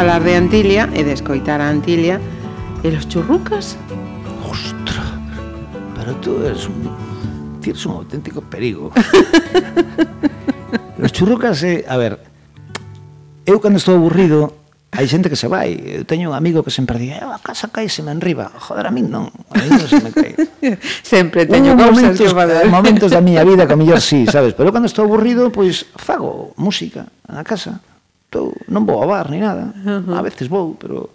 [0.00, 2.16] falar de Antilia e de escoitar a Antilia
[2.80, 3.76] e los churrucas?
[4.48, 5.04] Ostra,
[5.92, 6.88] pero tú eres un,
[7.60, 8.96] tienes un auténtico perigo.
[10.96, 12.16] los churrucas, eh, a ver,
[13.44, 14.56] eu cando estou aburrido
[14.88, 15.76] hai xente que se vai.
[15.76, 18.48] Eu teño un amigo que sempre di, eh, a casa caíseme enriba.
[18.56, 19.28] Joder, a min non.
[19.52, 20.32] A min non se me cae.
[21.04, 22.64] sempre teño cousas que fazer.
[22.72, 24.56] Momentos da miña vida que a mellor sí, sabes?
[24.56, 27.84] Pero cando estou aburrido, pois fago música na casa
[28.70, 29.74] non vou a bar ni nada.
[29.74, 30.16] Uh -huh.
[30.16, 31.10] A veces vou, pero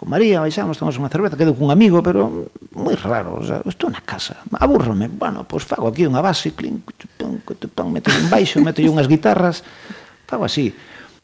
[0.00, 3.92] con María baixamos, tomamos unha cerveza, quedo cun amigo, pero moi raro, o sea, estou
[3.92, 8.56] na casa, aburrome, bueno, pois fago aquí unha base, clin, cutupán, cutupán, meto un baixo,
[8.64, 9.60] meto unhas guitarras,
[10.24, 10.72] fago así.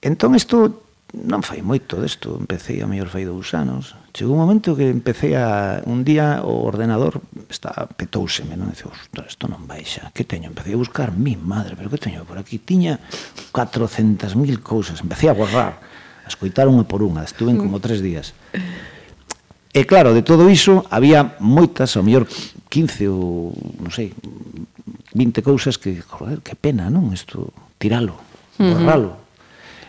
[0.05, 0.85] Entón isto
[1.17, 3.97] non fai moito desto, empecé a mellor fai dous anos.
[4.13, 8.69] Chegou un momento que empecé a un día o ordenador está petouseme, non?
[8.69, 10.53] Dice, ostras, isto non baixa, que teño?
[10.53, 12.61] Empecé a buscar, mi madre, pero que teño por aquí?
[12.61, 13.01] Tiña
[13.57, 15.01] 400.000 cousas.
[15.01, 17.25] Empecé a borrar, a escoitar unha por unha.
[17.25, 18.37] Estuve en como tres días.
[19.73, 22.29] E claro, de todo iso había moitas, ao mellor
[22.69, 24.13] 15 ou non sei,
[25.17, 27.09] 20 cousas que, joder, que pena, non?
[27.17, 28.21] Isto tiralo,
[28.61, 29.17] borralo.
[29.17, 29.25] Uh -huh.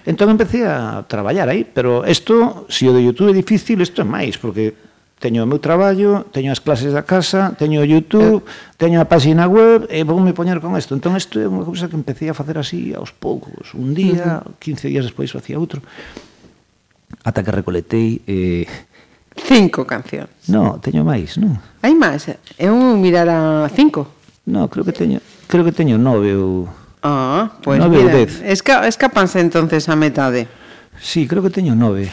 [0.07, 3.99] Entón empecé a traballar aí, pero isto, se si o de YouTube é difícil, isto
[3.99, 4.86] é máis, porque
[5.19, 9.09] teño o meu traballo, teño as clases da casa, teño o YouTube, eh, teño a
[9.09, 10.93] página web e vou me poñer con isto.
[10.93, 13.73] Entón, isto é unha cousa que empecé a facer así aos poucos.
[13.73, 15.81] Un día, 15 días despois facía outro.
[17.25, 18.21] Ata que recoletei...
[18.29, 18.69] Eh...
[19.37, 20.29] Cinco cancións.
[20.49, 21.57] No, teño máis, non?
[21.81, 22.25] Hai máis?
[22.29, 22.37] Eh?
[22.57, 24.09] Eu mirar a cinco?
[24.45, 26.69] No, creo que teño, creo que teño nove ou...
[27.01, 30.49] Ah, pois pues nove mira, esca, escapanse entonces a metade.
[31.01, 32.09] Sí, creo que teño nove.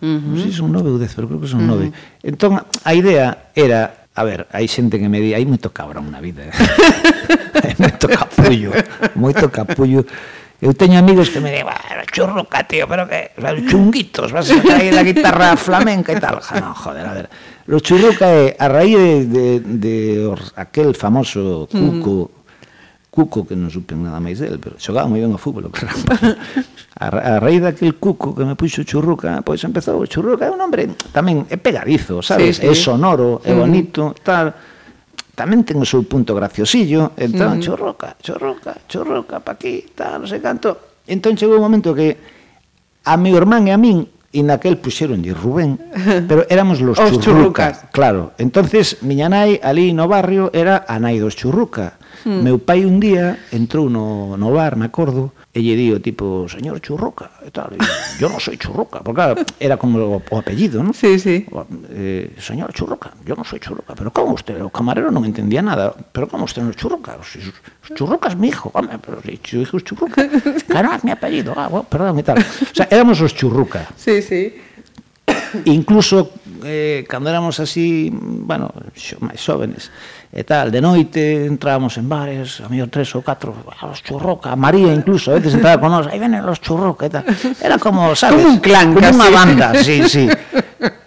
[0.00, 0.32] -huh.
[0.32, 1.88] Non sei se son nove ou dez, pero creo que son nove.
[1.88, 2.28] Uh -huh.
[2.32, 6.18] Entón, a idea era A ver, hai xente que me di, hai moito cabrón na
[6.18, 6.42] vida.
[6.42, 6.52] Eh".
[7.64, 8.74] hai moito capullo,
[9.14, 10.02] moito capullo.
[10.60, 13.32] Eu teño amigos que me di, bueno, churruca, tío, pero que,
[13.70, 16.42] chunguitos, vas a traer a guitarra flamenca e tal.
[16.42, 17.26] Ja, no, joder, a ver.
[17.64, 19.94] Lo churruca é, a raíz de, de, de
[20.56, 22.39] aquel famoso cuco.
[23.20, 26.20] Cuco, que non supen nada máis del, pero xogaba moi ben ao fútbol, que rapaz.
[26.96, 30.60] A, a raíz daquel Cuco que me puxo Churruca, pois empezou o Churruca, é un
[30.64, 32.56] hombre tamén é pegadizo, sabes?
[32.56, 32.72] Sí, sí.
[32.72, 34.56] É sonoro, é bonito, tal
[35.36, 38.16] tamén ten o seu punto graciosillo, entón, uh -huh.
[38.88, 41.00] churruca, pa aquí, tal, non sei canto.
[41.08, 42.16] Entón chegou un momento que
[43.04, 45.76] a mi irmán e a min, e naquel puxeron de Rubén,
[46.28, 47.24] pero éramos los, os churrucas.
[47.24, 47.74] churrucas.
[47.92, 51.99] Claro, entonces miña nai ali no barrio era a nai dos churruca.
[52.24, 52.40] Mm.
[52.44, 56.80] Meu pai un día entrou no, no bar, me acordo, e lle dio tipo, señor
[56.80, 57.78] Churroca, e tal, e,
[58.20, 60.92] yo non soy Churroca, porque claro, era como o, o apellido, non?
[60.92, 61.48] Sí, sí.
[61.90, 65.90] Eh, señor Churroca, yo non soy Churroca, pero como usted, o camarero non entendía nada,
[65.90, 67.40] pero como usted non é Churroca, si,
[67.96, 70.28] Churroca es mi hijo, home, pero si hijo es Churroca,
[70.70, 72.38] claro, es mi apellido, ah, bueno, perdón, e tal.
[72.38, 73.88] O sea, éramos os Churruca.
[73.96, 74.54] Sí, sí.
[75.64, 76.30] Incluso
[76.64, 79.90] eh, cando éramos así, bueno, xo, máis xóvenes,
[80.30, 84.54] e tal, de noite entrábamos en bares, a mellor tres ou catro, a los churroca,
[84.54, 87.26] a María incluso, a veces entraba con nós, aí venen los churroca e tal.
[87.58, 90.30] Era como, sabes, como un clan, como unha banda, sí, sí.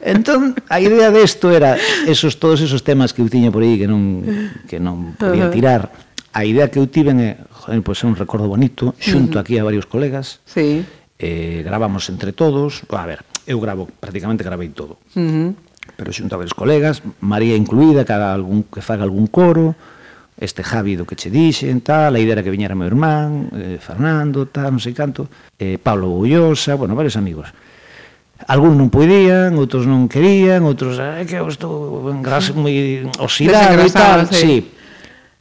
[0.04, 3.88] Entón, a idea desto era esos, todos esos temas que eu tiña por aí que
[3.88, 4.20] non,
[4.68, 5.88] que non podía tirar.
[6.36, 9.64] A idea que eu tiven é, joder, pois é un recordo bonito, xunto aquí a
[9.64, 10.44] varios colegas.
[10.44, 10.84] Sí.
[11.16, 15.00] Eh, gravamos entre todos, a ver, eu gravo, prácticamente gravei todo.
[15.16, 19.76] Uh -huh pero xunto a ver colegas, María incluída, cada algún que faga algún coro,
[20.38, 23.78] este Javi do que che dixen, tal, a idea era que viñera meu irmán, eh,
[23.78, 25.30] Fernando, tal, non sei canto,
[25.62, 27.54] eh, Pablo Bullosa, bueno, varios amigos.
[28.44, 33.08] Algúns non podían, outros non querían, outros, ah, é eh, que eu estou engras, moi
[33.22, 34.42] oxidado e tal, sí.
[34.42, 34.56] sí.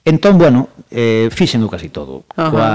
[0.05, 2.51] Entón, bueno, eh, fixen casi todo, Ajá.
[2.51, 2.71] coa,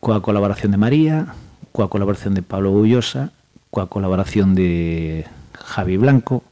[0.00, 1.34] coa colaboración de María,
[1.74, 3.34] coa colaboración de Pablo Bullosa,
[3.68, 6.46] coa colaboración de Javi Blanco,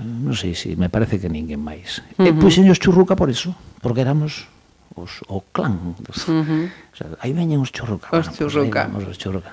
[0.00, 2.00] non sei se, si, me parece que ninguén máis.
[2.16, 2.28] Uh -huh.
[2.28, 3.52] E puxennos churruca por eso,
[3.84, 4.48] porque éramos
[4.96, 5.96] os, o clan.
[6.00, 6.64] Dos, uh -huh.
[6.68, 8.08] o sea, aí veñen os churruca.
[8.12, 8.88] Os bueno, churruca.
[8.92, 9.52] Pues os churruca.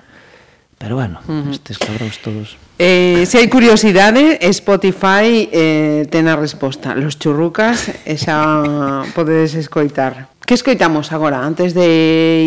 [0.80, 1.52] Pero bueno, uh -huh.
[1.52, 2.56] estes cabróns todos...
[2.80, 6.96] Eh, se hai curiosidade, Spotify eh, ten a resposta.
[6.96, 10.32] Los churrucas, esa podedes escoitar.
[10.48, 11.86] Que escoitamos agora, antes de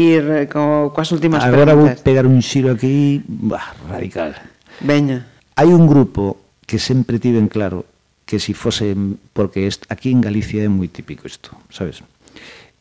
[0.00, 2.00] ir eh, co, coas últimas agora preguntas?
[2.00, 4.32] Agora vou pegar un xiro aquí bah, radical.
[4.80, 5.28] Veña.
[5.52, 6.40] Hai un grupo
[6.72, 7.84] que sempre tiven claro
[8.24, 8.96] que si fose,
[9.36, 12.00] porque aquí en Galicia é moi típico isto, sabes?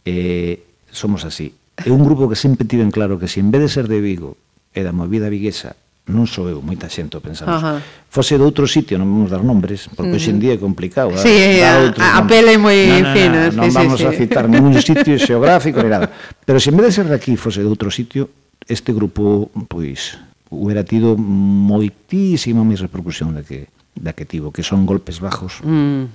[0.07, 0.63] Eh,
[0.95, 1.51] somos así.
[1.75, 3.99] É un grupo que sempre tiven claro que se si en vez de ser de
[3.99, 4.39] Vigo
[4.71, 5.75] e da movida viguesa
[6.07, 7.59] non sou eu, moita xente o pensamos.
[7.59, 7.83] Ajá.
[8.07, 11.11] Fose de outro sitio, non vamos dar nombres, porque hoxe en día é complicado.
[11.11, 13.51] Da, sí, eh, a, outros, a, a pele é moi no, fina.
[13.51, 14.55] Non, non, non sí, vamos sí, a citar sí.
[14.55, 16.07] ningún sitio xeográfico, ni nada.
[16.47, 18.31] Pero se en vez de ser de aquí fose de outro sitio,
[18.71, 20.15] este grupo, pois,
[20.51, 23.59] hubiera tido moitísima máis repercusión de que
[23.95, 25.59] da que tivo, que son golpes bajos.
[25.63, 26.05] Mm.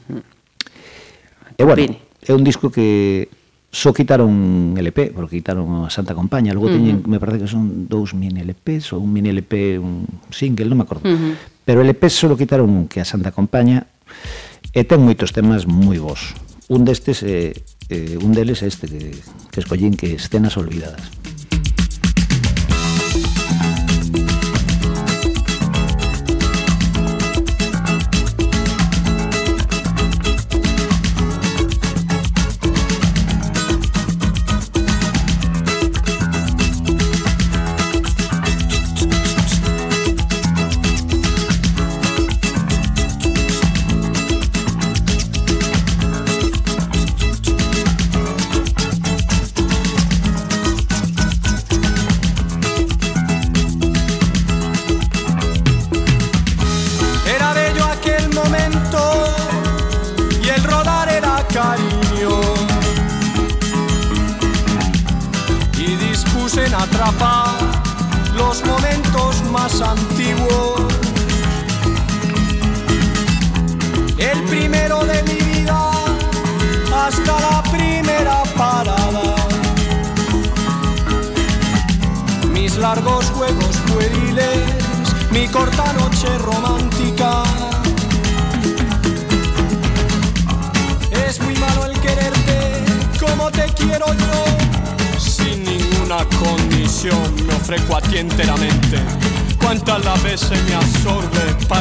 [1.56, 1.98] E bueno, Pini.
[2.26, 3.28] é un disco que
[3.70, 7.04] só quitaron LP, porque quitaron a Santa Compaña, logo mm-hmm.
[7.04, 10.80] teñen, me parece que son dous mini LPs, ou un mini LP, un single, non
[10.80, 11.04] me acordo.
[11.04, 11.34] Uh -huh.
[11.66, 13.84] Pero LP só quitaron un que a Santa Compaña,
[14.72, 16.36] e ten moitos temas moi bons.
[16.72, 17.52] Un destes é,
[17.92, 19.12] eh, un deles é este que,
[19.52, 21.12] que escollín que escenas olvidadas.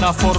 [0.05, 0.34] I for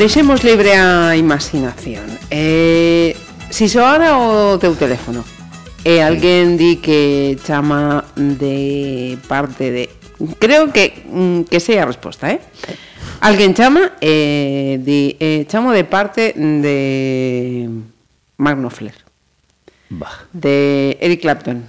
[0.00, 2.08] Deixemos libre a imaginación.
[2.30, 3.14] Eh,
[3.50, 5.20] si soara o teu teléfono
[5.84, 9.92] e alguén di que chama de parte de...
[10.40, 12.40] Creo que, mm, que sei a resposta, eh?
[13.20, 17.68] Alguén chama e eh, di eh, chamo de parte de
[18.40, 18.96] Magno Flair.
[19.92, 20.24] Bah.
[20.32, 21.60] De Eric Clapton.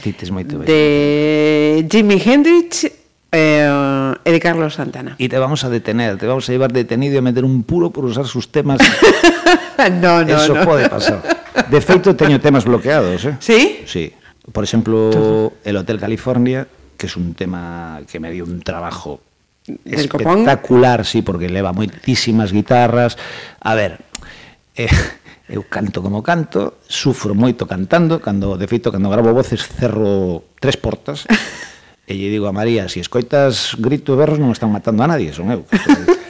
[0.00, 0.64] Dites moito ben.
[0.64, 3.01] De Jimi Hendrix
[3.32, 5.16] eh, e de Carlos Santana.
[5.18, 7.90] Y te vamos a detener, te vamos a llevar detenido y a meter un puro
[7.90, 8.78] por usar sus temas.
[10.00, 10.64] no, no, Eso no.
[10.64, 11.22] pode pasar.
[11.68, 13.36] De feito, teño temas bloqueados, eh?
[13.40, 13.82] Sí?
[13.86, 14.12] Sí.
[14.52, 19.20] Por exemplo, el Hotel California, que es un tema que me dio un trabajo
[19.66, 21.04] Del espectacular, copón?
[21.04, 23.16] sí, porque leva moitísimas guitarras.
[23.60, 24.00] A ver,
[24.76, 24.88] eh,
[25.52, 30.76] eu canto como canto, sufro moito cantando, cando de feito cando gravo voces cerro tres
[30.76, 31.24] portas.
[32.06, 35.30] E lle digo a María, si escoitas grito e berros non están matando a nadie,
[35.30, 35.62] son eu.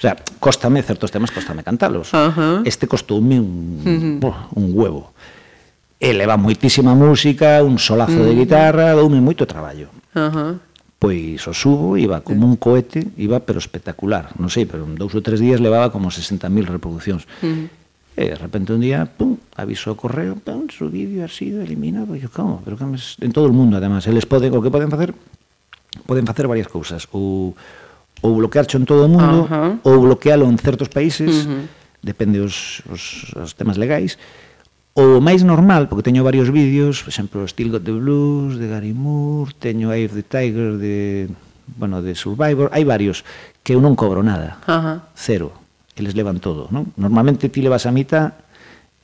[0.00, 2.08] sea, cóstame certos temas, cóstame cantalos.
[2.16, 2.62] Uh -huh.
[2.64, 4.34] Este costoume un, uh -huh.
[4.56, 5.12] un huevo.
[6.00, 8.32] E leva moitísima música, un solazo uh -huh.
[8.32, 9.92] de guitarra, doume moito traballo.
[10.16, 10.50] Uh -huh.
[10.96, 14.32] Pois o subo, iba como un cohete, iba pero espectacular.
[14.40, 17.28] Non sei, pero en dous ou tres días levaba como 60.000 reproduccións.
[17.44, 17.79] Uh -huh.
[18.16, 22.14] E de repente un día, pum, aviso o correo, pum, su vídeo ha sido eliminado.
[22.14, 22.60] E eu, como?
[22.64, 23.16] Pero que es?
[23.22, 24.06] En todo o mundo, además.
[24.06, 24.10] ¿eh?
[24.10, 25.14] Eles poden, o que poden facer,
[26.04, 27.06] poden facer varias cousas.
[27.14, 27.54] Ou,
[28.20, 29.72] ou bloquearcho en todo o mundo, uh -huh.
[29.86, 31.62] ou bloquealo en certos países, uh -huh.
[32.02, 34.40] depende os, os, os temas legais, ou
[34.92, 38.92] O máis normal, porque teño varios vídeos, por exemplo, Still Got the Blues, de Gary
[38.92, 41.30] Moore, teño Eye of the Tiger, de,
[41.78, 43.22] bueno, de Survivor, hai varios
[43.62, 45.06] que eu non cobro nada, Ajá.
[45.14, 45.59] cero
[46.00, 46.90] eles levan todo, non?
[46.96, 48.32] Normalmente ti levas a mitad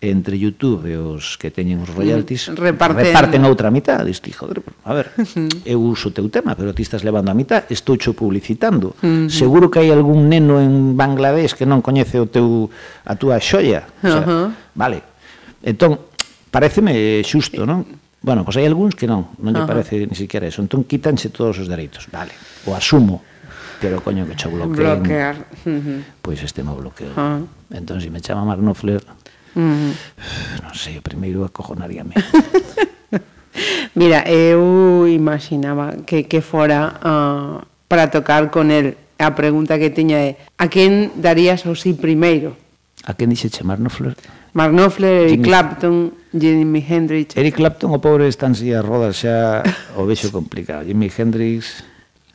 [0.01, 4.61] entre YouTube e os que teñen os royalties mm, reparten, reparten outra mitad, diste, joder,
[4.85, 5.09] a ver,
[5.65, 8.93] eu uso teu tema, pero ti estás levando a mitad, estou cho publicitando.
[9.01, 9.33] Uh -huh.
[9.33, 12.69] Seguro que hai algún neno en Bangladesh que non coñece o teu
[13.09, 13.89] a túa xoia.
[14.05, 14.47] O sea, uh -huh.
[14.77, 14.99] Vale.
[15.65, 15.97] Entón,
[16.53, 17.89] pareceme xusto, non?
[18.21, 19.73] Bueno, pois hai algúns que non, non lle uh -huh.
[19.73, 20.61] parece ni siquiera eso.
[20.61, 22.05] Entón, quítanse todos os dereitos.
[22.13, 22.37] Vale,
[22.69, 23.25] o asumo
[23.81, 24.77] pero coño que cho bloqueen.
[24.77, 25.37] Bloquear.
[25.65, 26.01] Uh -huh.
[26.23, 27.13] Pois este me bloqueo.
[27.13, 27.47] Uh -huh.
[27.71, 29.91] Entón, se si me chama Mark Knopfler, uh mm-hmm.
[29.91, 30.63] -huh.
[30.65, 32.15] non sei, primeiro acojonaríame.
[33.97, 40.21] Mira, eu imaginaba que, que fora uh, para tocar con el a pregunta que tiña
[40.21, 42.53] é a quen darías o sí primeiro?
[43.09, 44.13] A quen dixe che Mark Knopfler?
[44.53, 45.45] Mark Knopfler, Eric Jimmy...
[45.45, 45.95] Clapton,
[46.33, 47.37] Jimi Hendrix...
[47.37, 49.65] Eric Clapton, o pobre, está en silla rodas xa
[49.97, 50.85] o vexo complicado.
[50.85, 51.85] Jimi Hendrix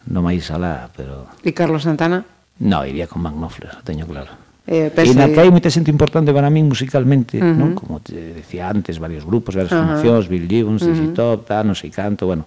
[0.08, 1.30] no máis alá, pero...
[1.46, 2.26] E Carlos Santana?
[2.62, 4.34] No, iría con Magnofles, teño claro.
[4.66, 5.14] Eh, pese...
[5.14, 7.58] E na que hai moita xente importante para min musicalmente, uh -huh.
[7.58, 7.70] non?
[7.74, 7.78] Mhm.
[7.78, 10.02] Como te decía antes, varios grupos, varias uh -huh.
[10.02, 11.14] formacións, Bill Gibbons, uh -huh.
[11.14, 12.46] Top, tal, non sei canto, bueno...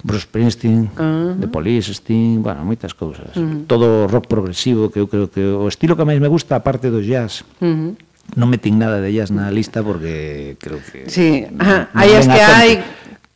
[0.00, 1.40] Bruce Springsteen, uh -huh.
[1.40, 3.36] The Police, Sting, bueno, moitas cousas.
[3.36, 3.60] Uh -huh.
[3.68, 7.04] Todo rock progresivo, que eu creo que o estilo que máis me gusta, aparte do
[7.04, 7.92] jazz, uh -huh
[8.36, 12.26] non metín nada de jazz na lista porque creo que Sí, no, no hai as
[12.30, 12.70] que hai,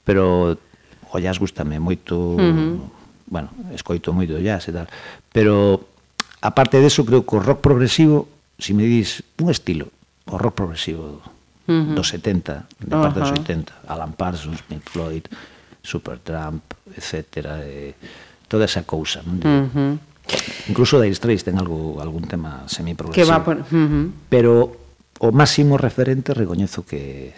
[0.06, 0.54] pero
[1.10, 2.70] o jazz gustame moito, uh -huh
[3.34, 4.86] bueno, escoito moito jazz e tal,
[5.34, 5.82] pero
[6.38, 8.30] aparte de eso, creo que o rock progresivo,
[8.62, 9.90] se si me dis un estilo,
[10.30, 11.98] o rock progresivo uh -huh.
[11.98, 13.34] dos 70, de parte uh -huh.
[13.34, 15.26] dos 80, Alan Parsons, Pink Floyd,
[15.82, 16.62] Supertramp,
[16.94, 17.58] etcétera,
[18.46, 19.42] toda esa cousa, non?
[19.42, 19.92] De, uh -huh.
[20.70, 23.26] Incluso Dire Straits ten algo algún tema semiprogresivo.
[23.26, 24.06] Que va por, uh -huh.
[24.30, 24.52] Pero
[25.18, 27.34] o máximo referente recoñezo que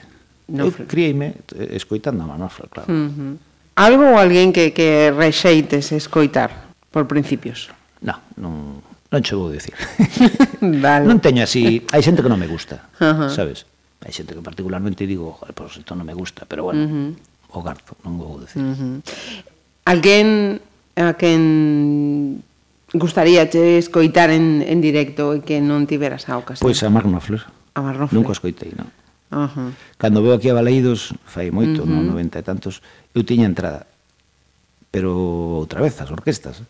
[0.47, 0.85] Nofre.
[0.85, 2.93] eu crieime eh, escoitando a Manofra, claro.
[2.93, 3.32] Uh -huh.
[3.76, 7.68] Algo ou alguén que, que rexeites escoitar por principios?
[8.00, 8.80] No, non,
[9.12, 9.76] non che vou dicir.
[10.80, 11.04] vale.
[11.04, 13.28] Non teño así, hai xente que non me gusta, uh -huh.
[13.28, 13.68] sabes?
[14.00, 16.88] Hai xente que particularmente digo, joder, pois pues, isto non me gusta, pero bueno, uh
[16.88, 17.08] -huh.
[17.52, 18.64] o garzo, non vou dicir.
[18.64, 18.96] Uh -huh.
[19.84, 20.56] Alguén
[20.96, 22.40] a quen
[22.96, 26.64] gustaría che escoitar en, en directo e que non tiveras a ocasión?
[26.64, 27.44] Pois a Magna Flor.
[27.76, 28.16] A Marrofle.
[28.16, 28.88] Nunca escoitei, non.
[29.28, 29.68] Uh -huh.
[30.00, 32.00] Cando veo aquí a Baleidos, fai moito, uh -huh.
[32.08, 32.80] no 90 e tantos,
[33.16, 33.88] eu tiña entrada
[34.97, 35.12] pero
[35.60, 36.62] outra vez as orquestas.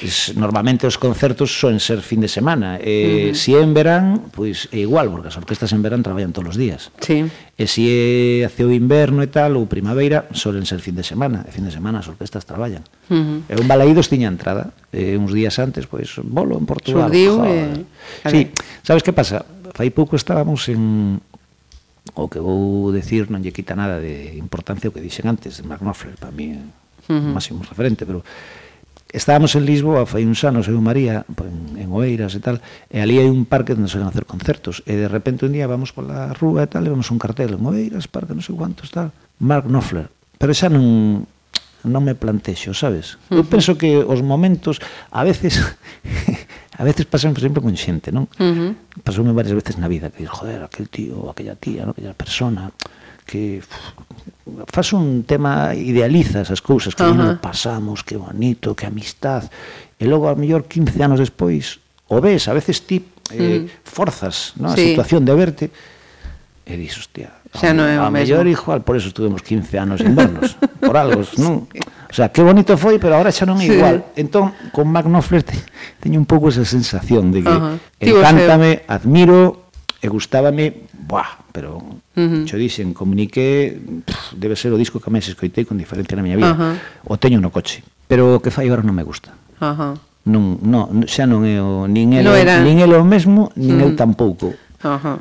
[0.00, 2.80] Es, normalmente os concertos son ser fin de semana.
[2.80, 3.36] E, uh -huh.
[3.36, 6.56] Si é en verán, pois é igual, porque as orquestas en verán traballan todos os
[6.56, 6.88] días.
[7.04, 7.28] Sí.
[7.28, 11.44] E si é hacia o inverno e tal, ou primavera, solen ser fin de semana.
[11.44, 12.80] E fin de semana as orquestas traballan.
[13.12, 13.52] Uh -huh.
[13.52, 14.72] E un balaídos tiña entrada.
[14.88, 17.12] E uns días antes, pois, bolo en Portugal.
[17.12, 17.84] Surdiu, e...
[18.24, 19.44] Sí, sabes que pasa?
[19.76, 21.20] Fai pouco estábamos en
[22.16, 25.84] o que vou decir non lle quita nada de importancia o que dixen antes, Mark
[25.84, 26.60] Knopfler, para mí é
[27.12, 27.32] uh -huh.
[27.36, 28.24] máximo referente, pero
[29.12, 31.28] estábamos en Lisboa fai uns anos, eu e María,
[31.76, 34.96] en Oeiras e tal, e ali hai un parque onde se van hacer concertos, e
[34.96, 38.08] de repente un día vamos pola rúa e tal, e vemos un cartel en Oeiras,
[38.08, 40.08] parque, non sei cuántos, tal, Mark Knopfler,
[40.40, 41.28] pero xa non
[41.86, 43.14] non me plantexo, sabes?
[43.30, 44.82] Eu penso que os momentos,
[45.14, 45.62] a veces,
[46.76, 48.28] A veces pasan sempre con xente, non?
[48.36, 48.70] Uh -huh.
[49.00, 52.68] Pasoume varias veces na vida que dices, joder, aquel tío, aquella tía, aquella persona
[53.24, 53.64] que
[54.68, 57.40] faz un tema idealizas as cousas que uh -huh.
[57.40, 59.48] pasamos, que bonito, que amistad
[59.98, 63.70] e logo a mellor 15 anos despois o ves, a veces ti eh, uh -huh.
[63.82, 64.70] forzas ¿no?
[64.70, 64.94] a sí.
[64.94, 65.64] situación de verte
[66.66, 70.02] E dixo, hostia, xa non é o a mellor igual por eso estuvemos 15 anos
[70.02, 71.70] sin vernos, por algo, non?
[72.10, 73.78] O sea, que bonito foi, pero agora xa non é sí.
[73.78, 74.02] igual.
[74.18, 75.54] Entón, con Mark Knopfler te,
[76.02, 78.02] teño un pouco esa sensación de que uh -huh.
[78.02, 79.70] encántame, admiro,
[80.02, 82.42] e gustábame, buah, pero uh -huh.
[82.50, 86.34] xo dixen, comuniqué, pff, debe ser o disco que máis escoitei con diferencia na miña
[86.34, 86.50] vida.
[86.50, 86.74] Uh -huh.
[87.06, 89.38] O teño no coche, pero o que fai agora non me gusta.
[89.62, 89.92] Uh -huh.
[90.26, 93.86] Non, non, xa non é o, nin el, no nin el o mesmo, nin uh
[93.86, 93.94] -huh.
[93.94, 94.50] eu tampouco.
[94.82, 95.18] Uh -huh.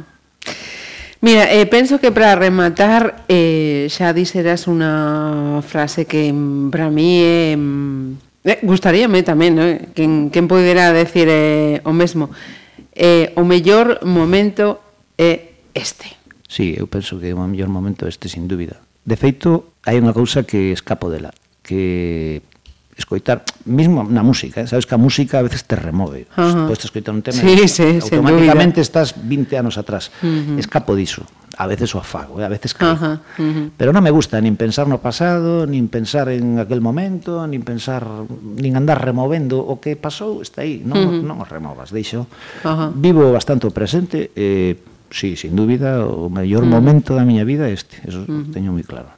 [1.22, 7.24] Mira, eh, penso que para rematar eh, xa dixeras unha frase que mm, para mí
[7.24, 7.56] é...
[8.46, 12.30] Eh, gustaríame tamén, eh, quen, mm, quen pudera decir eh, o mesmo.
[12.94, 14.80] Eh, o mellor momento
[15.18, 16.14] é este.
[16.46, 18.80] Sí, eu penso que é o mellor momento este, sin dúbida.
[19.02, 21.34] De feito, hai unha cousa que escapo dela,
[21.66, 22.46] que
[22.98, 24.68] escoitar, mesmo na música, eh?
[24.68, 26.32] sabes que a música a veces te remove.
[26.32, 26.66] Uh -huh.
[26.72, 30.12] Podes escoitar un tema sí, e sí, automáticamente estás 20 anos atrás.
[30.24, 30.60] Uh -huh.
[30.60, 31.28] Escapo diso.
[31.58, 32.46] A veces o afago, eh?
[32.46, 32.96] a veces caigo.
[32.96, 33.70] Uh -huh.
[33.76, 38.08] Pero non me gusta nin pensar no pasado, nin pensar en aquel momento, nin pensar,
[38.60, 41.24] nin andar removendo o que pasou, está aí, non, uh -huh.
[41.24, 42.32] non o removas, deixo.
[42.64, 42.90] Uh -huh.
[42.96, 44.80] Vivo bastante o presente, eh,
[45.12, 46.76] sí, sin dúbida, o mellor uh -huh.
[46.80, 48.56] momento da miña vida é este, eso uh -huh.
[48.56, 49.12] teño moi claro.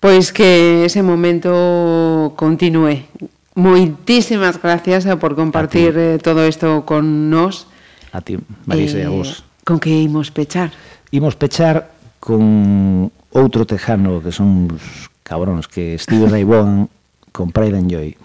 [0.00, 3.04] Pois que ese momento continúe.
[3.52, 7.68] Moitísimas gracias eh, por compartir eh, todo isto con nós.
[8.08, 9.44] A ti, Marisa, eh, a vos.
[9.60, 10.72] Con que imos pechar?
[11.12, 16.88] Imos pechar con outro tejano que son os cabróns que Steve Ray Vaughan
[17.36, 18.16] con Pride and Joy,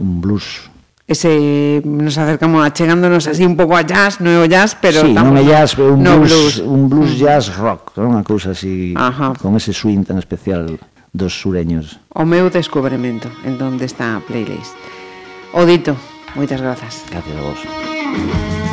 [0.00, 0.72] un blues
[1.08, 5.16] ese nos acercamos achegándonos así un pouco a jazz, non é o jazz, pero sí,
[5.16, 7.20] estamos, non é jazz, un no blues, blues, un blues mm.
[7.24, 9.32] jazz rock, non unha cousa así Ajá.
[9.40, 10.76] con ese swing tan especial
[11.12, 12.00] dos sureños.
[12.14, 14.74] O meu descubrimento en donde está a playlist.
[15.52, 15.96] Odito,
[16.34, 17.04] moitas grazas.
[17.10, 18.67] Gracias a vos.